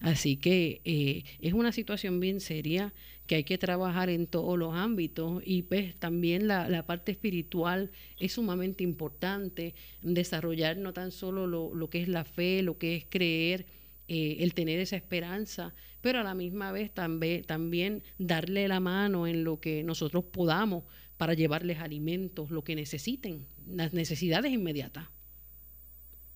Así 0.00 0.36
que 0.36 0.80
eh, 0.84 1.24
es 1.40 1.54
una 1.54 1.72
situación 1.72 2.20
bien 2.20 2.38
seria 2.40 2.92
que 3.26 3.36
hay 3.36 3.44
que 3.44 3.58
trabajar 3.58 4.10
en 4.10 4.26
todos 4.26 4.58
los 4.58 4.74
ámbitos 4.74 5.42
y 5.44 5.62
pues 5.62 5.94
también 5.96 6.48
la, 6.48 6.84
parte 6.86 7.12
espiritual 7.12 7.90
es 8.18 8.32
sumamente 8.32 8.84
importante, 8.84 9.74
desarrollar 10.02 10.76
no 10.76 10.92
tan 10.92 11.12
solo 11.12 11.46
lo, 11.46 11.90
que 11.90 12.02
es 12.02 12.08
la 12.08 12.24
fe, 12.24 12.62
lo 12.62 12.78
que 12.78 12.96
es 12.96 13.06
creer, 13.08 13.66
eh, 14.08 14.38
el 14.40 14.54
tener 14.54 14.80
esa 14.80 14.96
esperanza, 14.96 15.74
pero 16.00 16.20
a 16.20 16.24
la 16.24 16.34
misma 16.34 16.72
vez 16.72 16.92
también, 16.92 17.44
también 17.44 18.02
darle 18.18 18.66
la 18.68 18.80
mano 18.80 19.26
en 19.26 19.44
lo 19.44 19.60
que 19.60 19.82
nosotros 19.84 20.24
podamos 20.24 20.84
para 21.16 21.34
llevarles 21.34 21.78
alimentos, 21.78 22.50
lo 22.50 22.64
que 22.64 22.74
necesiten, 22.74 23.46
las 23.66 23.94
necesidades 23.94 24.52
inmediatas. 24.52 25.08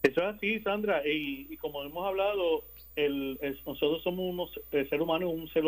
Eso 0.04 0.20
es 0.20 0.36
así, 0.36 0.60
Sandra, 0.60 1.02
y, 1.04 1.56
como 1.56 1.82
hemos 1.82 2.06
hablado, 2.06 2.64
el, 2.94 3.36
nosotros 3.66 4.04
somos 4.04 4.30
unos, 4.32 4.60
el 4.70 4.88
ser 4.88 5.02
humano 5.02 5.28
es 5.28 5.36
un 5.36 5.48
ser 5.48 5.64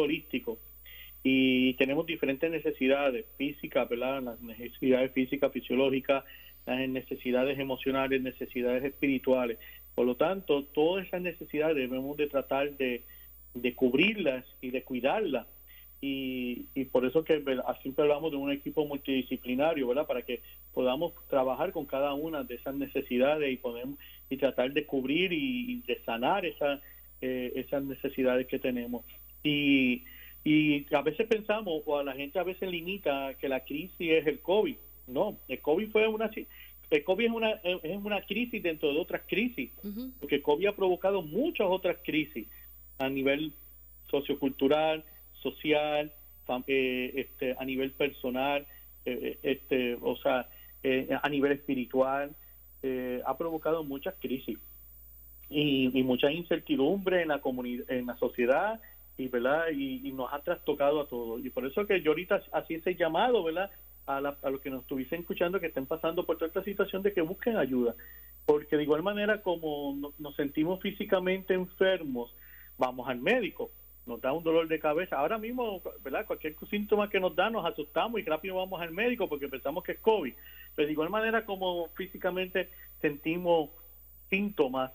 y 1.23 1.75
tenemos 1.75 2.07
diferentes 2.07 2.51
necesidades 2.51 3.27
físicas, 3.37 3.89
¿verdad? 3.89 4.23
Las 4.23 4.41
necesidades 4.41 5.13
físicas, 5.13 5.53
fisiológicas, 5.53 6.25
las 6.67 6.89
necesidades 6.89 7.59
emocionales, 7.59 8.23
necesidades 8.23 8.85
espirituales. 8.85 9.59
Por 9.95 10.07
lo 10.07 10.17
tanto, 10.17 10.65
todas 10.65 11.07
esas 11.07 11.23
necesidades 11.23 11.77
debemos 11.77 12.17
de 12.17 12.29
tratar 12.29 12.77
de, 12.77 13.03
de 13.55 13.75
cubrirlas 13.75 14.45
y 14.61 14.71
de 14.71 14.83
cuidarlas. 14.83 15.47
Y, 16.01 16.67
y, 16.77 16.85
por 16.85 17.05
eso 17.05 17.25
que 17.25 17.43
siempre 17.83 18.05
hablamos 18.05 18.31
de 18.31 18.37
un 18.37 18.53
equipo 18.53 18.87
multidisciplinario, 18.87 19.89
¿verdad? 19.89 20.07
Para 20.07 20.23
que 20.23 20.43
podamos 20.73 21.13
trabajar 21.29 21.73
con 21.73 21.87
cada 21.87 22.15
una 22.15 22.45
de 22.45 22.55
esas 22.55 22.77
necesidades 22.77 23.53
y 23.53 23.57
podemos 23.57 23.99
y 24.31 24.37
tratar 24.37 24.73
de 24.73 24.87
cubrir 24.87 25.33
y, 25.33 25.83
de 25.89 26.01
sanar 26.05 26.47
esa, 26.47 26.81
eh, 27.21 27.53
esas 27.57 27.83
necesidades 27.83 28.47
que 28.47 28.61
tenemos. 28.61 29.05
Y, 29.43 30.05
y 30.45 30.87
a 30.95 31.03
veces 31.03 31.27
pensamos, 31.27 31.83
o 31.85 31.99
a 31.99 32.05
la 32.05 32.15
gente 32.15 32.39
a 32.39 32.45
veces 32.45 32.71
limita 32.71 33.35
que 33.35 33.49
la 33.49 33.65
crisis 33.65 33.97
es 33.99 34.27
el 34.27 34.41
COVID. 34.41 34.77
No, 35.07 35.39
el 35.49 35.61
COVID 35.61 35.91
fue 35.91 36.07
una 36.07 36.31
el 36.91 37.05
COVID 37.05 37.25
es 37.27 37.33
una, 37.33 37.51
es 37.51 38.03
una 38.03 38.23
crisis 38.23 38.63
dentro 38.63 38.93
de 38.93 38.99
otras 38.99 39.23
crisis, 39.27 39.71
porque 40.21 40.37
el 40.37 40.43
COVID 40.43 40.69
ha 40.69 40.77
provocado 40.77 41.21
muchas 41.21 41.67
otras 41.69 41.99
crisis 42.03 42.47
a 42.99 43.09
nivel 43.11 43.53
sociocultural, 44.11 45.05
social, 45.43 46.13
eh, 46.67 47.13
este, 47.15 47.55
a 47.59 47.65
nivel 47.65 47.91
personal, 47.91 48.67
eh, 49.05 49.39
este, 49.43 49.99
o 50.01 50.17
sea, 50.17 50.49
a 51.23 51.29
nivel 51.29 51.53
espiritual. 51.53 52.35
Eh, 52.83 53.21
ha 53.27 53.37
provocado 53.37 53.83
muchas 53.83 54.15
crisis 54.21 54.57
y, 55.51 55.89
mucha 56.05 56.31
incertidumbre 56.31 57.23
en 57.23 57.29
la 57.29 57.41
comunidad, 57.41 57.91
en 57.91 58.07
la 58.07 58.17
sociedad 58.19 58.81
y 59.19 59.29
verdad 59.29 59.67
y, 59.71 60.11
nos 60.13 60.33
ha 60.33 60.41
trastocado 60.41 61.03
a 61.03 61.09
todos 61.09 61.45
y 61.45 61.51
por 61.51 61.67
eso 61.67 61.87
que 61.87 62.01
yo 62.01 62.13
ahorita 62.13 62.41
así 62.53 62.75
ese 62.75 62.95
llamado 62.95 63.43
verdad 63.43 63.71
a, 64.07 64.21
los 64.21 64.61
que 64.63 64.71
nos 64.71 64.83
estuviesen 64.83 65.21
escuchando 65.21 65.61
que 65.61 65.67
estén 65.67 65.85
pasando 65.85 66.25
por 66.25 66.39
toda 66.39 66.49
esta 66.49 66.65
situación 66.65 67.03
de 67.03 67.13
que 67.13 67.21
busquen 67.21 67.57
ayuda 67.57 67.95
porque 68.47 68.77
de 68.77 68.85
igual 68.85 69.03
manera 69.03 69.43
como 69.43 70.13
nos 70.19 70.37
sentimos 70.37 70.81
físicamente 70.81 71.53
enfermos 71.53 72.35
vamos 72.79 73.07
al 73.09 73.21
médico 73.21 73.71
nos 74.09 74.21
da 74.23 74.33
un 74.33 74.43
dolor 74.43 74.67
de 74.67 74.81
cabeza. 74.81 75.19
Ahora 75.19 75.37
mismo, 75.37 75.83
¿verdad? 76.03 76.25
Cualquier 76.25 76.57
síntoma 76.71 77.11
que 77.11 77.21
nos 77.21 77.37
da, 77.37 77.51
nos 77.51 77.67
asustamos 77.67 78.19
y 78.19 78.25
rápido 78.25 78.57
vamos 78.57 78.81
al 78.81 78.91
médico 78.91 79.29
porque 79.29 79.49
pensamos 79.49 79.85
que 79.85 79.93
es 79.93 79.99
COVID. 79.99 80.33
Pero 80.75 80.87
de 80.87 80.93
igual 80.93 81.11
manera 81.11 81.45
como 81.45 81.89
físicamente 81.91 82.71
sentimos 83.03 83.69
síntomas, 84.31 84.91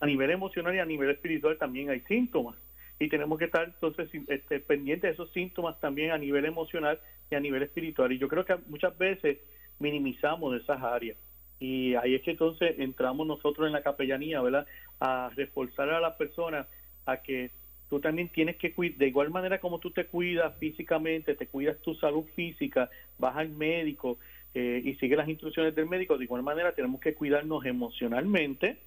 a 0.00 0.06
nivel 0.06 0.30
emocional 0.30 0.74
y 0.74 0.78
a 0.80 0.84
nivel 0.84 1.10
espiritual 1.10 1.56
también 1.58 1.90
hay 1.90 2.00
síntomas. 2.00 2.56
Y 3.02 3.08
tenemos 3.08 3.36
que 3.36 3.46
estar 3.46 3.64
entonces 3.64 4.08
este, 4.28 4.60
pendientes 4.60 5.02
de 5.02 5.14
esos 5.14 5.32
síntomas 5.32 5.80
también 5.80 6.12
a 6.12 6.18
nivel 6.18 6.44
emocional 6.44 7.00
y 7.32 7.34
a 7.34 7.40
nivel 7.40 7.64
espiritual. 7.64 8.12
Y 8.12 8.18
yo 8.18 8.28
creo 8.28 8.44
que 8.44 8.54
muchas 8.68 8.96
veces 8.96 9.38
minimizamos 9.80 10.54
esas 10.54 10.80
áreas. 10.80 11.16
Y 11.58 11.96
ahí 11.96 12.14
es 12.14 12.22
que 12.22 12.30
entonces 12.30 12.76
entramos 12.78 13.26
nosotros 13.26 13.66
en 13.66 13.72
la 13.72 13.82
capellanía, 13.82 14.40
¿verdad? 14.40 14.68
A 15.00 15.30
reforzar 15.34 15.90
a 15.90 15.98
las 15.98 16.14
personas 16.14 16.68
a 17.04 17.16
que 17.16 17.50
tú 17.90 17.98
también 17.98 18.28
tienes 18.28 18.54
que 18.54 18.72
cuidar, 18.72 18.98
de 18.98 19.08
igual 19.08 19.30
manera 19.30 19.58
como 19.58 19.80
tú 19.80 19.90
te 19.90 20.06
cuidas 20.06 20.56
físicamente, 20.58 21.34
te 21.34 21.48
cuidas 21.48 21.82
tu 21.82 21.96
salud 21.96 22.24
física, 22.36 22.88
vas 23.18 23.36
al 23.36 23.48
médico 23.48 24.18
eh, 24.54 24.80
y 24.84 24.94
sigues 24.94 25.18
las 25.18 25.28
instrucciones 25.28 25.74
del 25.74 25.86
médico, 25.86 26.16
de 26.16 26.24
igual 26.24 26.44
manera 26.44 26.72
tenemos 26.72 27.00
que 27.00 27.14
cuidarnos 27.14 27.66
emocionalmente 27.66 28.78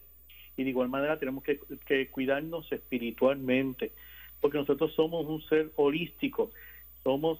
y 0.57 0.63
de 0.63 0.69
igual 0.69 0.89
manera 0.89 1.19
tenemos 1.19 1.43
que, 1.43 2.07
cuidarnos 2.09 2.71
espiritualmente, 2.71 3.91
porque 4.39 4.57
nosotros 4.57 4.93
somos 4.93 5.25
un 5.25 5.41
ser 5.43 5.71
holístico, 5.75 6.51
somos, 7.03 7.39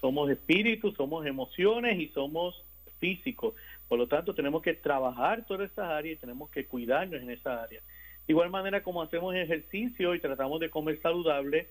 somos 0.00 0.30
espíritus, 0.30 0.94
somos 0.94 1.26
emociones 1.26 1.98
y 1.98 2.08
somos 2.08 2.64
físicos. 2.98 3.54
Por 3.88 3.98
lo 3.98 4.06
tanto, 4.06 4.34
tenemos 4.34 4.62
que 4.62 4.74
trabajar 4.74 5.46
todas 5.46 5.70
esas 5.70 5.88
áreas 5.88 6.16
y 6.16 6.20
tenemos 6.20 6.50
que 6.50 6.66
cuidarnos 6.66 7.20
en 7.20 7.30
esa 7.30 7.62
área. 7.62 7.80
De 8.26 8.32
igual 8.32 8.50
manera 8.50 8.82
como 8.82 9.02
hacemos 9.02 9.34
ejercicio 9.34 10.14
y 10.14 10.20
tratamos 10.20 10.60
de 10.60 10.68
comer 10.68 11.00
saludable 11.00 11.68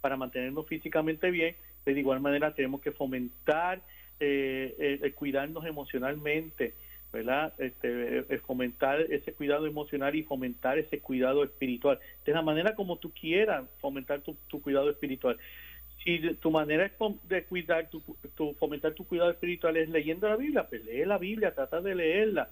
para 0.00 0.16
mantenernos 0.16 0.66
físicamente 0.66 1.30
bien, 1.30 1.56
de 1.84 1.98
igual 1.98 2.20
manera 2.20 2.52
tenemos 2.54 2.80
que 2.80 2.92
fomentar, 2.92 3.80
eh, 4.18 5.00
eh, 5.02 5.12
cuidarnos 5.12 5.64
emocionalmente, 5.66 6.74
¿verdad? 7.12 7.52
Este, 7.58 8.18
eh, 8.18 8.38
fomentar 8.46 9.00
ese 9.00 9.32
cuidado 9.32 9.66
emocional 9.66 10.14
y 10.14 10.22
fomentar 10.22 10.78
ese 10.78 11.00
cuidado 11.00 11.44
espiritual. 11.44 11.98
De 12.24 12.32
la 12.32 12.42
manera 12.42 12.74
como 12.74 12.98
tú 12.98 13.12
quieras 13.12 13.64
fomentar 13.80 14.20
tu, 14.20 14.36
cuidado 14.62 14.90
espiritual. 14.90 15.38
Si 16.04 16.34
tu 16.34 16.50
manera 16.50 16.90
de 17.24 17.44
cuidar, 17.44 17.88
tu, 17.90 18.02
fomentar 18.58 18.92
tu 18.94 19.06
cuidado 19.06 19.30
espiritual 19.30 19.76
es 19.76 19.88
leyendo 19.88 20.28
la 20.28 20.36
Biblia, 20.36 20.66
pues 20.68 20.84
lee 20.84 21.04
la 21.04 21.18
Biblia, 21.18 21.54
trata 21.54 21.80
de 21.80 21.94
leerla 21.94 22.50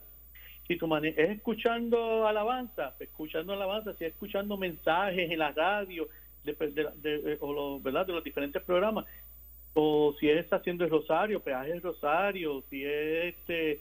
si 0.66 0.76
tu 0.76 0.86
manera 0.86 1.22
es 1.22 1.30
escuchando 1.30 2.26
alabanza, 2.26 2.94
escuchando 2.98 3.52
alabanza, 3.52 3.94
si 3.94 4.04
es 4.04 4.12
escuchando 4.12 4.56
mensajes 4.56 5.30
en 5.30 5.38
la 5.38 5.52
radio, 5.52 6.08
de, 6.42 6.54
de, 7.02 7.38
o 7.40 7.80
¿verdad? 7.80 8.06
de 8.06 8.12
los 8.12 8.24
diferentes 8.24 8.62
programas, 8.62 9.04
o 9.74 10.14
si 10.18 10.30
es 10.30 10.50
haciendo 10.52 10.84
el 10.84 10.90
rosario, 10.90 11.40
peaje 11.40 11.72
el 11.72 11.82
rosario, 11.82 12.62
si 12.70 12.84
es 12.84 13.34
este, 13.34 13.80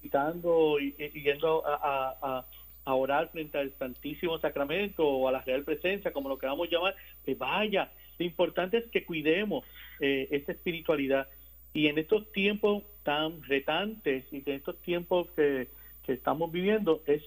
citando 0.00 0.78
y, 0.80 0.92
yendo 1.22 1.62
a, 1.66 2.44
a, 2.84 2.94
orar 2.94 3.30
frente 3.30 3.56
al 3.56 3.72
Santísimo 3.78 4.38
Sacramento 4.40 5.06
o 5.06 5.28
a 5.28 5.32
la 5.32 5.42
Real 5.42 5.62
Presencia, 5.62 6.12
como 6.12 6.28
lo 6.28 6.38
queramos 6.38 6.68
llamar, 6.68 6.96
que 7.24 7.34
vaya. 7.34 7.92
Lo 8.18 8.24
importante 8.24 8.78
es 8.78 8.90
que 8.90 9.04
cuidemos 9.04 9.64
eh, 10.00 10.26
esta 10.32 10.52
espiritualidad. 10.52 11.28
Y 11.72 11.86
en 11.86 11.98
estos 11.98 12.32
tiempos 12.32 12.82
tan 13.04 13.42
retantes 13.44 14.24
y 14.32 14.42
en 14.44 14.56
estos 14.56 14.80
tiempos 14.82 15.30
que 15.36 15.68
que 16.02 16.12
estamos 16.12 16.50
viviendo, 16.50 17.02
es, 17.06 17.22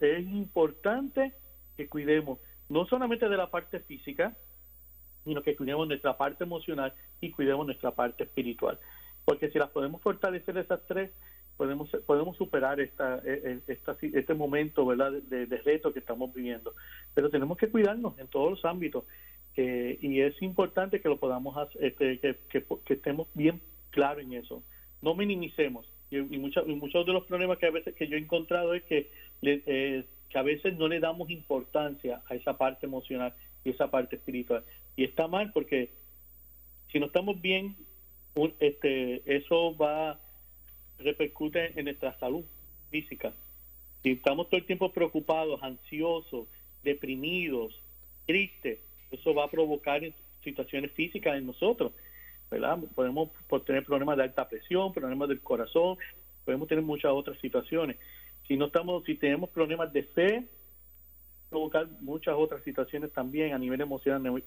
es 0.00 0.26
importante 0.26 1.32
que 1.76 1.88
cuidemos 1.88 2.38
no 2.68 2.86
solamente 2.86 3.28
de 3.28 3.36
la 3.36 3.50
parte 3.50 3.80
física, 3.80 4.36
sino 5.24 5.42
que 5.42 5.56
cuidemos 5.56 5.86
nuestra 5.86 6.16
parte 6.16 6.44
emocional 6.44 6.92
y 7.20 7.30
cuidemos 7.30 7.66
nuestra 7.66 7.92
parte 7.92 8.24
espiritual. 8.24 8.78
Porque 9.24 9.50
si 9.50 9.58
las 9.58 9.70
podemos 9.70 10.02
fortalecer 10.02 10.56
esas 10.58 10.80
tres, 10.86 11.10
podemos 11.56 11.88
podemos 12.06 12.36
superar 12.36 12.80
esta, 12.80 13.20
e, 13.24 13.60
e, 13.66 13.72
esta 13.72 13.96
este 14.00 14.34
momento 14.34 14.84
verdad 14.86 15.12
de, 15.12 15.46
reto 15.64 15.92
que 15.92 15.98
estamos 15.98 16.32
viviendo. 16.32 16.74
Pero 17.14 17.30
tenemos 17.30 17.56
que 17.56 17.68
cuidarnos 17.68 18.18
en 18.18 18.28
todos 18.28 18.50
los 18.50 18.64
ámbitos 18.64 19.04
eh, 19.56 19.98
y 20.00 20.20
es 20.20 20.40
importante 20.42 21.00
que 21.00 21.08
lo 21.08 21.18
podamos 21.18 21.56
hacer, 21.56 21.84
este, 21.84 22.18
que, 22.18 22.64
estemos 22.88 23.28
bien 23.34 23.60
claros 23.90 24.22
en 24.22 24.34
eso. 24.34 24.62
No 25.00 25.14
minimicemos. 25.14 25.90
Y, 26.10 26.20
muchos 26.38 26.66
muchos 26.66 27.04
de 27.06 27.12
los 27.12 27.24
problemas 27.24 27.58
que 27.58 27.66
a 27.66 27.70
veces 27.70 27.94
que 27.94 28.06
yo 28.06 28.16
he 28.16 28.20
encontrado 28.20 28.74
es 28.74 28.84
que 28.84 29.10
eh, 29.42 30.04
que 30.28 30.38
a 30.38 30.42
veces 30.42 30.76
no 30.76 30.88
le 30.88 31.00
damos 31.00 31.30
importancia 31.30 32.22
a 32.28 32.34
esa 32.34 32.56
parte 32.56 32.86
emocional 32.86 33.34
y 33.64 33.70
esa 33.70 33.90
parte 33.90 34.16
espiritual. 34.16 34.64
Y 34.96 35.04
está 35.04 35.26
mal 35.26 35.52
porque 35.52 35.90
si 36.92 37.00
no 37.00 37.06
estamos 37.06 37.40
bien 37.40 37.76
este 38.60 39.22
eso 39.34 39.76
va 39.76 40.20
repercute 40.98 41.78
en 41.78 41.84
nuestra 41.84 42.18
salud 42.18 42.44
física. 42.90 43.32
Si 44.02 44.12
estamos 44.12 44.48
todo 44.48 44.58
el 44.58 44.66
tiempo 44.66 44.92
preocupados, 44.92 45.62
ansiosos, 45.62 46.46
deprimidos, 46.82 47.80
tristes, 48.26 48.78
eso 49.10 49.34
va 49.34 49.44
a 49.44 49.50
provocar 49.50 50.02
situaciones 50.42 50.92
físicas 50.92 51.36
en 51.36 51.46
nosotros, 51.46 51.92
¿verdad? 52.50 52.78
Podemos 52.94 53.30
tener 53.64 53.84
problemas 53.84 54.16
de 54.16 54.24
alta 54.24 54.48
presión, 54.48 54.92
problemas 54.92 55.28
del 55.28 55.40
corazón, 55.40 55.98
podemos 56.44 56.68
tener 56.68 56.84
muchas 56.84 57.12
otras 57.12 57.38
situaciones. 57.40 57.96
Si 58.46 58.56
no 58.56 58.66
estamos, 58.66 59.02
si 59.04 59.16
tenemos 59.16 59.50
problemas 59.50 59.92
de 59.92 60.04
fe, 60.04 60.44
provocar 61.50 61.88
muchas 62.00 62.34
otras 62.36 62.62
situaciones 62.62 63.12
también 63.12 63.52
a 63.52 63.58
nivel 63.58 63.80
emocional 63.80 64.42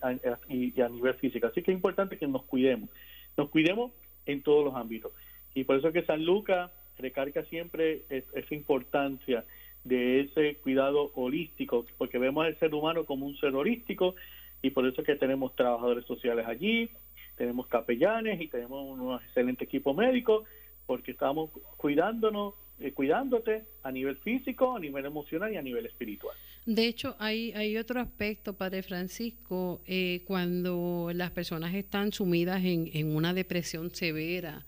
y 0.47 0.81
a 0.81 0.89
nivel 0.89 1.13
físico. 1.15 1.47
Así 1.47 1.61
que 1.61 1.71
es 1.71 1.75
importante 1.75 2.17
que 2.17 2.27
nos 2.27 2.43
cuidemos. 2.43 2.89
Nos 3.35 3.49
cuidemos 3.49 3.91
en 4.25 4.41
todos 4.41 4.63
los 4.63 4.75
ámbitos. 4.75 5.11
Y 5.53 5.63
por 5.63 5.77
eso 5.77 5.91
que 5.91 6.03
San 6.03 6.23
Lucas 6.23 6.71
recarga 6.97 7.43
siempre 7.45 8.03
esa 8.09 8.53
importancia 8.53 9.45
de 9.83 10.21
ese 10.21 10.55
cuidado 10.55 11.11
holístico, 11.15 11.85
porque 11.97 12.17
vemos 12.17 12.45
al 12.45 12.57
ser 12.59 12.73
humano 12.73 13.05
como 13.05 13.25
un 13.25 13.37
ser 13.37 13.55
holístico 13.55 14.15
y 14.61 14.71
por 14.71 14.85
eso 14.85 15.03
que 15.03 15.15
tenemos 15.15 15.55
trabajadores 15.55 16.05
sociales 16.05 16.45
allí, 16.47 16.89
tenemos 17.37 17.67
capellanes 17.67 18.41
y 18.41 18.47
tenemos 18.47 18.99
un 18.99 19.15
excelente 19.15 19.63
equipo 19.63 19.93
médico, 19.93 20.43
porque 20.85 21.11
estamos 21.11 21.51
cuidándonos, 21.77 22.55
eh, 22.79 22.91
cuidándote 22.91 23.63
a 23.83 23.91
nivel 23.91 24.17
físico, 24.17 24.75
a 24.75 24.79
nivel 24.79 25.05
emocional 25.05 25.53
y 25.53 25.55
a 25.55 25.61
nivel 25.61 25.85
espiritual. 25.85 26.35
De 26.65 26.85
hecho, 26.85 27.15
hay, 27.19 27.53
hay 27.53 27.77
otro 27.77 28.01
aspecto, 28.01 28.53
Padre 28.53 28.83
Francisco, 28.83 29.81
eh, 29.87 30.23
cuando 30.27 31.11
las 31.13 31.31
personas 31.31 31.73
están 31.73 32.11
sumidas 32.11 32.63
en, 32.65 32.89
en 32.93 33.15
una 33.15 33.33
depresión 33.33 33.95
severa, 33.95 34.65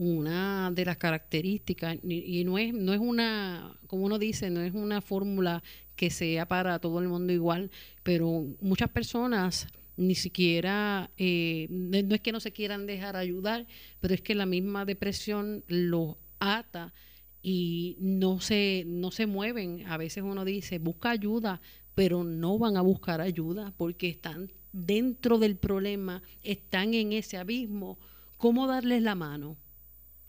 una 0.00 0.70
de 0.70 0.86
las 0.86 0.96
características, 0.96 1.98
y, 2.02 2.42
no, 2.44 2.56
es, 2.56 2.72
no 2.72 2.94
es 2.94 3.00
una, 3.00 3.78
como 3.86 4.06
uno 4.06 4.18
dice, 4.18 4.48
no 4.48 4.62
es 4.62 4.72
una 4.72 5.02
fórmula 5.02 5.62
que 5.94 6.08
sea 6.08 6.48
para 6.48 6.78
todo 6.78 7.00
el 7.00 7.08
mundo 7.08 7.34
igual, 7.34 7.70
pero 8.02 8.46
muchas 8.62 8.88
personas 8.88 9.68
ni 9.98 10.14
siquiera, 10.14 11.10
eh, 11.18 11.66
no 11.68 12.14
es 12.14 12.22
que 12.22 12.32
no 12.32 12.40
se 12.40 12.50
quieran 12.50 12.86
dejar 12.86 13.14
ayudar, 13.14 13.66
pero 14.00 14.14
es 14.14 14.22
que 14.22 14.34
la 14.34 14.46
misma 14.46 14.86
depresión 14.86 15.64
los 15.68 16.16
ata 16.38 16.94
y 17.42 17.98
no 18.00 18.40
se, 18.40 18.84
no 18.86 19.10
se 19.10 19.26
mueven. 19.26 19.84
A 19.86 19.98
veces 19.98 20.24
uno 20.24 20.46
dice, 20.46 20.78
busca 20.78 21.10
ayuda, 21.10 21.60
pero 21.94 22.24
no 22.24 22.58
van 22.58 22.78
a 22.78 22.80
buscar 22.80 23.20
ayuda 23.20 23.74
porque 23.76 24.08
están 24.08 24.50
dentro 24.72 25.38
del 25.38 25.56
problema, 25.56 26.22
están 26.42 26.94
en 26.94 27.12
ese 27.12 27.36
abismo. 27.36 27.98
¿Cómo 28.38 28.66
darles 28.66 29.02
la 29.02 29.14
mano? 29.14 29.58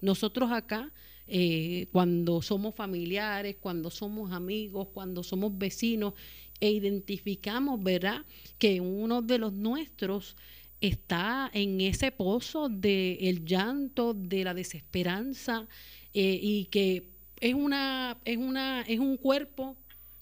Nosotros 0.02 0.52
acá, 0.52 0.92
eh, 1.28 1.88
cuando 1.92 2.42
somos 2.42 2.76
familiares, 2.76 3.56
cuando 3.60 3.90
somos 3.90 4.32
amigos, 4.32 4.90
cuando 4.94 5.24
somos 5.24 5.58
vecinos, 5.58 6.14
e 6.60 6.72
identificamos, 6.72 7.82
¿verdad?, 7.82 8.26
que 8.58 8.82
uno 8.82 9.22
de 9.22 9.38
los 9.38 9.54
nuestros 9.54 10.36
está 10.80 11.50
en 11.54 11.82
ese 11.82 12.12
pozo 12.12 12.70
del 12.70 13.46
llanto, 13.46 14.14
de 14.14 14.44
la 14.44 14.54
desesperanza, 14.54 15.68
eh, 16.14 16.40
y 16.42 16.66
que 16.66 17.10
es 17.40 17.54
una, 17.54 18.18
es 18.26 18.38
una, 18.38 18.82
es 18.82 19.00
un 19.00 19.18
cuerpo 19.18 19.78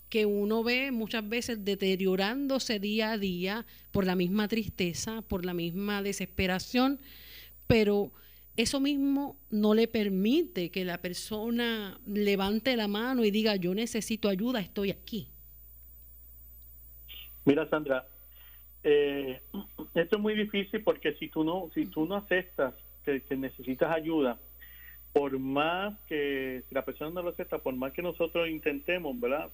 que 0.09 0.25
uno 0.25 0.63
ve 0.63 0.91
muchas 0.91 1.27
veces 1.27 1.63
deteriorándose 1.63 2.79
día 2.79 3.11
a 3.11 3.17
día 3.17 3.65
por 3.91 4.05
la 4.05 4.15
misma 4.15 4.47
tristeza, 4.47 5.21
por 5.21 5.45
la 5.45 5.53
misma 5.53 6.01
desesperación, 6.01 6.99
pero 7.67 8.11
eso 8.61 8.81
mismo 8.81 9.37
no 9.49 9.73
le 9.73 9.87
permite 9.87 10.69
que 10.69 10.83
la 10.83 10.97
persona 10.97 11.97
levante 12.05 12.75
la 12.75 12.89
mano 12.89 13.23
y 13.23 13.31
diga 13.31 13.55
yo 13.55 13.73
necesito 13.73 14.27
ayuda, 14.27 14.59
estoy 14.59 14.91
aquí. 14.91 15.29
Mira, 17.45 17.69
Sandra, 17.69 18.05
eh, 18.83 19.39
esto 19.93 20.15
es 20.17 20.21
muy 20.21 20.35
difícil 20.35 20.83
porque 20.83 21.13
si 21.13 21.29
tú 21.29 21.45
no, 21.45 21.69
si 21.73 21.85
tú 21.85 22.05
no 22.05 22.15
aceptas 22.15 22.73
que, 23.05 23.23
necesitas 23.37 23.95
ayuda, 23.95 24.37
por 25.13 25.39
más 25.39 25.97
que 26.07 26.63
si 26.67 26.75
la 26.75 26.83
persona 26.83 27.11
no 27.11 27.21
lo 27.21 27.29
acepta, 27.29 27.59
por 27.59 27.73
más 27.75 27.93
que 27.93 28.01
nosotros 28.01 28.49
intentemos, 28.49 29.17
¿verdad? 29.17 29.49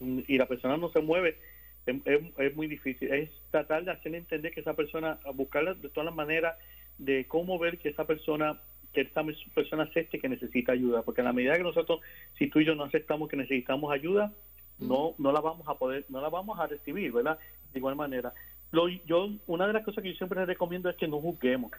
Y 0.00 0.36
la 0.36 0.46
persona 0.46 0.76
no 0.76 0.90
se 0.90 1.00
mueve, 1.00 1.38
es, 1.86 1.96
es 2.36 2.56
muy 2.56 2.66
difícil. 2.66 3.10
Es 3.10 3.30
tratar 3.50 3.84
de 3.84 3.92
hacerle 3.92 4.18
entender 4.18 4.52
que 4.52 4.60
esa 4.60 4.74
persona, 4.74 5.18
buscarla 5.34 5.72
de 5.72 5.88
todas 5.88 6.04
las 6.04 6.14
maneras, 6.14 6.56
de 6.98 7.26
cómo 7.26 7.58
ver 7.58 7.78
que 7.78 7.90
esa 7.90 8.06
persona 8.06 8.60
que 8.92 9.00
esta 9.00 9.22
persona 9.54 9.84
acepte 9.84 10.18
que 10.18 10.28
necesita 10.28 10.72
ayuda, 10.72 11.02
porque 11.02 11.22
en 11.22 11.24
la 11.24 11.32
medida 11.32 11.56
que 11.56 11.62
nosotros, 11.62 12.00
si 12.36 12.48
tú 12.50 12.60
y 12.60 12.66
yo 12.66 12.74
no 12.74 12.84
aceptamos 12.84 13.28
que 13.28 13.38
necesitamos 13.38 13.90
ayuda, 13.90 14.32
no 14.78 15.14
no 15.18 15.32
la 15.32 15.40
vamos 15.40 15.66
a 15.66 15.74
poder, 15.74 16.04
no 16.10 16.20
la 16.20 16.28
vamos 16.28 16.60
a 16.60 16.66
recibir, 16.66 17.10
¿verdad? 17.10 17.38
De 17.72 17.78
igual 17.78 17.96
manera. 17.96 18.34
Lo, 18.70 18.88
yo 18.88 19.30
Una 19.46 19.66
de 19.66 19.72
las 19.72 19.84
cosas 19.84 20.02
que 20.02 20.10
yo 20.10 20.16
siempre 20.16 20.44
recomiendo 20.44 20.90
es 20.90 20.96
que 20.96 21.08
no 21.08 21.20
juzguemos. 21.20 21.72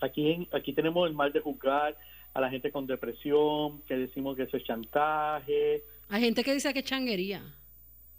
Aquí, 0.00 0.48
aquí 0.52 0.72
tenemos 0.72 1.08
el 1.08 1.14
mal 1.14 1.32
de 1.32 1.40
juzgar 1.40 1.96
a 2.34 2.40
la 2.40 2.50
gente 2.50 2.70
con 2.70 2.86
depresión, 2.86 3.82
que 3.82 3.96
decimos 3.96 4.36
que 4.36 4.44
eso 4.44 4.56
es 4.56 4.64
chantaje. 4.64 5.84
Hay 6.08 6.22
gente 6.22 6.42
que 6.42 6.54
dice 6.54 6.72
que 6.72 6.80
es 6.80 6.84
changuería 6.84 7.42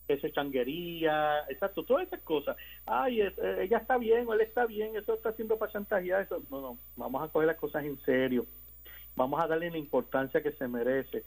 esa 0.07 0.29
changuería, 0.31 1.39
exacto, 1.49 1.83
todas 1.83 2.07
esas 2.07 2.21
cosas. 2.21 2.57
Ay, 2.85 3.21
eh, 3.21 3.33
ella 3.61 3.77
está 3.77 3.97
bien 3.97 4.27
o 4.27 4.33
él 4.33 4.41
está 4.41 4.65
bien, 4.65 4.95
eso 4.95 5.13
está 5.13 5.29
haciendo 5.29 5.57
para 5.57 5.71
chantajear, 5.71 6.23
eso. 6.23 6.41
No, 6.49 6.61
no, 6.61 6.77
vamos 6.95 7.23
a 7.23 7.31
coger 7.31 7.47
las 7.47 7.57
cosas 7.57 7.85
en 7.85 7.99
serio. 8.01 8.45
Vamos 9.15 9.41
a 9.41 9.47
darle 9.47 9.69
la 9.71 9.77
importancia 9.77 10.41
que 10.41 10.51
se 10.51 10.67
merece. 10.67 11.23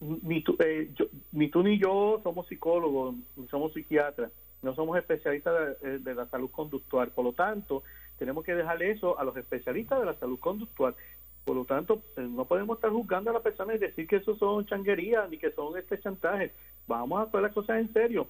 Ni 0.00 0.42
tú, 0.42 0.56
eh, 0.58 0.92
ni 1.32 1.48
tú 1.48 1.62
ni 1.62 1.78
yo 1.78 2.20
somos 2.22 2.46
psicólogos, 2.48 3.14
ni 3.36 3.48
somos 3.48 3.72
psiquiatras, 3.72 4.30
no 4.60 4.74
somos 4.74 4.98
especialistas 4.98 5.80
de, 5.80 5.98
de 6.00 6.14
la 6.14 6.26
salud 6.26 6.50
conductual. 6.50 7.10
Por 7.12 7.24
lo 7.24 7.32
tanto, 7.32 7.82
tenemos 8.18 8.44
que 8.44 8.54
dejarle 8.54 8.90
eso 8.90 9.18
a 9.18 9.24
los 9.24 9.36
especialistas 9.36 10.00
de 10.00 10.06
la 10.06 10.14
salud 10.18 10.38
conductual. 10.38 10.94
Por 11.44 11.56
lo 11.56 11.64
tanto, 11.64 12.02
eh, 12.16 12.22
no 12.22 12.46
podemos 12.46 12.78
estar 12.78 12.90
juzgando 12.90 13.30
a 13.30 13.34
la 13.34 13.40
persona 13.42 13.74
y 13.74 13.78
decir 13.78 14.06
que 14.06 14.16
eso 14.16 14.36
son 14.36 14.66
changuerías 14.66 15.28
ni 15.28 15.38
que 15.38 15.50
son 15.50 15.76
este 15.78 16.00
chantaje. 16.00 16.52
Vamos 16.86 17.20
a 17.20 17.22
hacer 17.24 17.42
las 17.42 17.52
cosas 17.52 17.80
en 17.80 17.92
serio. 17.92 18.28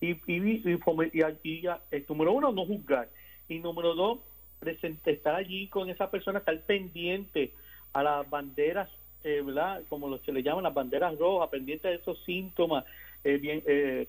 Y, 0.00 0.10
y, 0.26 0.60
y, 0.64 1.66
el 1.90 2.06
número 2.08 2.32
uno, 2.32 2.52
no 2.52 2.66
juzgar. 2.66 3.08
Y 3.48 3.58
número 3.60 3.94
dos, 3.94 4.18
estar 4.62 5.34
allí 5.34 5.68
con 5.68 5.88
esa 5.88 6.10
persona, 6.10 6.40
estar 6.40 6.60
pendiente 6.62 7.52
a 7.92 8.02
las 8.02 8.28
banderas, 8.28 8.90
eh, 9.24 9.42
¿verdad? 9.44 9.82
Como 9.88 10.18
se 10.18 10.32
le 10.32 10.42
llaman 10.42 10.64
las 10.64 10.74
banderas 10.74 11.16
rojas, 11.18 11.48
pendiente 11.50 11.88
de 11.88 11.94
esos 11.94 12.22
síntomas, 12.24 12.84
eh, 13.24 13.38
bien, 13.38 13.62
eh, 13.66 14.08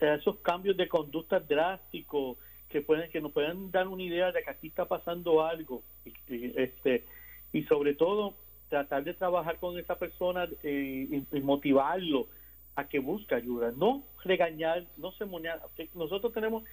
esos 0.00 0.36
cambios 0.38 0.76
de 0.76 0.88
conducta 0.88 1.40
drásticos 1.40 2.36
que 2.68 2.80
pueden 2.80 3.10
que 3.10 3.20
nos 3.20 3.32
puedan 3.32 3.70
dar 3.70 3.86
una 3.86 4.02
idea 4.02 4.32
de 4.32 4.42
que 4.42 4.50
aquí 4.50 4.66
está 4.68 4.86
pasando 4.86 5.44
algo. 5.44 5.82
este 6.26 7.04
y 7.52 7.62
sobre 7.64 7.94
todo 7.94 8.34
tratar 8.68 9.04
de 9.04 9.14
trabajar 9.14 9.58
con 9.58 9.78
esa 9.78 9.96
persona 9.98 10.48
y, 10.62 11.24
motivarlo 11.40 12.28
a 12.74 12.88
que 12.88 12.98
busque 12.98 13.34
ayuda, 13.34 13.72
no 13.76 14.02
regañar, 14.24 14.84
no 14.96 15.12
se 15.12 15.24
monear. 15.24 15.60
Nosotros 15.94 16.32
tenemos 16.32 16.64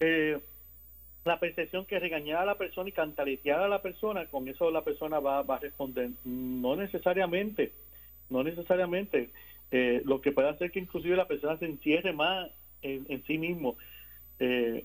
eh, 0.00 0.40
la 1.24 1.38
percepción 1.38 1.86
que 1.86 1.98
regañar 1.98 2.38
a 2.38 2.46
la 2.46 2.58
persona 2.58 2.88
y 2.88 2.92
cantaletear 2.92 3.60
a 3.60 3.68
la 3.68 3.82
persona, 3.82 4.26
con 4.26 4.48
eso 4.48 4.70
la 4.70 4.82
persona 4.82 5.20
va, 5.20 5.40
a 5.40 5.58
responder. 5.58 6.10
No 6.24 6.74
necesariamente, 6.74 7.72
no 8.28 8.42
necesariamente. 8.42 9.30
Eh, 9.70 10.02
lo 10.04 10.20
que 10.20 10.32
puede 10.32 10.48
hacer 10.48 10.70
que 10.70 10.80
inclusive 10.80 11.16
la 11.16 11.28
persona 11.28 11.56
se 11.58 11.66
encierre 11.66 12.12
más 12.12 12.50
en, 12.82 13.22
sí 13.26 13.38
mismo. 13.38 13.76
Eh, 14.40 14.84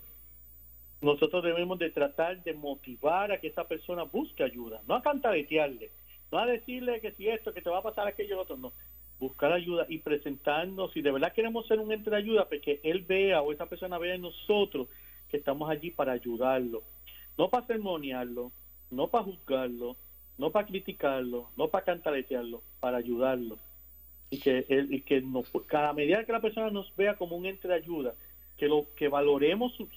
nosotros 1.01 1.43
debemos 1.43 1.77
de 1.79 1.89
tratar 1.89 2.43
de 2.43 2.53
motivar 2.53 3.31
a 3.31 3.39
que 3.39 3.47
esa 3.47 3.67
persona 3.67 4.03
busque 4.03 4.43
ayuda, 4.43 4.81
no 4.87 4.95
a 4.95 5.01
cantaletearle, 5.01 5.91
no 6.31 6.39
a 6.39 6.45
decirle 6.45 6.99
que 7.01 7.11
si 7.11 7.27
esto, 7.27 7.53
que 7.53 7.61
te 7.61 7.69
va 7.69 7.79
a 7.79 7.83
pasar 7.83 8.07
aquello, 8.07 8.39
otro, 8.39 8.57
no 8.57 8.73
buscar 9.19 9.51
ayuda 9.51 9.85
y 9.89 9.99
presentarnos, 9.99 10.91
si 10.93 11.01
de 11.01 11.11
verdad 11.11 11.33
queremos 11.33 11.65
ser 11.67 11.79
un 11.79 11.91
ente 11.91 12.09
de 12.09 12.17
ayuda, 12.17 12.47
pues 12.47 12.61
que 12.61 12.79
él 12.83 13.01
vea 13.01 13.41
o 13.41 13.51
esa 13.51 13.65
persona 13.65 13.97
vea 13.97 14.15
en 14.15 14.21
nosotros 14.21 14.87
que 15.29 15.37
estamos 15.37 15.69
allí 15.69 15.91
para 15.91 16.13
ayudarlo, 16.13 16.83
no 17.37 17.49
para 17.49 17.65
sermonearlo, 17.65 18.51
no 18.91 19.07
para 19.07 19.23
juzgarlo, 19.23 19.97
no 20.37 20.51
para 20.51 20.67
criticarlo, 20.67 21.49
no 21.57 21.67
para 21.69 21.85
cantaletearlo, 21.85 22.61
para 22.79 22.97
ayudarlo. 22.97 23.57
Y 24.29 24.39
que, 24.39 24.65
y 24.69 25.01
que 25.01 25.21
nos, 25.21 25.49
cada 25.67 25.93
medida 25.93 26.25
que 26.25 26.33
la 26.33 26.41
persona 26.41 26.69
nos 26.69 26.93
vea 26.95 27.15
como 27.15 27.37
un 27.37 27.45
ente 27.45 27.67
de 27.67 27.75
ayuda, 27.75 28.13
que 28.57 28.67
lo 28.67 28.85
que 28.95 29.07
valoremos, 29.07 29.73
y 29.79 29.87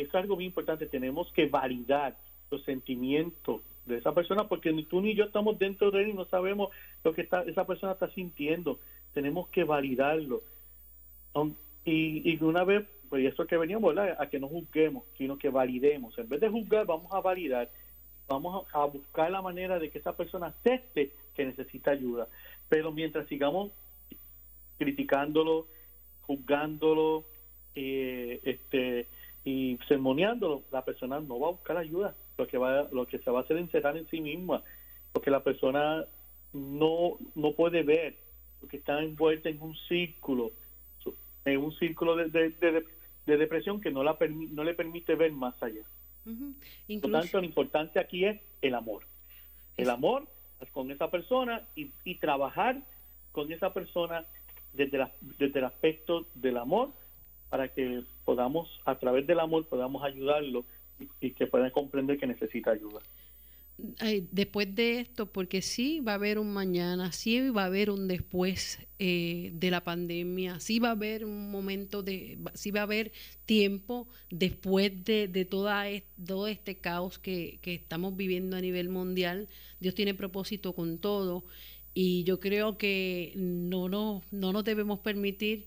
es 0.00 0.14
algo 0.14 0.36
muy 0.36 0.46
importante, 0.46 0.86
tenemos 0.86 1.30
que 1.32 1.46
validar 1.46 2.16
los 2.50 2.62
sentimientos 2.64 3.60
de 3.86 3.98
esa 3.98 4.12
persona, 4.12 4.48
porque 4.48 4.72
ni 4.72 4.84
tú 4.84 5.00
ni 5.00 5.14
yo 5.14 5.24
estamos 5.24 5.58
dentro 5.58 5.90
de 5.90 6.02
él 6.02 6.08
y 6.10 6.14
no 6.14 6.24
sabemos 6.26 6.70
lo 7.04 7.12
que 7.12 7.22
está, 7.22 7.42
esa 7.42 7.66
persona 7.66 7.92
está 7.92 8.08
sintiendo. 8.10 8.78
Tenemos 9.12 9.48
que 9.48 9.64
validarlo. 9.64 10.42
Y, 11.84 12.30
y 12.30 12.42
una 12.42 12.64
vez, 12.64 12.86
pues 13.08 13.24
eso 13.24 13.46
que 13.46 13.56
veníamos, 13.56 13.96
A 13.96 14.28
que 14.28 14.38
no 14.38 14.48
juzguemos, 14.48 15.04
sino 15.18 15.36
que 15.36 15.48
validemos. 15.48 16.16
En 16.18 16.28
vez 16.28 16.40
de 16.40 16.48
juzgar, 16.48 16.86
vamos 16.86 17.12
a 17.12 17.20
validar 17.20 17.68
vamos 18.32 18.66
a, 18.72 18.84
buscar 18.86 19.30
la 19.30 19.42
manera 19.42 19.78
de 19.78 19.90
que 19.90 19.98
esa 19.98 20.16
persona 20.16 20.46
acepte 20.46 21.12
que 21.34 21.44
necesita 21.44 21.90
ayuda. 21.90 22.28
Pero 22.68 22.92
mientras 22.92 23.28
sigamos 23.28 23.72
criticándolo, 24.78 25.66
juzgándolo, 26.22 27.24
eh, 27.74 28.40
este 28.44 29.06
y 29.44 29.78
sermoneándolo, 29.88 30.62
la 30.70 30.84
persona 30.84 31.20
no 31.20 31.38
va 31.40 31.48
a 31.48 31.52
buscar 31.52 31.76
ayuda. 31.76 32.14
Lo 32.38 32.46
que 32.46 32.58
va, 32.58 32.88
lo 32.92 33.06
que 33.06 33.18
se 33.18 33.30
va 33.30 33.40
a 33.40 33.42
hacer 33.42 33.56
es 33.56 33.64
encerrar 33.64 33.96
en 33.96 34.08
sí 34.08 34.20
misma, 34.20 34.62
porque 35.12 35.30
la 35.30 35.42
persona 35.42 36.04
no 36.52 37.18
no 37.34 37.52
puede 37.52 37.82
ver, 37.82 38.16
porque 38.60 38.78
está 38.78 39.02
envuelta 39.02 39.48
en 39.48 39.60
un 39.60 39.74
círculo, 39.88 40.52
en 41.44 41.58
un 41.58 41.72
círculo 41.72 42.16
de, 42.16 42.84
de 43.26 43.36
depresión 43.36 43.80
que 43.80 43.90
no 43.90 44.02
la 44.02 44.16
no 44.50 44.64
le 44.64 44.74
permite 44.74 45.14
ver 45.14 45.32
más 45.32 45.60
allá. 45.62 45.82
Por 46.24 47.10
lo 47.10 47.20
tanto, 47.20 47.38
lo 47.38 47.44
importante 47.44 47.98
aquí 47.98 48.24
es 48.24 48.40
el 48.60 48.74
amor. 48.74 49.04
El 49.76 49.90
amor 49.90 50.26
con 50.70 50.90
esa 50.90 51.10
persona 51.10 51.66
y, 51.74 52.14
trabajar 52.16 52.82
con 53.32 53.50
esa 53.50 53.72
persona 53.72 54.24
desde, 54.72 55.08
desde 55.38 55.58
el 55.58 55.64
aspecto 55.64 56.26
del 56.34 56.58
amor 56.58 56.92
para 57.52 57.68
que 57.68 58.02
podamos, 58.24 58.80
a 58.86 58.98
través 58.98 59.26
del 59.26 59.38
amor, 59.40 59.66
podamos 59.66 60.02
ayudarlo 60.02 60.64
y, 60.98 61.10
y 61.20 61.30
que 61.32 61.46
puedan 61.46 61.70
comprender 61.70 62.18
que 62.18 62.26
necesita 62.26 62.70
ayuda 62.70 63.00
después 64.30 64.74
de 64.74 65.00
esto, 65.00 65.26
porque 65.26 65.60
sí 65.62 66.00
va 66.00 66.12
a 66.12 66.14
haber 66.16 66.38
un 66.38 66.52
mañana, 66.52 67.10
sí 67.12 67.50
va 67.50 67.64
a 67.64 67.66
haber 67.66 67.90
un 67.90 68.06
después 68.06 68.78
eh, 68.98 69.50
de 69.54 69.70
la 69.70 69.82
pandemia, 69.82 70.60
sí 70.60 70.78
va 70.78 70.88
a 70.88 70.92
haber 70.92 71.24
un 71.24 71.50
momento 71.50 72.02
de, 72.02 72.38
sí 72.54 72.70
va 72.70 72.80
a 72.80 72.84
haber 72.84 73.12
tiempo 73.44 74.08
después 74.30 75.04
de, 75.04 75.26
de 75.26 75.44
toda 75.44 75.84
todo 76.24 76.46
este 76.46 76.76
caos 76.76 77.18
que, 77.18 77.58
que, 77.62 77.74
estamos 77.74 78.16
viviendo 78.16 78.56
a 78.56 78.60
nivel 78.60 78.88
mundial. 78.88 79.48
Dios 79.80 79.94
tiene 79.94 80.14
propósito 80.14 80.74
con 80.74 80.98
todo 80.98 81.44
y 81.94 82.24
yo 82.24 82.40
creo 82.40 82.78
que 82.78 83.32
no, 83.36 83.88
no, 83.88 84.22
no 84.30 84.52
nos 84.52 84.64
debemos 84.64 85.00
permitir, 85.00 85.66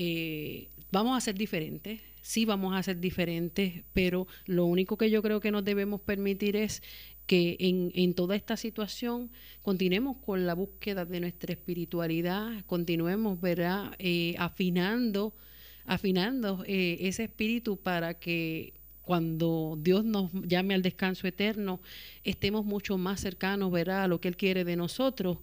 eh, 0.00 0.68
vamos 0.92 1.18
a 1.18 1.20
ser 1.20 1.34
diferentes, 1.34 2.00
sí 2.22 2.44
vamos 2.44 2.76
a 2.76 2.82
ser 2.84 3.00
diferentes, 3.00 3.82
pero 3.92 4.28
lo 4.46 4.64
único 4.64 4.96
que 4.96 5.10
yo 5.10 5.22
creo 5.22 5.40
que 5.40 5.50
nos 5.50 5.64
debemos 5.64 6.00
permitir 6.00 6.54
es 6.54 6.84
que 7.26 7.56
en, 7.58 7.90
en, 7.96 8.14
toda 8.14 8.36
esta 8.36 8.56
situación 8.56 9.32
continuemos 9.60 10.18
con 10.24 10.46
la 10.46 10.54
búsqueda 10.54 11.04
de 11.04 11.18
nuestra 11.18 11.52
espiritualidad, 11.52 12.64
continuemos 12.66 13.40
¿verdad? 13.40 13.96
Eh, 13.98 14.36
afinando, 14.38 15.34
afinando 15.84 16.62
eh, 16.64 16.98
ese 17.00 17.24
espíritu 17.24 17.76
para 17.76 18.14
que 18.14 18.74
cuando 19.02 19.76
Dios 19.80 20.04
nos 20.04 20.30
llame 20.32 20.74
al 20.74 20.82
descanso 20.82 21.26
eterno, 21.26 21.80
estemos 22.22 22.64
mucho 22.64 22.98
más 22.98 23.20
cercanos 23.20 23.72
¿verdad? 23.72 24.04
a 24.04 24.08
lo 24.08 24.20
que 24.20 24.28
Él 24.28 24.36
quiere 24.36 24.64
de 24.64 24.76
nosotros. 24.76 25.38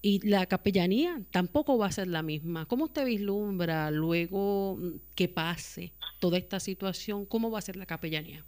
Y 0.00 0.26
la 0.28 0.46
capellanía 0.46 1.20
tampoco 1.32 1.76
va 1.76 1.86
a 1.86 1.92
ser 1.92 2.06
la 2.06 2.22
misma. 2.22 2.66
¿Cómo 2.66 2.84
usted 2.84 3.04
vislumbra 3.04 3.90
luego 3.90 4.78
que 5.14 5.28
pase 5.28 5.92
toda 6.20 6.38
esta 6.38 6.60
situación? 6.60 7.26
¿Cómo 7.26 7.50
va 7.50 7.58
a 7.58 7.62
ser 7.62 7.76
la 7.76 7.86
capellanía? 7.86 8.44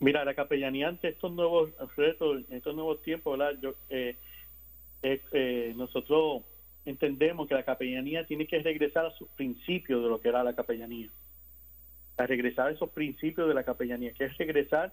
Mira, 0.00 0.24
la 0.24 0.34
capellanía 0.34 0.88
ante 0.88 1.08
estos 1.08 1.32
nuevos 1.32 1.70
retos, 1.96 2.42
estos 2.50 2.74
nuevos 2.74 3.02
tiempos, 3.02 3.38
eh, 3.90 4.16
eh, 5.02 5.72
nosotros 5.76 6.42
entendemos 6.84 7.48
que 7.48 7.54
la 7.54 7.62
capellanía 7.62 8.26
tiene 8.26 8.46
que 8.46 8.58
regresar 8.58 9.06
a 9.06 9.10
sus 9.12 9.28
principios 9.30 10.02
de 10.02 10.08
lo 10.08 10.20
que 10.20 10.28
era 10.28 10.44
la 10.44 10.54
capellanía. 10.54 11.08
A 12.16 12.26
regresar 12.26 12.68
a 12.68 12.70
esos 12.70 12.90
principios 12.90 13.48
de 13.48 13.54
la 13.54 13.64
capellanía, 13.64 14.12
que 14.12 14.24
es 14.24 14.36
regresar 14.38 14.92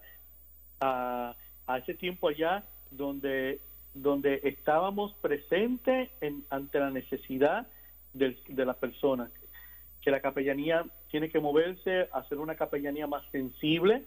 a, 0.80 1.36
ese 1.78 1.94
tiempo 1.94 2.28
allá 2.28 2.64
donde, 2.90 3.60
donde 3.94 4.40
estábamos 4.44 5.14
presentes 5.14 6.10
en, 6.20 6.44
ante 6.50 6.78
la 6.78 6.90
necesidad 6.90 7.66
de, 8.12 8.36
de 8.48 8.64
las 8.64 8.76
personas. 8.76 9.30
Que 10.00 10.10
la 10.10 10.20
capellanía 10.20 10.84
tiene 11.10 11.30
que 11.30 11.40
moverse 11.40 12.08
a 12.12 12.24
ser 12.28 12.38
una 12.38 12.56
capellanía 12.56 13.06
más 13.06 13.22
sensible, 13.30 14.04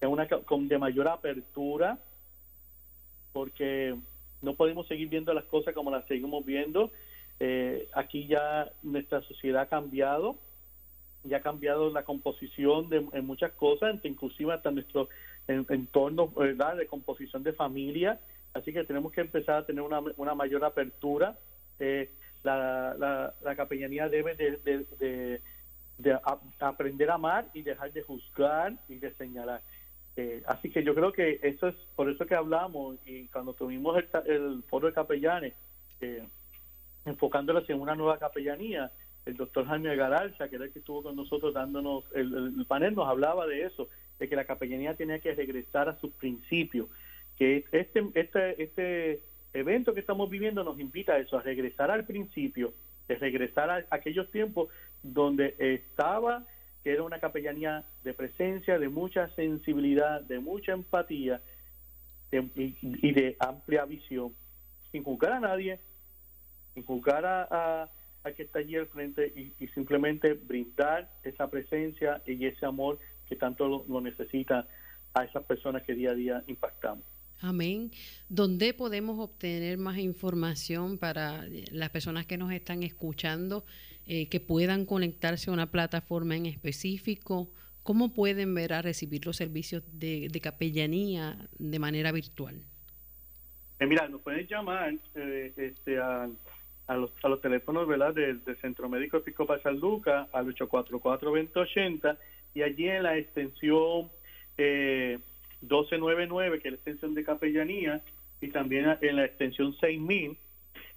una 0.00 0.28
con 0.28 0.68
de 0.68 0.78
mayor 0.78 1.08
apertura, 1.08 1.98
porque 3.32 3.94
no 4.42 4.54
podemos 4.54 4.86
seguir 4.86 5.08
viendo 5.08 5.32
las 5.34 5.44
cosas 5.44 5.74
como 5.74 5.90
las 5.90 6.06
seguimos 6.06 6.44
viendo. 6.44 6.90
Eh, 7.38 7.88
aquí 7.94 8.26
ya 8.26 8.70
nuestra 8.82 9.20
sociedad 9.22 9.62
ha 9.62 9.66
cambiado, 9.66 10.36
ya 11.24 11.38
ha 11.38 11.40
cambiado 11.40 11.90
la 11.90 12.04
composición 12.04 12.88
de 12.88 13.06
en 13.12 13.26
muchas 13.26 13.52
cosas, 13.52 13.98
inclusive 14.04 14.52
hasta 14.52 14.70
nuestro 14.70 15.08
entorno 15.48 16.32
de 16.36 16.86
composición 16.86 17.42
de 17.42 17.52
familia. 17.52 18.20
Así 18.54 18.72
que 18.72 18.84
tenemos 18.84 19.12
que 19.12 19.20
empezar 19.20 19.56
a 19.56 19.66
tener 19.66 19.82
una, 19.82 20.00
una 20.16 20.34
mayor 20.34 20.64
apertura. 20.64 21.38
Eh, 21.78 22.10
la, 22.42 23.34
la, 23.42 23.56
capellanía 23.56 24.08
debe 24.08 24.34
de, 24.34 25.40
de 25.98 26.18
aprender 26.60 27.10
a 27.10 27.14
amar 27.14 27.48
y 27.54 27.62
dejar 27.62 27.92
de 27.92 28.02
juzgar 28.02 28.74
y 28.88 28.96
de 28.98 29.12
señalar. 29.14 29.62
Eh, 30.16 30.42
así 30.46 30.70
que 30.70 30.82
yo 30.82 30.94
creo 30.94 31.12
que 31.12 31.40
eso 31.42 31.68
es 31.68 31.74
por 31.94 32.08
eso 32.08 32.24
que 32.24 32.34
hablamos 32.34 32.96
y 33.04 33.26
cuando 33.28 33.52
tuvimos 33.52 34.02
el, 34.24 34.62
foro 34.68 34.86
de 34.86 34.94
capellanes, 34.94 35.52
eh, 36.00 36.26
enfocándolas 37.04 37.68
en 37.68 37.80
una 37.80 37.94
nueva 37.94 38.18
capellanía, 38.18 38.90
el 39.26 39.36
doctor 39.36 39.66
Jaime 39.66 39.94
Garalza, 39.94 40.48
que 40.48 40.56
era 40.56 40.64
el 40.64 40.72
que 40.72 40.78
estuvo 40.78 41.02
con 41.02 41.16
nosotros 41.16 41.52
dándonos 41.52 42.04
el, 42.14 42.64
panel, 42.66 42.94
nos 42.94 43.08
hablaba 43.08 43.46
de 43.46 43.64
eso, 43.64 43.88
de 44.18 44.28
que 44.28 44.36
la 44.36 44.46
capellanía 44.46 44.94
tenía 44.94 45.18
que 45.18 45.34
regresar 45.34 45.88
a 45.90 45.98
sus 45.98 46.12
principios, 46.12 46.88
que 47.36 47.64
este, 47.72 48.06
este, 48.14 48.62
este 48.62 49.20
evento 49.52 49.94
que 49.94 50.00
estamos 50.00 50.30
viviendo 50.30 50.64
nos 50.64 50.78
invita 50.80 51.14
a 51.14 51.18
eso, 51.18 51.38
a 51.38 51.42
regresar 51.42 51.90
al 51.90 52.04
principio, 52.04 52.74
de 53.08 53.16
regresar 53.16 53.70
a 53.70 53.84
aquellos 53.90 54.30
tiempos 54.30 54.68
donde 55.02 55.54
estaba 55.58 56.44
que 56.86 56.92
era 56.92 57.02
una 57.02 57.18
capellanía 57.18 57.84
de 58.04 58.14
presencia, 58.14 58.78
de 58.78 58.88
mucha 58.88 59.28
sensibilidad, 59.30 60.20
de 60.20 60.38
mucha 60.38 60.70
empatía 60.70 61.40
y, 62.30 63.12
de 63.12 63.36
amplia 63.40 63.84
visión, 63.86 64.32
sin 64.92 65.02
juzgar 65.02 65.32
a 65.32 65.40
nadie, 65.40 65.80
sin 66.74 66.84
juzgar 66.84 67.26
a, 67.26 67.90
a, 68.22 68.32
que 68.32 68.44
está 68.44 68.60
allí 68.60 68.76
al 68.76 68.86
frente 68.86 69.26
y, 69.58 69.66
simplemente 69.74 70.34
brindar 70.34 71.10
esa 71.24 71.50
presencia 71.50 72.22
y 72.24 72.46
ese 72.46 72.64
amor 72.64 73.00
que 73.28 73.34
tanto 73.34 73.66
lo, 73.66 73.84
lo 73.88 74.00
necesita 74.00 74.68
a 75.12 75.24
esas 75.24 75.42
personas 75.42 75.82
que 75.82 75.94
día 75.94 76.12
a 76.12 76.14
día 76.14 76.44
impactamos. 76.46 77.15
Amén. 77.40 77.90
¿Dónde 78.28 78.72
podemos 78.72 79.18
obtener 79.18 79.78
más 79.78 79.98
información 79.98 80.98
para 80.98 81.44
las 81.70 81.90
personas 81.90 82.26
que 82.26 82.38
nos 82.38 82.52
están 82.52 82.82
escuchando? 82.82 83.64
Eh, 84.08 84.28
que 84.28 84.38
puedan 84.38 84.86
conectarse 84.86 85.50
a 85.50 85.52
una 85.52 85.70
plataforma 85.72 86.36
en 86.36 86.46
específico? 86.46 87.50
¿Cómo 87.82 88.14
pueden 88.14 88.54
ver 88.54 88.72
a 88.72 88.80
recibir 88.80 89.26
los 89.26 89.36
servicios 89.36 89.82
de, 89.92 90.30
capellanía 90.40 91.48
de 91.58 91.78
manera 91.80 92.12
virtual? 92.12 92.62
Eh, 93.80 93.86
mira, 93.86 94.08
nos 94.08 94.22
pueden 94.22 94.46
llamar 94.46 94.94
eh, 95.16 95.52
este, 95.56 95.98
a, 95.98 96.28
los, 96.88 97.40
teléfonos 97.40 97.88
¿verdad? 97.88 98.14
Del, 98.14 98.40
Centro 98.60 98.88
Médico 98.88 99.16
Episcopal 99.16 99.60
San 99.60 99.80
Lucas 99.80 100.28
al 100.32 100.54
844-2080 100.54 102.16
y 102.54 102.62
allí 102.62 102.88
en 102.88 103.02
la 103.02 103.18
extensión 103.18 104.08
1299, 105.66 106.60
que 106.60 106.68
es 106.68 106.72
la 106.72 106.76
extensión 106.76 107.14
de 107.14 107.24
capellanía, 107.24 108.02
y 108.40 108.48
también 108.48 108.96
en 109.00 109.16
la 109.16 109.24
extensión 109.24 109.74
6000, 109.78 110.36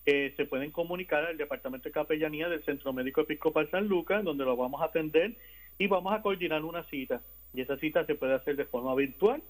eh, 0.05 0.33
se 0.35 0.45
pueden 0.45 0.71
comunicar 0.71 1.25
al 1.25 1.37
Departamento 1.37 1.89
de 1.89 1.93
Capellanía 1.93 2.49
del 2.49 2.63
Centro 2.63 2.93
Médico 2.93 3.21
Episcopal 3.21 3.69
San 3.69 3.87
Lucas, 3.87 4.23
donde 4.23 4.45
lo 4.45 4.55
vamos 4.55 4.81
a 4.81 4.85
atender 4.85 5.35
y 5.77 5.87
vamos 5.87 6.13
a 6.13 6.21
coordinar 6.21 6.63
una 6.63 6.83
cita. 6.85 7.21
Y 7.53 7.61
esa 7.61 7.77
cita 7.77 8.05
se 8.05 8.15
puede 8.15 8.33
hacer 8.33 8.55
de 8.55 8.65
forma 8.65 8.95
virtual 8.95 9.41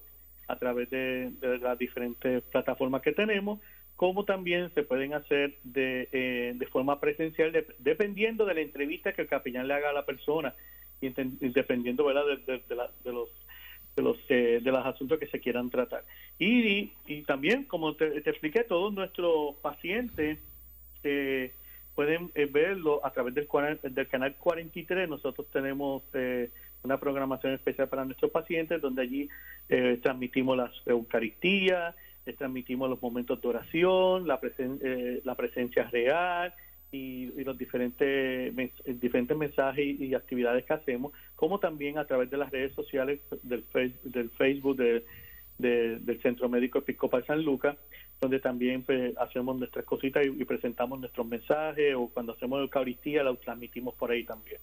a 0.47 0.57
través 0.57 0.89
de, 0.89 1.31
las 1.61 1.77
diferentes 1.77 2.41
plataformas 2.43 3.01
que 3.01 3.11
tenemos, 3.11 3.59
como 3.95 4.25
también 4.25 4.71
se 4.73 4.83
pueden 4.83 5.13
hacer 5.13 5.55
de, 5.63 6.09
eh, 6.11 6.53
de 6.55 6.65
forma 6.67 6.99
presencial, 6.99 7.51
dependiendo 7.77 8.45
de 8.45 8.55
la 8.55 8.61
entrevista 8.61 9.13
que 9.13 9.23
el 9.23 9.27
capellán 9.27 9.67
le 9.67 9.75
haga 9.75 9.89
a 9.89 9.93
la 9.93 10.05
persona 10.05 10.55
y, 11.01 11.09
dependiendo 11.09 12.05
¿verdad? 12.05 12.23
De, 12.45 12.61
de, 12.67 13.13
los 13.13 13.29
de 13.99 14.03
los 14.03 14.27
de 14.27 14.61
los 14.71 14.85
asuntos 14.85 15.19
que 15.19 15.27
se 15.27 15.39
quieran 15.39 15.69
tratar. 15.69 16.03
Y, 16.37 16.93
y, 17.07 17.21
también, 17.23 17.65
como 17.65 17.95
te, 17.95 18.17
expliqué, 18.17 18.63
todos 18.63 18.93
nuestros 18.93 19.55
pacientes 19.61 20.39
pueden 21.95 22.31
verlo 22.51 23.05
a 23.05 23.11
través 23.11 23.33
del, 23.35 23.47
del 23.83 24.07
canal 24.07 24.35
43. 24.35 25.09
Nosotros 25.09 25.47
tenemos 25.51 26.03
una 26.83 26.97
programación 26.97 27.53
especial 27.53 27.89
para 27.89 28.05
nuestros 28.05 28.31
pacientes 28.31 28.81
donde 28.81 29.01
allí 29.01 29.29
transmitimos 30.01 30.57
las 30.57 30.71
Eucaristías, 30.85 31.95
transmitimos 32.37 32.89
los 32.89 33.01
momentos 33.01 33.41
de 33.41 33.47
oración, 33.47 34.27
la, 34.27 34.39
la 35.23 35.35
presencia 35.35 35.83
real, 35.89 36.53
y, 36.91 37.27
los 37.43 37.57
diferentes, 37.57 38.53
diferentes 38.99 39.37
mensajes 39.37 39.99
y, 39.99 40.13
actividades 40.13 40.65
que 40.65 40.73
hacemos, 40.73 41.13
como 41.35 41.59
también 41.59 41.97
a 41.97 42.05
través 42.05 42.29
de 42.29 42.37
las 42.37 42.51
redes 42.51 42.73
sociales 42.73 43.19
del, 43.43 43.63
del 44.03 44.29
Facebook 44.31 44.77
del 45.57 46.21
Centro 46.21 46.49
Médico 46.49 46.79
Episcopal 46.79 47.25
San 47.25 47.43
Lucas, 47.43 47.77
donde 48.19 48.39
también 48.39 48.83
pues, 48.83 49.15
hacemos 49.17 49.57
nuestras 49.57 49.85
cositas 49.85 50.25
y, 50.25 50.45
presentamos 50.45 50.99
nuestros 50.99 51.25
mensajes 51.27 51.95
o 51.95 52.07
cuando 52.07 52.33
hacemos 52.33 52.59
Eucaristía 52.61 53.23
la 53.23 53.35
transmitimos 53.35 53.93
por 53.95 54.11
ahí 54.11 54.23
también. 54.23 54.59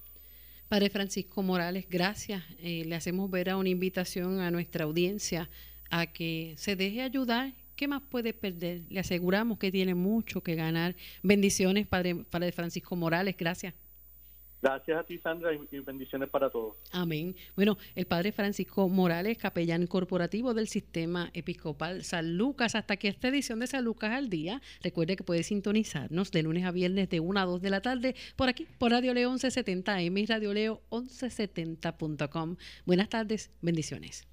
Padre 0.69 0.91
Francisco 0.91 1.43
Morales, 1.43 1.87
gracias. 1.89 2.43
Eh, 2.59 2.85
le 2.85 2.97
hacemos 2.97 3.31
ver 3.31 3.51
a 3.51 3.57
una 3.57 3.69
invitación 3.69 4.41
a 4.41 4.51
nuestra 4.51 4.85
audiencia 4.85 5.49
a 5.91 6.07
que 6.13 6.55
se 6.57 6.75
deje 6.75 7.03
ayudar 7.03 7.53
¿Qué 7.77 7.89
más 7.89 8.03
puede 8.03 8.33
perder? 8.33 8.83
Le 8.89 9.01
aseguramos 9.01 9.59
que 9.59 9.71
tiene 9.71 9.95
mucho 9.95 10.43
que 10.43 10.55
ganar. 10.55 10.97
Bendiciones, 11.23 11.87
Padre, 11.87 12.25
Padre 12.29 12.53
Francisco 12.53 12.97
Morales. 12.97 13.37
Gracias. 13.37 13.75
Gracias 14.63 14.99
a 14.99 15.05
ti, 15.05 15.19
Sandra, 15.19 15.51
y 15.53 15.79
bendiciones 15.81 16.31
para 16.31 16.51
todos. 16.51 16.77
Amén. 16.91 17.37
Bueno, 17.55 17.77
el 17.95 18.07
Padre 18.07 18.33
Francisco 18.33 18.89
Morales, 18.89 19.37
capellán 19.39 19.87
corporativo 19.87 20.55
del 20.55 20.67
Sistema 20.67 21.31
Episcopal 21.35 22.03
San 22.03 22.37
Lucas. 22.37 22.75
Hasta 22.75 22.95
aquí 22.95 23.07
esta 23.07 23.29
edición 23.29 23.61
de 23.61 23.67
San 23.67 23.85
Lucas 23.85 24.13
al 24.13 24.31
Día. 24.31 24.63
Recuerde 24.83 25.17
que 25.17 25.25
puede 25.25 25.43
sintonizarnos 25.43 26.33
de 26.33 26.43
lunes 26.43 26.65
a 26.65 26.73
viernes 26.73 27.09
de 27.11 27.21
1 27.21 27.39
a 27.39 27.45
2 27.45 27.61
de 27.61 27.71
la 27.71 27.83
tarde 27.83 28.17
por 28.35 28.49
aquí, 28.49 28.67
por 28.79 28.91
Radio 28.91 29.13
Leo 29.13 29.31
1170M 29.31 30.23
y 30.23 30.27
Radio 30.27 30.55
Leo 30.55 30.83
1170.com. 30.91 32.57
Buenas 32.87 33.09
tardes, 33.11 33.51
bendiciones. 33.61 34.27